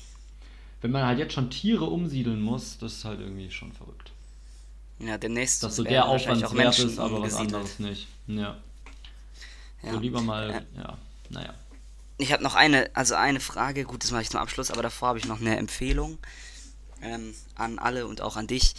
wenn 0.82 0.92
man 0.92 1.06
halt 1.06 1.20
jetzt 1.20 1.34
schon 1.34 1.50
Tiere 1.50 1.86
umsiedeln 1.86 2.42
muss, 2.42 2.78
das 2.80 2.94
ist 2.94 3.06
halt 3.06 3.20
irgendwie 3.20 3.52
schon 3.52 3.72
verrückt. 3.74 4.12
Ja, 5.00 5.18
demnächst 5.18 5.62
Dass 5.62 5.76
so 5.76 5.84
der 5.84 6.08
Aufwand 6.08 6.44
auch 6.44 6.56
wert 6.56 6.80
ist, 6.80 6.98
aber 6.98 7.22
was 7.22 7.36
anderes 7.36 7.78
nicht. 7.80 8.08
Ja. 8.26 8.58
Ja. 9.84 9.92
So 9.94 10.00
lieber 10.00 10.22
mal, 10.22 10.50
Äh, 10.50 10.80
ja, 10.80 10.98
naja. 11.30 11.54
Ich 12.18 12.32
habe 12.34 12.42
noch 12.42 12.56
eine, 12.56 12.90
also 12.96 13.14
eine 13.14 13.40
Frage, 13.40 13.84
gut, 13.84 14.04
das 14.04 14.10
mache 14.10 14.24
ich 14.24 14.30
zum 14.32 14.40
Abschluss, 14.40 14.72
aber 14.72 14.82
davor 14.82 15.10
habe 15.10 15.20
ich 15.20 15.26
noch 15.26 15.40
eine 15.40 15.56
Empfehlung 15.58 16.18
ähm, 17.04 17.36
an 17.54 17.78
alle 17.78 18.08
und 18.08 18.22
auch 18.22 18.38
an 18.38 18.48
dich. 18.48 18.74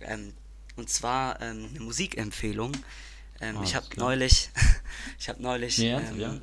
Ähm, 0.00 0.34
und 0.76 0.90
zwar 0.90 1.40
ähm, 1.40 1.68
eine 1.70 1.80
Musikempfehlung. 1.80 2.72
Ähm, 3.44 3.58
Ah, 3.58 3.62
ich 3.62 3.74
habe 3.74 3.86
neulich, 3.96 4.50
ich 5.18 5.28
habe 5.28 5.42
neulich, 5.42 5.78
ernsthaft, 5.78 6.14
ähm, 6.14 6.20
ja? 6.20 6.40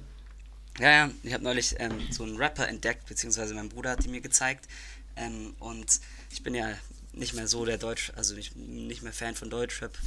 ja, 0.80 0.92
ja, 1.08 1.12
ich 1.24 1.34
habe 1.34 1.44
neulich 1.44 1.76
ähm, 1.80 2.08
so 2.12 2.24
einen 2.24 2.38
Rapper 2.38 2.68
entdeckt, 2.68 3.08
beziehungsweise 3.08 3.54
mein 3.54 3.70
Bruder 3.70 3.92
hat 3.92 4.04
die 4.04 4.10
mir 4.10 4.22
gezeigt. 4.22 4.68
Ähm, 5.16 5.56
und 5.60 6.00
ich 6.32 6.44
bin 6.44 6.54
ja 6.56 6.70
nicht 7.14 7.34
mehr 7.34 7.48
so 7.48 7.66
der 7.66 7.78
Deutsch, 7.78 8.12
also 8.16 8.36
ich 8.36 8.54
bin 8.54 8.88
nicht 8.88 9.02
mehr 9.04 9.14
Fan 9.14 9.36
von 9.36 9.50
Deutschrap. 9.50 9.98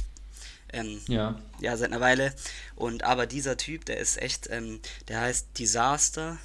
Ähm, 0.73 0.99
Ja. 1.07 1.39
ja, 1.59 1.77
seit 1.77 1.91
einer 1.91 2.01
Weile. 2.01 2.33
Und 2.75 3.03
aber 3.03 3.27
dieser 3.27 3.55
Typ, 3.57 3.85
der 3.85 3.97
ist 3.97 4.17
echt, 4.21 4.49
ähm, 4.49 4.79
der 5.07 5.21
heißt 5.21 5.47
Disaster. 5.59 6.37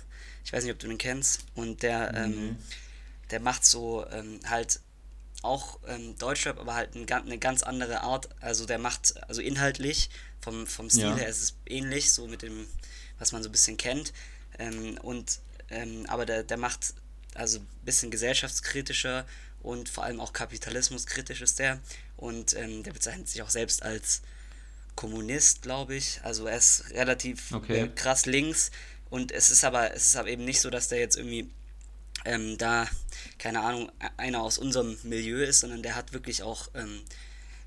Ich 0.45 0.53
weiß 0.53 0.65
nicht, 0.65 0.73
ob 0.73 0.79
du 0.79 0.89
den 0.89 0.99
kennst. 0.99 1.45
Und 1.55 1.83
der, 1.83 2.13
ähm, 2.15 2.59
der 3.31 3.41
macht 3.41 3.65
so 3.65 4.05
halt 4.45 4.81
auch 5.43 5.79
ähm, 5.87 6.19
Deutschrap, 6.19 6.59
aber 6.59 6.75
halt 6.75 6.95
ein, 6.95 7.11
eine 7.11 7.39
ganz 7.39 7.63
andere 7.63 8.03
Art. 8.03 8.29
Also 8.41 8.67
der 8.67 8.79
macht, 8.79 9.15
also 9.29 9.41
inhaltlich, 9.41 10.11
vom, 10.40 10.66
vom 10.66 10.88
Stil 10.90 11.03
Ja. 11.03 11.16
her 11.16 11.29
ist 11.29 11.42
es 11.42 11.55
ähnlich, 11.66 12.12
so 12.12 12.26
mit 12.26 12.42
dem, 12.42 12.66
was 13.18 13.33
man 13.33 13.42
so 13.42 13.48
ein 13.48 13.53
bisschen 13.53 13.76
kennt. 13.76 14.12
Ähm, 14.59 14.98
und 15.03 15.40
ähm, 15.70 16.07
aber 16.09 16.26
der, 16.26 16.42
der 16.42 16.57
macht 16.57 16.94
also 17.35 17.59
ein 17.61 17.66
bisschen 17.85 18.11
gesellschaftskritischer 18.11 19.26
und 19.62 19.88
vor 19.88 20.05
allem 20.05 20.20
auch 20.20 20.33
kapitalismuskritisch 20.33 21.40
ist 21.42 21.59
der. 21.59 21.81
Und 22.16 22.55
ähm, 22.57 22.83
der 22.83 22.92
bezeichnet 22.92 23.29
sich 23.29 23.42
auch 23.42 23.50
selbst 23.50 23.83
als 23.83 24.22
Kommunist, 24.96 25.62
glaube 25.62 25.94
ich. 25.94 26.20
Also 26.24 26.46
er 26.46 26.57
ist 26.59 26.90
relativ 26.90 27.53
Okay. 27.53 27.81
äh, 27.83 27.88
krass 27.88 28.26
links. 28.26 28.70
Und 29.09 29.33
es 29.33 29.50
ist 29.50 29.64
aber, 29.64 29.94
es 29.94 30.09
ist 30.09 30.16
aber 30.16 30.29
eben 30.29 30.44
nicht 30.44 30.61
so, 30.61 30.70
dass 30.70 30.88
der 30.88 30.98
jetzt 30.98 31.16
irgendwie 31.16 31.50
ähm, 32.24 32.59
da, 32.59 32.87
keine 33.38 33.61
Ahnung, 33.62 33.90
e- 34.00 34.09
einer 34.18 34.42
aus 34.42 34.59
unserem 34.59 34.96
Milieu 35.05 35.42
ist, 35.42 35.61
sondern 35.61 35.83
der 35.83 35.94
hat 35.94 36.12
wirklich 36.12 36.42
auch 36.42 36.68
ähm, 36.74 37.00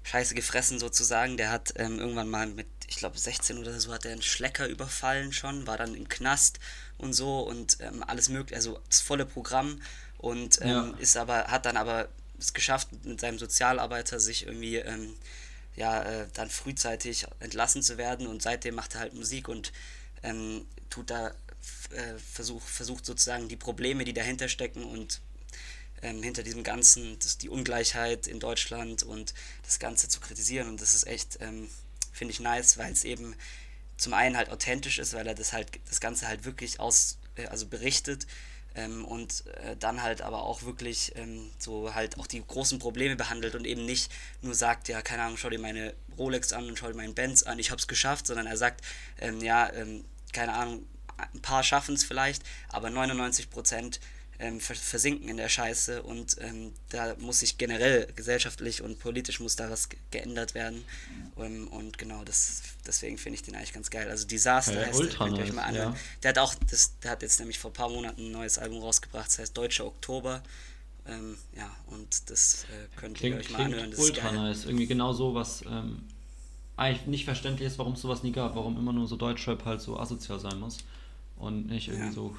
Scheiße 0.03 0.35
gefressen 0.35 0.79
sozusagen. 0.79 1.37
Der 1.37 1.49
hat 1.51 1.73
ähm, 1.77 1.99
irgendwann 1.99 2.29
mal 2.29 2.47
mit, 2.47 2.67
ich 2.87 2.97
glaube 2.97 3.17
16 3.17 3.57
oder 3.57 3.79
so, 3.79 3.93
hat 3.93 4.05
er 4.05 4.11
einen 4.11 4.21
Schlecker 4.21 4.67
überfallen 4.67 5.31
schon, 5.33 5.65
war 5.67 5.77
dann 5.77 5.95
im 5.95 6.07
Knast 6.09 6.59
und 6.97 7.13
so 7.13 7.41
und 7.41 7.77
ähm, 7.81 8.03
alles 8.05 8.29
mögliche, 8.29 8.55
also 8.55 8.79
das 8.89 9.01
volle 9.01 9.25
Programm 9.25 9.81
und 10.17 10.59
ähm, 10.61 10.69
Ja. 10.69 10.93
ist 10.99 11.17
aber, 11.17 11.45
hat 11.45 11.65
dann 11.65 11.77
aber 11.77 12.09
es 12.39 12.53
geschafft, 12.53 12.89
mit 13.05 13.19
seinem 13.21 13.39
Sozialarbeiter 13.39 14.19
sich 14.19 14.45
irgendwie 14.45 14.77
ähm, 14.77 15.15
ja, 15.75 16.03
äh, 16.03 16.27
dann 16.33 16.49
frühzeitig 16.49 17.25
entlassen 17.39 17.81
zu 17.81 17.97
werden 17.97 18.27
und 18.27 18.41
seitdem 18.41 18.75
macht 18.75 18.93
er 18.95 19.01
halt 19.01 19.13
Musik 19.13 19.47
und 19.47 19.71
ähm, 20.21 20.65
tut 20.89 21.09
da 21.09 21.29
äh, 21.91 22.17
versuch, 22.33 22.61
versucht 22.61 23.05
sozusagen 23.05 23.47
die 23.47 23.55
Probleme, 23.55 24.03
die 24.05 24.13
dahinter 24.13 24.49
stecken 24.49 24.83
und 24.83 25.21
ähm, 26.03 26.21
hinter 26.21 26.43
diesem 26.43 26.63
Ganzen, 26.63 27.17
das, 27.19 27.37
die 27.37 27.49
Ungleichheit 27.49 28.27
in 28.27 28.39
Deutschland 28.39 29.03
und 29.03 29.33
das 29.63 29.79
Ganze 29.79 30.09
zu 30.09 30.19
kritisieren. 30.19 30.67
Und 30.67 30.81
das 30.81 30.93
ist 30.93 31.07
echt, 31.07 31.39
ähm, 31.41 31.69
finde 32.11 32.33
ich 32.33 32.39
nice, 32.39 32.77
weil 32.77 32.91
es 32.91 33.03
eben 33.03 33.35
zum 33.97 34.13
einen 34.13 34.37
halt 34.37 34.49
authentisch 34.49 34.99
ist, 34.99 35.13
weil 35.13 35.25
er 35.25 35.33
das 35.33 35.53
halt, 35.53 35.67
das 35.89 35.99
Ganze 35.99 36.27
halt 36.27 36.45
wirklich 36.45 36.79
aus, 36.79 37.17
äh, 37.35 37.47
also 37.47 37.65
berichtet 37.65 38.27
ähm, 38.75 39.05
und 39.05 39.45
äh, 39.47 39.75
dann 39.77 40.03
halt 40.03 40.21
aber 40.21 40.43
auch 40.43 40.63
wirklich 40.63 41.13
ähm, 41.15 41.49
so 41.57 41.93
halt 41.93 42.19
auch 42.19 42.27
die 42.27 42.43
großen 42.45 42.79
Probleme 42.79 43.15
behandelt 43.15 43.55
und 43.55 43.65
eben 43.65 43.85
nicht 43.85 44.11
nur 44.41 44.55
sagt, 44.55 44.89
ja, 44.89 45.01
keine 45.01 45.23
Ahnung, 45.23 45.37
schau 45.37 45.49
dir 45.49 45.59
meine 45.59 45.93
Rolex 46.17 46.53
an 46.53 46.67
und 46.67 46.77
schau 46.77 46.87
dir 46.87 46.95
meinen 46.95 47.13
Benz 47.15 47.43
an, 47.43 47.59
ich 47.59 47.71
hab's 47.71 47.87
geschafft, 47.87 48.27
sondern 48.27 48.47
er 48.47 48.57
sagt, 48.57 48.81
ähm, 49.19 49.41
ja, 49.41 49.71
ähm, 49.73 50.03
keine 50.33 50.53
Ahnung, 50.53 50.85
ein 51.17 51.41
paar 51.41 51.63
schaffen 51.63 51.95
es 51.95 52.03
vielleicht, 52.03 52.43
aber 52.69 52.89
99 52.89 53.49
Prozent 53.49 53.99
ähm, 54.39 54.59
vers- 54.59 54.79
versinken 54.79 55.29
in 55.29 55.37
der 55.37 55.49
Scheiße 55.49 56.03
und 56.03 56.35
ähm, 56.41 56.73
da 56.89 57.15
muss 57.19 57.39
sich 57.39 57.57
generell 57.57 58.07
gesellschaftlich 58.15 58.81
und 58.81 58.99
politisch 58.99 59.39
muss 59.39 59.55
da 59.55 59.69
was 59.69 59.89
ge 59.89 59.99
geändert 60.11 60.53
werden 60.55 60.83
ähm, 61.37 61.67
und 61.69 61.97
genau 61.97 62.23
das 62.23 62.61
deswegen 62.85 63.17
finde 63.17 63.35
ich 63.35 63.43
den 63.43 63.55
eigentlich 63.55 63.73
ganz 63.73 63.89
geil. 63.89 64.09
Also 64.09 64.25
Disaster 64.27 64.79
Ja, 64.81 64.87
heißt 64.87 64.99
ultra 64.99 65.25
der, 65.25 65.33
könnt 65.33 65.37
ihr 65.39 65.43
euch 65.49 65.53
mal 65.53 65.63
anhören. 65.63 65.93
ja. 65.93 65.99
Der 66.23 66.29
hat 66.29 66.37
auch 66.39 66.55
das, 66.69 66.93
der 67.03 67.11
hat 67.11 67.21
jetzt 67.21 67.39
nämlich 67.39 67.59
vor 67.59 67.71
ein 67.71 67.73
paar 67.75 67.89
Monaten 67.89 68.21
ein 68.27 68.31
neues 68.31 68.57
Album 68.57 68.79
rausgebracht, 68.81 69.27
das 69.27 69.39
heißt 69.39 69.55
Deutscher 69.57 69.85
Oktober. 69.85 70.41
Ähm, 71.05 71.37
ja, 71.57 71.69
und 71.87 72.29
das 72.29 72.63
äh, 72.65 72.87
könnt 72.97 73.17
ihr 73.21 73.31
Klingt, 73.31 73.39
euch 73.39 73.49
mal 73.51 73.63
anhören. 73.65 73.91
Das 73.91 73.99
ist 73.99 74.05
ultra 74.05 74.29
geil. 74.29 74.37
nice. 74.37 74.65
Irgendwie 74.65 74.87
genau 74.87 75.11
so, 75.13 75.35
was 75.35 75.61
ähm, 75.69 76.01
eigentlich 76.77 77.07
nicht 77.07 77.25
verständlich 77.25 77.67
ist, 77.67 77.77
warum 77.77 77.93
es 77.93 78.01
sowas 78.01 78.23
nie 78.23 78.31
gab. 78.31 78.55
Warum 78.55 78.77
immer 78.77 78.93
nur 78.93 79.05
so 79.07 79.15
Deutschrap 79.17 79.65
halt 79.65 79.81
so 79.81 79.99
asozial 79.99 80.39
sein 80.39 80.59
muss. 80.59 80.77
Und 81.37 81.67
nicht 81.67 81.89
irgendwie 81.89 82.07
Ja. 82.07 82.13
so 82.13 82.37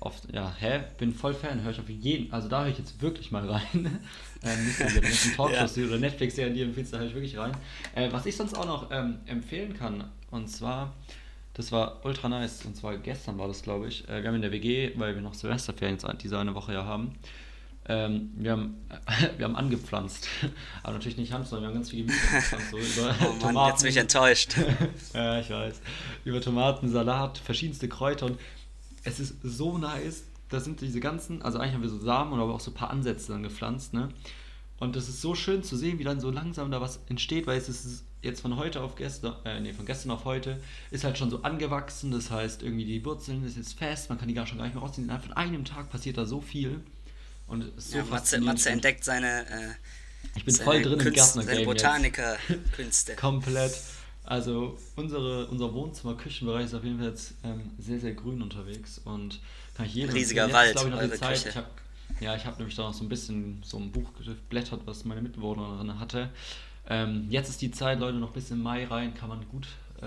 oft, 0.00 0.32
ja, 0.32 0.54
hä? 0.58 0.80
Bin 0.98 1.12
voll 1.12 1.34
Fan, 1.34 1.62
höre 1.62 1.72
ich 1.72 1.80
auf 1.80 1.88
jeden, 1.88 2.32
also 2.32 2.48
da 2.48 2.62
höre 2.62 2.70
ich 2.70 2.78
jetzt 2.78 3.00
wirklich 3.02 3.30
mal 3.30 3.48
rein. 3.48 3.62
ähm, 4.42 4.66
nicht 4.66 4.78
ganzen 4.78 5.34
Talkshows 5.36 5.76
Ja. 5.76 5.84
oder 5.84 5.98
Netflix-Serien, 5.98 6.54
die 6.54 6.62
empfiehlst, 6.62 6.92
da 6.92 6.98
höre 6.98 7.06
ich 7.06 7.14
wirklich 7.14 7.36
rein. 7.38 7.52
Äh, 7.94 8.10
was 8.12 8.26
ich 8.26 8.36
sonst 8.36 8.54
auch 8.54 8.66
noch 8.66 8.90
ähm, 8.90 9.18
empfehlen 9.26 9.74
kann, 9.74 10.04
und 10.30 10.48
zwar, 10.48 10.94
das 11.54 11.72
war 11.72 12.04
ultra 12.04 12.28
nice, 12.28 12.64
und 12.64 12.76
zwar 12.76 12.96
gestern 12.98 13.38
war 13.38 13.48
das, 13.48 13.62
glaube 13.62 13.88
ich. 13.88 14.08
Äh, 14.08 14.22
wir 14.22 14.28
haben 14.28 14.36
in 14.36 14.42
der 14.42 14.52
WG, 14.52 14.92
weil 14.96 15.14
wir 15.14 15.22
noch 15.22 15.34
Silvesterferien 15.34 15.96
jetzt 15.98 16.22
diese 16.22 16.38
eine 16.38 16.54
Woche 16.54 16.72
ja 16.74 16.84
haben, 16.84 17.14
ähm, 17.90 18.30
wir, 18.36 18.52
haben, 18.52 18.76
wir 19.38 19.44
haben 19.46 19.56
angepflanzt. 19.56 20.28
Aber 20.82 20.92
natürlich 20.94 21.16
nicht 21.16 21.32
Hand, 21.32 21.46
sondern 21.48 21.64
wir 21.64 21.68
haben 21.68 21.74
ganz 21.76 21.90
viel 21.90 22.00
Gemüse 22.04 22.20
angepflanzt. 22.28 22.70
So 22.70 22.78
über 22.78 23.14
Oh 23.42 23.52
Mann, 23.52 23.70
jetzt 23.70 23.82
bin 23.82 23.90
ich 23.90 23.96
enttäuscht. 23.96 24.56
ja, 25.14 25.40
ich 25.40 25.48
weiß. 25.48 25.80
Über 26.24 26.40
Tomaten, 26.40 26.90
Salat, 26.90 27.38
verschiedenste 27.38 27.88
Kräuter 27.88 28.26
und 28.26 28.38
es 29.04 29.20
ist 29.20 29.34
so 29.42 29.78
nice. 29.78 30.22
Da 30.48 30.60
sind 30.60 30.80
diese 30.80 31.00
ganzen, 31.00 31.42
also 31.42 31.58
eigentlich 31.58 31.74
haben 31.74 31.82
wir 31.82 31.90
so 31.90 31.98
Samen 32.00 32.32
oder 32.32 32.42
aber 32.42 32.54
auch 32.54 32.60
so 32.60 32.70
ein 32.70 32.74
paar 32.74 32.90
Ansätze 32.90 33.32
dann 33.32 33.42
gepflanzt, 33.42 33.92
ne? 33.92 34.08
Und 34.78 34.96
das 34.96 35.08
ist 35.08 35.20
so 35.20 35.34
schön 35.34 35.62
zu 35.62 35.76
sehen, 35.76 35.98
wie 35.98 36.04
dann 36.04 36.20
so 36.20 36.30
langsam 36.30 36.70
da 36.70 36.80
was 36.80 37.00
entsteht, 37.08 37.46
weil 37.46 37.58
es 37.58 37.68
ist 37.68 38.04
jetzt 38.22 38.40
von 38.40 38.56
heute 38.56 38.80
auf 38.80 38.94
gestern, 38.94 39.34
äh, 39.44 39.60
nee, 39.60 39.72
von 39.72 39.84
gestern 39.86 40.10
auf 40.12 40.24
heute, 40.24 40.60
ist 40.90 41.04
halt 41.04 41.18
schon 41.18 41.30
so 41.30 41.42
angewachsen. 41.42 42.10
Das 42.12 42.30
heißt, 42.30 42.62
irgendwie 42.62 42.84
die 42.84 43.04
Wurzeln 43.04 43.44
ist 43.44 43.56
jetzt 43.56 43.76
fest, 43.78 44.08
man 44.08 44.18
kann 44.18 44.28
die 44.28 44.34
gar 44.34 44.46
schon 44.46 44.56
gar 44.58 44.64
nicht 44.64 44.74
mehr 44.74 44.82
rausziehen. 44.82 45.04
Innerhalb 45.04 45.24
von 45.24 45.32
einem 45.34 45.64
Tag 45.64 45.90
passiert 45.90 46.16
da 46.16 46.24
so 46.26 46.40
viel. 46.40 46.80
Und 47.46 47.64
ist 47.76 47.90
so 47.90 47.98
ja, 47.98 48.04
Matze. 48.04 48.40
Matze 48.40 48.70
entdeckt 48.70 49.04
seine, 49.04 49.46
äh, 49.48 49.68
Ich 50.36 50.44
bin 50.44 50.54
voll 50.54 50.80
drin 50.82 50.92
im 50.94 50.98
Künst- 50.98 51.14
Gärtner-Game 51.16 51.46
seine 51.46 51.58
jetzt. 51.60 51.66
Botaniker-Künste. 51.66 53.14
Komplett. 53.16 53.72
Also 54.28 54.76
unsere, 54.94 55.46
unser 55.46 55.72
Wohnzimmer-Küchenbereich 55.72 56.66
ist 56.66 56.74
auf 56.74 56.84
jeden 56.84 56.98
Fall 56.98 57.08
jetzt 57.08 57.32
ähm, 57.44 57.70
sehr, 57.78 57.98
sehr 57.98 58.12
grün 58.12 58.42
unterwegs 58.42 59.00
und 59.06 59.40
kann 59.74 59.86
ich 59.86 59.94
jedem 59.94 60.14
riesiger. 60.14 60.44
Jetzt 60.44 60.52
Wald, 60.52 60.72
glaub 60.72 60.84
ich, 60.84 60.90
noch 60.90 60.98
die 60.98 61.04
eure 61.06 61.16
Zeit. 61.16 61.36
Küche. 61.36 61.48
Ich 61.48 61.56
hab, 61.56 61.70
ja, 62.20 62.36
ich 62.36 62.44
habe 62.44 62.58
nämlich 62.58 62.76
da 62.76 62.82
noch 62.82 62.92
so 62.92 63.04
ein 63.04 63.08
bisschen 63.08 63.62
so 63.64 63.78
ein 63.78 63.90
Buch 63.90 64.10
geblättert, 64.22 64.82
was 64.84 65.06
meine 65.06 65.22
Mitbewohnerin 65.22 65.98
hatte. 65.98 66.28
Ähm, 66.90 67.26
jetzt 67.30 67.48
ist 67.48 67.62
die 67.62 67.70
Zeit, 67.70 68.00
Leute, 68.00 68.18
noch 68.18 68.32
bis 68.32 68.50
im 68.50 68.62
Mai 68.62 68.84
rein, 68.84 69.14
kann 69.14 69.30
man 69.30 69.48
gut 69.48 69.66
äh, 70.02 70.06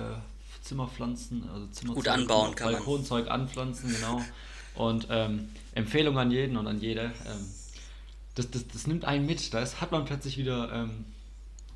Zimmer 0.61 0.87
pflanzen, 0.87 1.49
also 1.51 1.65
Zimmerzeug, 1.71 2.03
Gut 2.03 2.07
anbauen 2.07 2.53
kann 2.53 2.73
man. 2.73 2.75
Balkonzeug 2.75 3.27
anpflanzen, 3.27 3.91
genau. 3.91 4.21
Und 4.75 5.07
ähm, 5.09 5.49
Empfehlung 5.73 6.19
an 6.19 6.29
jeden 6.29 6.57
und 6.57 6.67
an 6.67 6.79
jede. 6.79 7.05
Ähm, 7.25 7.47
das, 8.35 8.51
das, 8.51 8.67
das 8.67 8.85
nimmt 8.85 9.03
einen 9.03 9.25
mit. 9.25 9.51
Da 9.51 9.61
ist, 9.61 9.81
hat 9.81 9.91
man 9.91 10.05
plötzlich 10.05 10.37
wieder 10.37 10.71
ähm, 10.71 11.05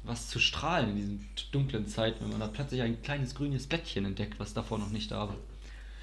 was 0.06 0.28
zu 0.30 0.40
strahlen 0.40 0.90
in 0.92 0.96
diesen 0.96 1.30
dunklen 1.52 1.88
Zeiten, 1.88 2.24
wenn 2.24 2.32
man 2.32 2.40
da 2.40 2.48
plötzlich 2.48 2.82
ein 2.82 3.02
kleines 3.02 3.36
grünes 3.36 3.68
Blättchen 3.68 4.06
entdeckt, 4.06 4.40
was 4.40 4.54
davor 4.54 4.78
noch 4.80 4.90
nicht 4.90 5.12
da 5.12 5.28
war. 5.30 5.38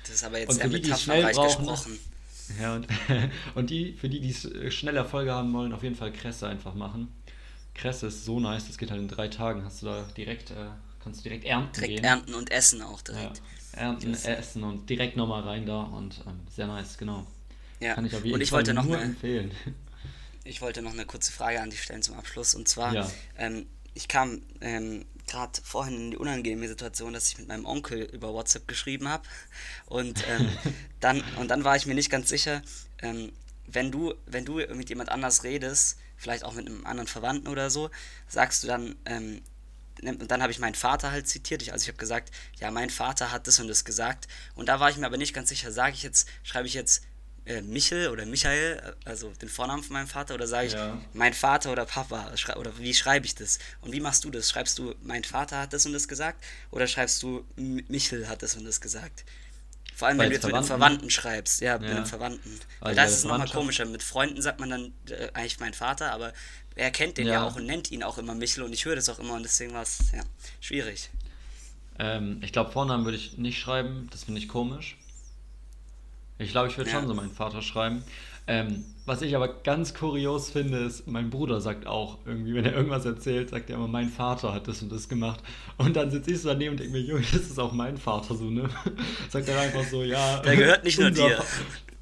Das 0.03 0.17
ist 0.17 0.25
aber 0.25 0.39
jetzt 0.41 0.51
Und 0.51 0.57
sehr 0.57 0.69
metaphorreich 0.69 1.37
gesprochen. 1.41 1.99
Ja, 2.61 2.75
und, 2.75 2.87
und 3.55 3.71
die, 3.71 3.93
für 3.93 4.09
die, 4.09 4.21
die 4.21 4.31
es 4.31 4.45
äh, 4.45 4.71
schnell 4.71 4.97
Erfolge 4.97 5.33
haben 5.33 5.53
wollen, 5.53 5.73
auf 5.73 5.83
jeden 5.83 5.95
Fall 5.95 6.13
Kresse 6.13 6.49
einfach 6.49 6.75
machen. 6.75 7.09
Kresse 7.75 8.09
ist 8.09 8.25
so 8.25 8.41
nice, 8.41 8.67
das 8.67 8.77
geht 8.79 8.91
halt 8.91 9.01
in 9.01 9.09
drei 9.09 9.29
Tagen. 9.29 9.65
Hast 9.65 9.83
du 9.83 9.87
da 9.87 10.03
direkt, 10.17 10.51
äh, 10.51 10.55
kannst 11.03 11.21
du 11.21 11.23
direkt 11.25 11.45
ernten 11.45 11.73
Direkt 11.75 11.95
gehen. 11.95 12.05
ernten 12.05 12.35
und 12.35 12.51
essen 12.51 12.83
auch 12.83 13.01
Ja, 13.09 13.15
direkt. 13.15 13.43
ernten, 13.73 14.13
Das- 14.13 14.25
essen 14.27 14.65
und 14.65 14.91
direkt 14.91 15.17
nochmal 15.17 15.43
rein 15.43 15.65
da 15.65 15.83
und 15.83 16.21
ähm, 16.27 16.41
sehr 16.55 16.67
nice, 16.67 16.99
genau. 16.99 17.27
Ja. 17.81 17.95
Kann 17.95 18.05
ich 18.07 18.15
auf 18.15 18.23
jeden 18.25 18.35
Und 18.35 18.41
ich 18.41 18.51
Fall 18.51 18.59
wollte 18.59 18.75
noch 18.75 18.85
nur 18.85 18.97
eine, 18.97 19.05
empfehlen. 19.07 19.53
Ich 20.45 20.61
wollte 20.61 20.83
noch 20.83 20.93
eine 20.93 21.07
kurze 21.07 21.31
Frage 21.31 21.63
an 21.63 21.71
dich 21.71 21.81
stellen 21.83 22.03
zum 22.03 22.17
Abschluss. 22.17 22.57
Und 22.57 22.67
zwar, 22.69 22.93
Ja. 22.93 23.11
ähm, 23.39 23.65
ich 23.95 24.09
kam 24.09 24.43
ähm, 24.61 25.05
gerade 25.27 25.61
vorhin 25.63 25.97
in 25.97 26.11
die 26.13 26.17
unangenehme 26.17 26.69
Situation, 26.69 27.13
dass 27.13 27.29
ich 27.29 27.39
mit 27.39 27.49
meinem 27.49 27.65
Onkel 27.65 28.03
über 28.03 28.33
WhatsApp 28.33 28.69
geschrieben 28.69 29.09
habe. 29.09 29.25
Und, 29.87 30.25
ähm, 30.29 30.49
dann, 31.01 31.23
und 31.39 31.49
dann 31.49 31.65
war 31.65 31.77
ich 31.77 31.87
mir 31.87 31.95
nicht 31.95 32.11
ganz 32.11 32.29
sicher, 32.29 32.63
ähm, 33.01 33.33
wenn, 33.67 33.91
du, 33.91 34.15
wenn 34.27 34.45
du 34.45 34.55
mit 34.75 34.89
jemand 34.89 35.11
anders 35.11 35.45
redest, 35.45 35.99
vielleicht 36.17 36.45
auch 36.45 36.55
mit 36.55 36.67
einem 36.67 36.87
anderen 36.87 37.09
Verwandten 37.09 37.49
oder 37.49 37.71
so, 37.71 37.91
sagst 38.29 38.63
du 38.63 38.67
dann, 38.67 38.97
ähm, 39.07 39.43
und 40.03 40.31
dann 40.31 40.43
habe 40.43 40.51
ich 40.51 40.59
meinen 40.59 40.75
Vater 40.75 41.13
halt 41.13 41.29
zitiert. 41.29 41.63
Ich, 41.63 41.73
also 41.73 41.83
ich 41.83 41.89
habe 41.89 41.99
gesagt, 41.99 42.33
ja, 42.59 42.71
mein 42.71 42.91
Vater 42.91 43.31
hat 43.31 43.47
das 43.47 43.61
und 43.61 43.69
das 43.69 43.85
gesagt. 43.85 44.27
Und 44.55 44.69
da 44.69 44.81
war 44.81 44.91
ich 44.91 44.97
mir 44.97 45.07
aber 45.07 45.19
nicht 45.19 45.35
ganz 45.35 45.49
sicher, 45.49 45.71
sage 45.71 45.95
ich 45.95 46.03
jetzt, 46.03 46.29
schreibe 46.43 46.67
ich 46.67 46.75
jetzt 46.75 47.05
äh, 47.45 47.61
Michel 47.63 48.09
oder 48.09 48.25
Michael, 48.27 48.95
also 49.05 49.31
den 49.41 49.49
Vornamen 49.49 49.83
von 49.83 49.95
meinem 49.95 50.07
Vater, 50.07 50.35
oder 50.35 50.47
sage 50.47 50.69
ich 50.69 50.73
ja. 50.75 50.99
mein 51.13 51.35
Vater 51.35 51.73
oder 51.73 51.85
Papa? 51.87 52.33
Oder 52.57 52.79
wie 52.79 52.95
schreibe 52.95 53.27
ich 53.27 53.35
das? 53.35 53.59
Und 53.81 53.93
wie 53.93 54.01
machst 54.01 54.25
du 54.25 54.31
das? 54.31 54.51
Schreibst 54.51 54.79
du, 54.79 54.95
mein 55.03 55.25
Vater 55.25 55.59
hat 55.59 55.73
das 55.73 55.87
und 55.87 55.93
das 55.93 56.09
gesagt? 56.09 56.43
Oder 56.71 56.87
schreibst 56.87 57.23
du, 57.23 57.45
Michel 57.57 58.29
hat 58.29 58.43
das 58.43 58.55
und 58.57 58.65
das 58.65 58.81
gesagt? 58.81 59.25
Vor 59.95 60.09
allem, 60.09 60.19
wenn 60.19 60.31
du 60.31 60.35
jetzt 60.35 60.47
mit 60.47 60.55
einem 60.55 60.65
Verwandten 60.65 61.11
schreibst. 61.11 61.61
Ja, 61.61 61.75
ja. 61.75 61.79
mit 61.79 61.91
einem 61.91 62.07
Verwandten. 62.07 62.59
Weil 62.81 62.95
das 62.95 63.13
ist 63.13 63.25
nochmal 63.25 63.49
komischer. 63.49 63.85
Mit 63.85 64.03
Freunden 64.03 64.41
sagt 64.41 64.59
man 64.59 64.71
dann 64.71 64.93
äh, 65.09 65.29
eigentlich 65.35 65.61
mein 65.61 65.75
Vater, 65.75 66.13
aber 66.13 66.33
er 66.75 66.91
kennt 66.91 67.19
den 67.19 67.27
ja. 67.27 67.35
ja. 67.35 67.45
auch 67.45 67.57
und 67.57 67.67
nennt 67.67 67.91
ihn 67.91 68.03
auch 68.03 68.19
immer 68.19 68.35
Michel 68.35 68.63
und 68.65 68.73
ich 68.73 68.85
höre 68.85 68.97
das 68.97 69.09
auch 69.09 69.19
immer 69.19 69.35
und 69.35 69.43
deswegen 69.43 69.75
war 69.75 69.83
es 69.83 70.11
ja, 70.13 70.23
schwierig. 70.61 71.11
Ähm, 71.99 72.41
ich 72.43 72.53
glaube, 72.53 72.73
Vornamen 72.73 73.05
würde 73.05 73.19
ich 73.19 73.37
nicht 73.37 73.59
schreiben, 73.59 74.09
das 74.11 74.25
finde 74.25 74.41
ich 74.41 74.49
komisch. 74.49 74.97
Ich 76.39 76.51
glaube, 76.51 76.69
ich 76.69 76.77
würde 76.77 76.91
ja. 76.91 76.99
schon 76.99 77.07
so 77.07 77.15
meinen 77.15 77.31
Vater 77.31 77.63
schreiben. 77.63 78.03
Ähm, 78.47 78.85
was 79.07 79.23
ich 79.23 79.37
aber 79.37 79.49
ganz 79.49 79.95
kurios 79.95 80.51
finde, 80.51 80.79
ist, 80.79 81.07
mein 81.07 81.31
Bruder 81.31 81.61
sagt 81.61 81.87
auch 81.87 82.19
irgendwie, 82.25 82.55
wenn 82.55 82.65
er 82.65 82.75
irgendwas 82.75 83.05
erzählt, 83.05 83.51
sagt 83.51 83.71
er 83.71 83.77
immer, 83.77 83.89
mein 83.89 84.09
Vater 84.09 84.53
hat 84.53 84.67
das 84.67 84.83
und 84.83 84.91
das 84.91 85.09
gemacht. 85.09 85.41
Und 85.79 85.97
dann 85.97 86.11
sitze 86.11 86.33
ich 86.33 86.41
so 86.41 86.49
daneben 86.49 86.73
und 86.73 86.81
denke 86.81 86.93
mir, 86.93 87.01
Junge, 87.01 87.23
das 87.33 87.43
ist 87.43 87.59
auch 87.59 87.73
mein 87.73 87.97
Vater 87.97 88.35
so, 88.35 88.45
ne? 88.45 88.69
sagt 89.29 89.49
er 89.49 89.61
einfach 89.61 89.85
so, 89.85 90.03
ja. 90.03 90.41
Der 90.41 90.57
gehört 90.57 90.85
nicht 90.85 90.99
nur 90.99 91.11
dir. 91.11 91.43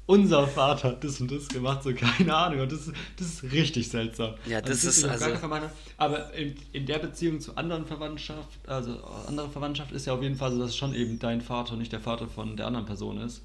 unser 0.07 0.47
Vater 0.47 0.89
hat 0.89 1.03
das 1.03 1.21
und 1.21 1.31
das 1.31 1.47
gemacht, 1.47 1.83
so 1.83 1.93
keine 1.93 2.35
Ahnung. 2.35 2.61
Und 2.61 2.71
das, 2.71 2.87
ist, 2.87 2.95
das 3.17 3.27
ist 3.27 3.51
richtig 3.51 3.89
seltsam. 3.89 4.33
Ja, 4.45 4.59
also 4.59 4.69
das, 4.69 4.85
also, 4.85 5.07
das 5.07 5.21
ist 5.21 5.43
also... 5.43 5.69
Aber 5.97 6.33
in, 6.33 6.55
in 6.71 6.85
der 6.87 6.99
Beziehung 6.99 7.39
zu 7.39 7.55
anderen 7.55 7.85
Verwandtschaft, 7.85 8.59
also 8.67 8.99
andere 9.27 9.49
Verwandtschaft 9.49 9.91
ist 9.91 10.07
ja 10.07 10.13
auf 10.13 10.23
jeden 10.23 10.35
Fall 10.35 10.51
so, 10.51 10.59
dass 10.59 10.71
es 10.71 10.77
schon 10.77 10.95
eben 10.95 11.19
dein 11.19 11.41
Vater 11.41 11.73
und 11.73 11.79
nicht 11.79 11.91
der 11.91 11.99
Vater 11.99 12.27
von 12.27 12.57
der 12.57 12.67
anderen 12.67 12.87
Person 12.87 13.19
ist. 13.19 13.43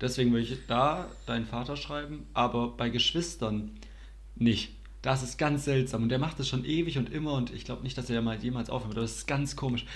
Deswegen 0.00 0.32
würde 0.32 0.44
ich 0.44 0.58
da 0.66 1.08
deinen 1.26 1.46
Vater 1.46 1.76
schreiben, 1.76 2.26
aber 2.32 2.68
bei 2.68 2.88
Geschwistern 2.88 3.78
nicht. 4.34 4.72
Das 5.02 5.22
ist 5.22 5.38
ganz 5.38 5.64
seltsam. 5.64 6.04
Und 6.04 6.08
der 6.08 6.18
macht 6.18 6.38
das 6.38 6.48
schon 6.48 6.64
ewig 6.64 6.98
und 6.98 7.12
immer 7.12 7.32
und 7.34 7.52
ich 7.52 7.64
glaube 7.64 7.82
nicht, 7.82 7.96
dass 7.96 8.10
er 8.10 8.22
mal 8.22 8.36
jemals 8.36 8.70
aufhört. 8.70 8.96
Das 8.96 9.16
ist 9.16 9.26
ganz 9.26 9.56
komisch. 9.56 9.86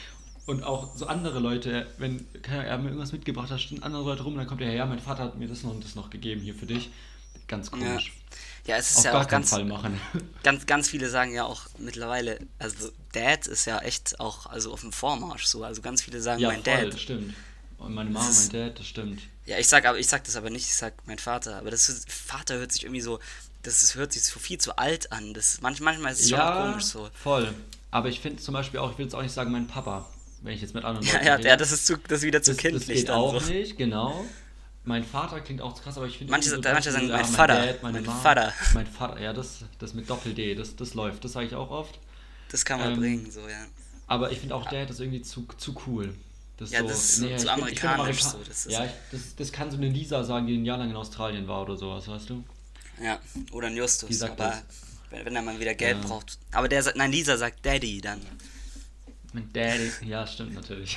Und 0.47 0.63
auch 0.63 0.95
so 0.95 1.07
andere 1.07 1.41
Leute, 1.41 1.87
wenn 1.99 2.27
er 2.51 2.77
mir 2.77 2.89
irgendwas 2.89 3.13
mitgebracht 3.13 3.51
hat, 3.51 3.61
stehen 3.61 3.83
andere 3.83 4.03
Leute 4.03 4.23
rum 4.25 4.35
und 4.35 4.39
dann 4.39 4.47
kommt 4.47 4.61
er 4.61 4.69
her, 4.69 4.77
ja, 4.77 4.87
mein 4.87 4.99
Vater 4.99 5.25
hat 5.25 5.39
mir 5.39 5.49
das 5.49 5.63
noch 5.63 5.71
und 5.71 5.83
das 5.83 5.95
noch 5.95 6.11
gegeben 6.11 6.43
hier 6.43 6.55
für 6.55 6.67
dich. 6.67 6.91
Ganz 7.49 7.71
komisch. 7.71 8.13
Ja, 8.67 8.75
ja 8.75 8.77
es 8.79 8.91
ist 8.91 8.99
Auf 8.99 9.05
ja 9.05 9.21
auch 9.23 9.29
ganz, 9.29 9.51
Fall 9.51 9.65
machen. 9.65 9.99
ganz, 10.43 10.67
ganz 10.67 10.89
viele 10.89 11.09
sagen 11.09 11.33
ja 11.33 11.45
auch 11.45 11.63
mittlerweile, 11.79 12.39
also 12.59 12.91
Dad 13.13 13.47
ist 13.47 13.65
ja 13.65 13.79
echt 13.79 14.21
auch 14.21 14.47
also 14.47 14.73
auf 14.73 14.83
dem 14.83 14.93
Vormarsch 14.93 15.47
so. 15.47 15.65
Also 15.65 15.81
ganz 15.81 16.03
viele 16.03 16.21
sagen 16.21 16.41
ja, 16.41 16.49
mein 16.49 16.63
voll, 16.63 16.91
Dad. 16.91 17.01
stimmt. 17.01 17.35
Und 17.79 17.95
meine 17.95 18.11
Mama, 18.11 18.27
mein 18.31 18.49
Dad, 18.51 18.79
das 18.79 18.87
stimmt. 18.87 19.23
Ja, 19.47 19.59
ich 19.59 19.69
sag 19.69 19.85
aber 19.85 19.99
ich 19.99 20.09
sag 20.09 20.25
das 20.25 20.37
aber 20.37 20.51
nicht, 20.51 20.67
ich 20.67 20.75
sag 20.75 20.95
mein 21.07 21.19
Vater. 21.19 21.59
Aber 21.59 21.71
das 21.71 22.05
Vater 22.09 22.57
hört 22.57 22.73
sich 22.73 22.85
irgendwie 22.85 23.01
so, 23.01 23.21
das 23.63 23.83
ist, 23.83 23.95
hört 23.95 24.13
sich 24.13 24.23
so 24.23 24.39
viel 24.39 24.59
zu 24.59 24.77
alt 24.77 25.13
an. 25.13 25.35
Das, 25.35 25.61
manchmal, 25.61 25.95
manchmal 25.95 26.13
ist 26.13 26.21
es 26.21 26.31
schon 26.31 26.39
ja, 26.39 26.63
komisch 26.63 26.85
so. 26.85 27.09
Voll. 27.23 27.53
Aber 27.91 28.09
ich 28.09 28.21
finde 28.21 28.43
zum 28.43 28.55
Beispiel 28.55 28.81
auch, 28.81 28.93
ich 28.93 28.99
will 28.99 29.07
jetzt 29.07 29.15
auch 29.15 29.23
nicht 29.23 29.33
sagen, 29.33 29.53
mein 29.53 29.67
Papa, 29.67 30.09
wenn 30.43 30.55
ich 30.55 30.63
jetzt 30.63 30.75
mit 30.75 30.85
anderen 30.85 31.07
Leuten 31.07 31.25
ja, 31.25 31.39
ja, 31.39 31.41
ja, 31.41 31.57
das 31.57 31.73
ist, 31.73 31.87
zu, 31.87 31.97
das 31.97 32.21
ist 32.21 32.25
wieder 32.25 32.43
zu 32.43 32.53
das, 32.53 32.59
kindlich. 32.59 32.87
Das 32.87 32.97
geht 32.97 33.11
auch 33.11 33.41
so. 33.41 33.53
nicht, 33.53 33.77
genau. 33.77 34.25
Mein 34.85 35.05
Vater 35.05 35.41
klingt 35.41 35.63
auch 35.63 35.81
krass, 35.81 35.97
aber 35.97 36.07
ich 36.07 36.19
finde... 36.19 36.31
Manche, 36.31 36.51
so, 36.51 36.61
manche 36.61 36.93
sagen, 36.93 37.09
mein, 37.09 37.25
Vater. 37.25 37.55
Mein, 37.55 37.67
Dad, 37.67 37.83
mein 37.83 38.05
Mom, 38.05 38.23
Vater. 38.23 38.53
Mein 38.75 38.87
Vater, 38.87 39.21
ja, 39.21 39.33
das, 39.33 39.65
das 39.79 39.95
mit 39.95 40.11
Doppel-D, 40.11 40.55
das, 40.57 40.77
das 40.77 40.93
läuft, 40.93 41.25
das 41.25 41.33
sage 41.33 41.47
ich 41.47 41.55
auch 41.55 41.71
oft. 41.71 41.99
Das 42.51 42.65
kann 42.65 42.81
man 42.81 42.93
ähm, 42.93 43.01
bringen, 43.01 43.31
so, 43.31 43.41
ja. 43.41 43.65
Aber 44.07 44.31
ich 44.31 44.41
finde 44.41 44.55
auch, 44.55 44.69
Dad 44.69 44.91
ist 44.91 45.01
irgendwie 45.01 45.23
zu, 45.23 45.47
zu 45.57 45.75
cool. 45.87 46.15
Das 46.65 46.73
ja, 46.73 46.81
so, 46.81 46.89
das 46.89 47.05
ist 47.05 47.19
nee, 47.21 47.37
zu 47.37 47.53
amerikanisch. 47.53 48.23
Amerika 48.23 48.31
so, 48.31 48.39
das 48.49 48.65
ja, 48.65 48.85
ich, 48.87 48.91
das, 49.13 49.37
das 49.37 49.53
kann 49.53 49.71
so 49.71 49.77
eine 49.77 49.91
Lisa 49.91 50.25
sagen, 50.25 50.47
die 50.47 50.57
ein 50.57 50.65
Jahr 50.65 50.79
lang 50.79 50.89
in 50.89 50.97
Australien 50.97 51.47
war 51.47 51.61
oder 51.61 51.77
sowas, 51.77 52.09
weißt 52.09 52.31
du? 52.31 52.43
Ja, 53.03 53.19
oder 53.53 53.67
ein 53.67 53.77
Justus. 53.77 54.09
Die 54.09 54.15
sagt 54.15 54.41
aber 54.41 54.51
das. 54.51 54.63
Wenn, 55.11 55.27
wenn 55.27 55.37
er 55.37 55.43
mal 55.43 55.61
wieder 55.61 55.75
Geld 55.75 55.99
ja. 56.01 56.09
braucht. 56.09 56.39
Aber 56.53 56.67
der 56.67 56.83
sagt, 56.83 56.97
nein, 56.97 57.13
Lisa 57.13 57.37
sagt 57.37 57.67
Daddy 57.67 58.01
dann. 58.01 58.23
Mit 59.35 59.55
Daddy, 59.55 59.93
ja, 60.07 60.27
stimmt 60.27 60.55
natürlich. 60.55 60.97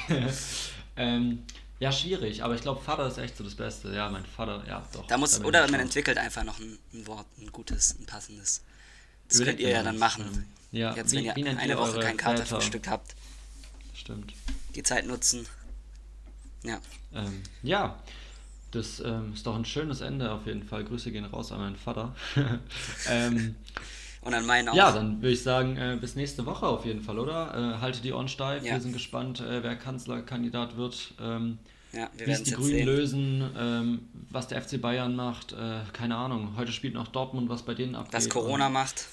ähm, 0.96 1.44
ja, 1.80 1.92
schwierig, 1.92 2.42
aber 2.42 2.56
ich 2.56 2.62
glaube, 2.62 2.82
Vater 2.82 3.06
ist 3.08 3.18
echt 3.18 3.36
so 3.36 3.44
das 3.44 3.56
Beste. 3.56 3.94
Ja, 3.94 4.10
mein 4.10 4.26
Vater, 4.26 4.64
ja, 4.70 4.88
doch. 4.94 5.06
Da 5.08 5.18
muss, 5.18 5.44
oder 5.44 5.70
man 5.70 5.82
entwickelt 5.82 6.18
einfach 6.18 6.46
noch 6.46 6.60
ein, 6.60 6.80
ein, 6.94 7.06
Wort, 7.08 7.26
ein 7.42 7.52
gutes, 7.52 7.94
ein 8.00 8.06
passendes. 8.06 8.62
Das 9.28 9.38
Überlegt 9.38 9.60
könnt 9.60 9.68
ihr 9.68 9.76
ja 9.76 9.84
dann 9.84 9.98
machen. 9.98 10.46
Ja, 10.72 10.96
Jetzt, 10.96 11.12
wie, 11.12 11.30
wenn 11.36 11.46
ihr 11.46 11.60
eine 11.60 11.78
Woche 11.78 12.00
kein 12.00 12.16
Katerfrühstück 12.16 12.88
habt. 12.88 13.16
Stimmt 13.94 14.34
die 14.78 14.84
Zeit 14.84 15.08
nutzen. 15.08 15.46
Ja. 16.68 16.80
Ähm, 17.14 17.42
ja, 17.64 17.98
das 18.72 19.00
ähm, 19.00 19.34
ist 19.34 19.48
doch 19.48 19.56
ein 19.56 19.66
schönes 19.66 20.02
Ende 20.02 20.32
auf 20.32 20.46
jeden 20.46 20.64
Fall. 20.64 20.84
Grüße 20.84 21.12
gehen 21.12 21.26
raus 21.26 21.52
an 21.52 21.60
meinen 21.60 21.76
Vater. 21.76 22.16
ähm, 23.10 23.56
und 24.22 24.34
an 24.34 24.46
meinen 24.46 24.70
auch. 24.70 24.76
Ja, 24.76 24.92
dann 24.92 25.22
würde 25.22 25.34
ich 25.34 25.44
sagen, 25.44 25.78
äh, 25.78 25.98
bis 26.00 26.16
nächste 26.16 26.46
Woche 26.46 26.68
auf 26.68 26.86
jeden 26.86 27.02
Fall, 27.02 27.18
oder? 27.18 27.78
Äh, 27.78 27.82
halte 27.82 28.02
die 28.02 28.12
Ohren 28.12 28.28
steif. 28.28 28.64
Ja. 28.64 28.74
Wir 28.74 28.82
sind 28.82 28.94
gespannt, 28.94 29.40
äh, 29.40 29.64
wer 29.64 29.76
Kanzlerkandidat 29.76 30.76
wird. 30.76 31.14
Ähm, 31.22 31.60
ja, 31.94 32.10
wie 32.18 32.30
es 32.30 32.44
die 32.44 32.52
Grünen 32.52 32.70
sehen. 32.70 32.86
lösen, 32.86 33.52
ähm, 33.58 34.10
was 34.30 34.48
der 34.48 34.62
FC 34.62 34.82
Bayern 34.82 35.16
macht, 35.16 35.54
äh, 35.54 35.80
keine 35.94 36.18
Ahnung. 36.18 36.58
Heute 36.58 36.74
spielt 36.74 36.94
noch 36.94 37.08
Dortmund, 37.08 37.48
was 37.48 37.64
bei 37.64 37.74
denen 37.74 37.96
abgeht. 37.96 38.14
Was 38.14 38.30
Corona 38.30 38.70
macht. 38.70 39.08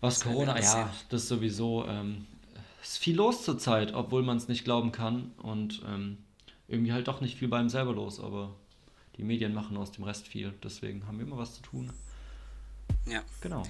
Was 0.00 0.20
Corona, 0.20 0.60
ja, 0.60 0.90
das 1.08 1.26
sowieso. 1.26 1.84
Ähm, 1.88 2.26
ist 2.82 2.98
viel 2.98 3.16
los 3.16 3.42
zurzeit, 3.42 3.94
obwohl 3.94 4.22
man 4.22 4.36
es 4.36 4.46
nicht 4.46 4.64
glauben 4.64 4.92
kann. 4.92 5.32
Und 5.42 5.82
ähm, 5.88 6.18
irgendwie 6.68 6.92
halt 6.92 7.08
doch 7.08 7.20
nicht 7.20 7.38
viel 7.38 7.48
bei 7.48 7.60
ihm 7.60 7.68
selber 7.68 7.92
los, 7.92 8.20
aber 8.20 8.54
die 9.16 9.22
Medien 9.22 9.54
machen 9.54 9.76
aus 9.76 9.92
dem 9.92 10.04
Rest 10.04 10.26
viel. 10.26 10.52
Deswegen 10.62 11.06
haben 11.06 11.18
wir 11.18 11.26
immer 11.26 11.38
was 11.38 11.54
zu 11.54 11.62
tun. 11.62 11.92
Ja. 13.06 13.22
Genau. 13.40 13.62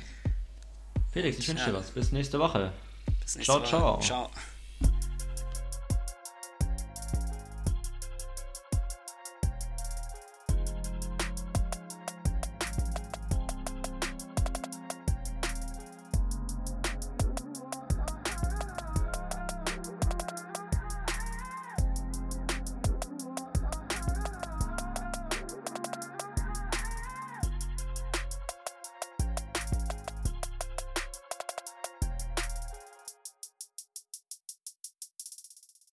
Felix, 1.13 1.39
ich 1.39 1.49
wünsche 1.49 1.67
dir 1.67 1.75
was. 1.75 1.91
Bis 1.91 2.13
nächste 2.13 2.39
Woche. 2.39 2.73
Bis 3.21 3.37
nächste 3.37 3.45
ciao, 3.45 3.61
Woche. 3.61 3.69
ciao. 3.69 4.01
Ciao. 4.01 4.31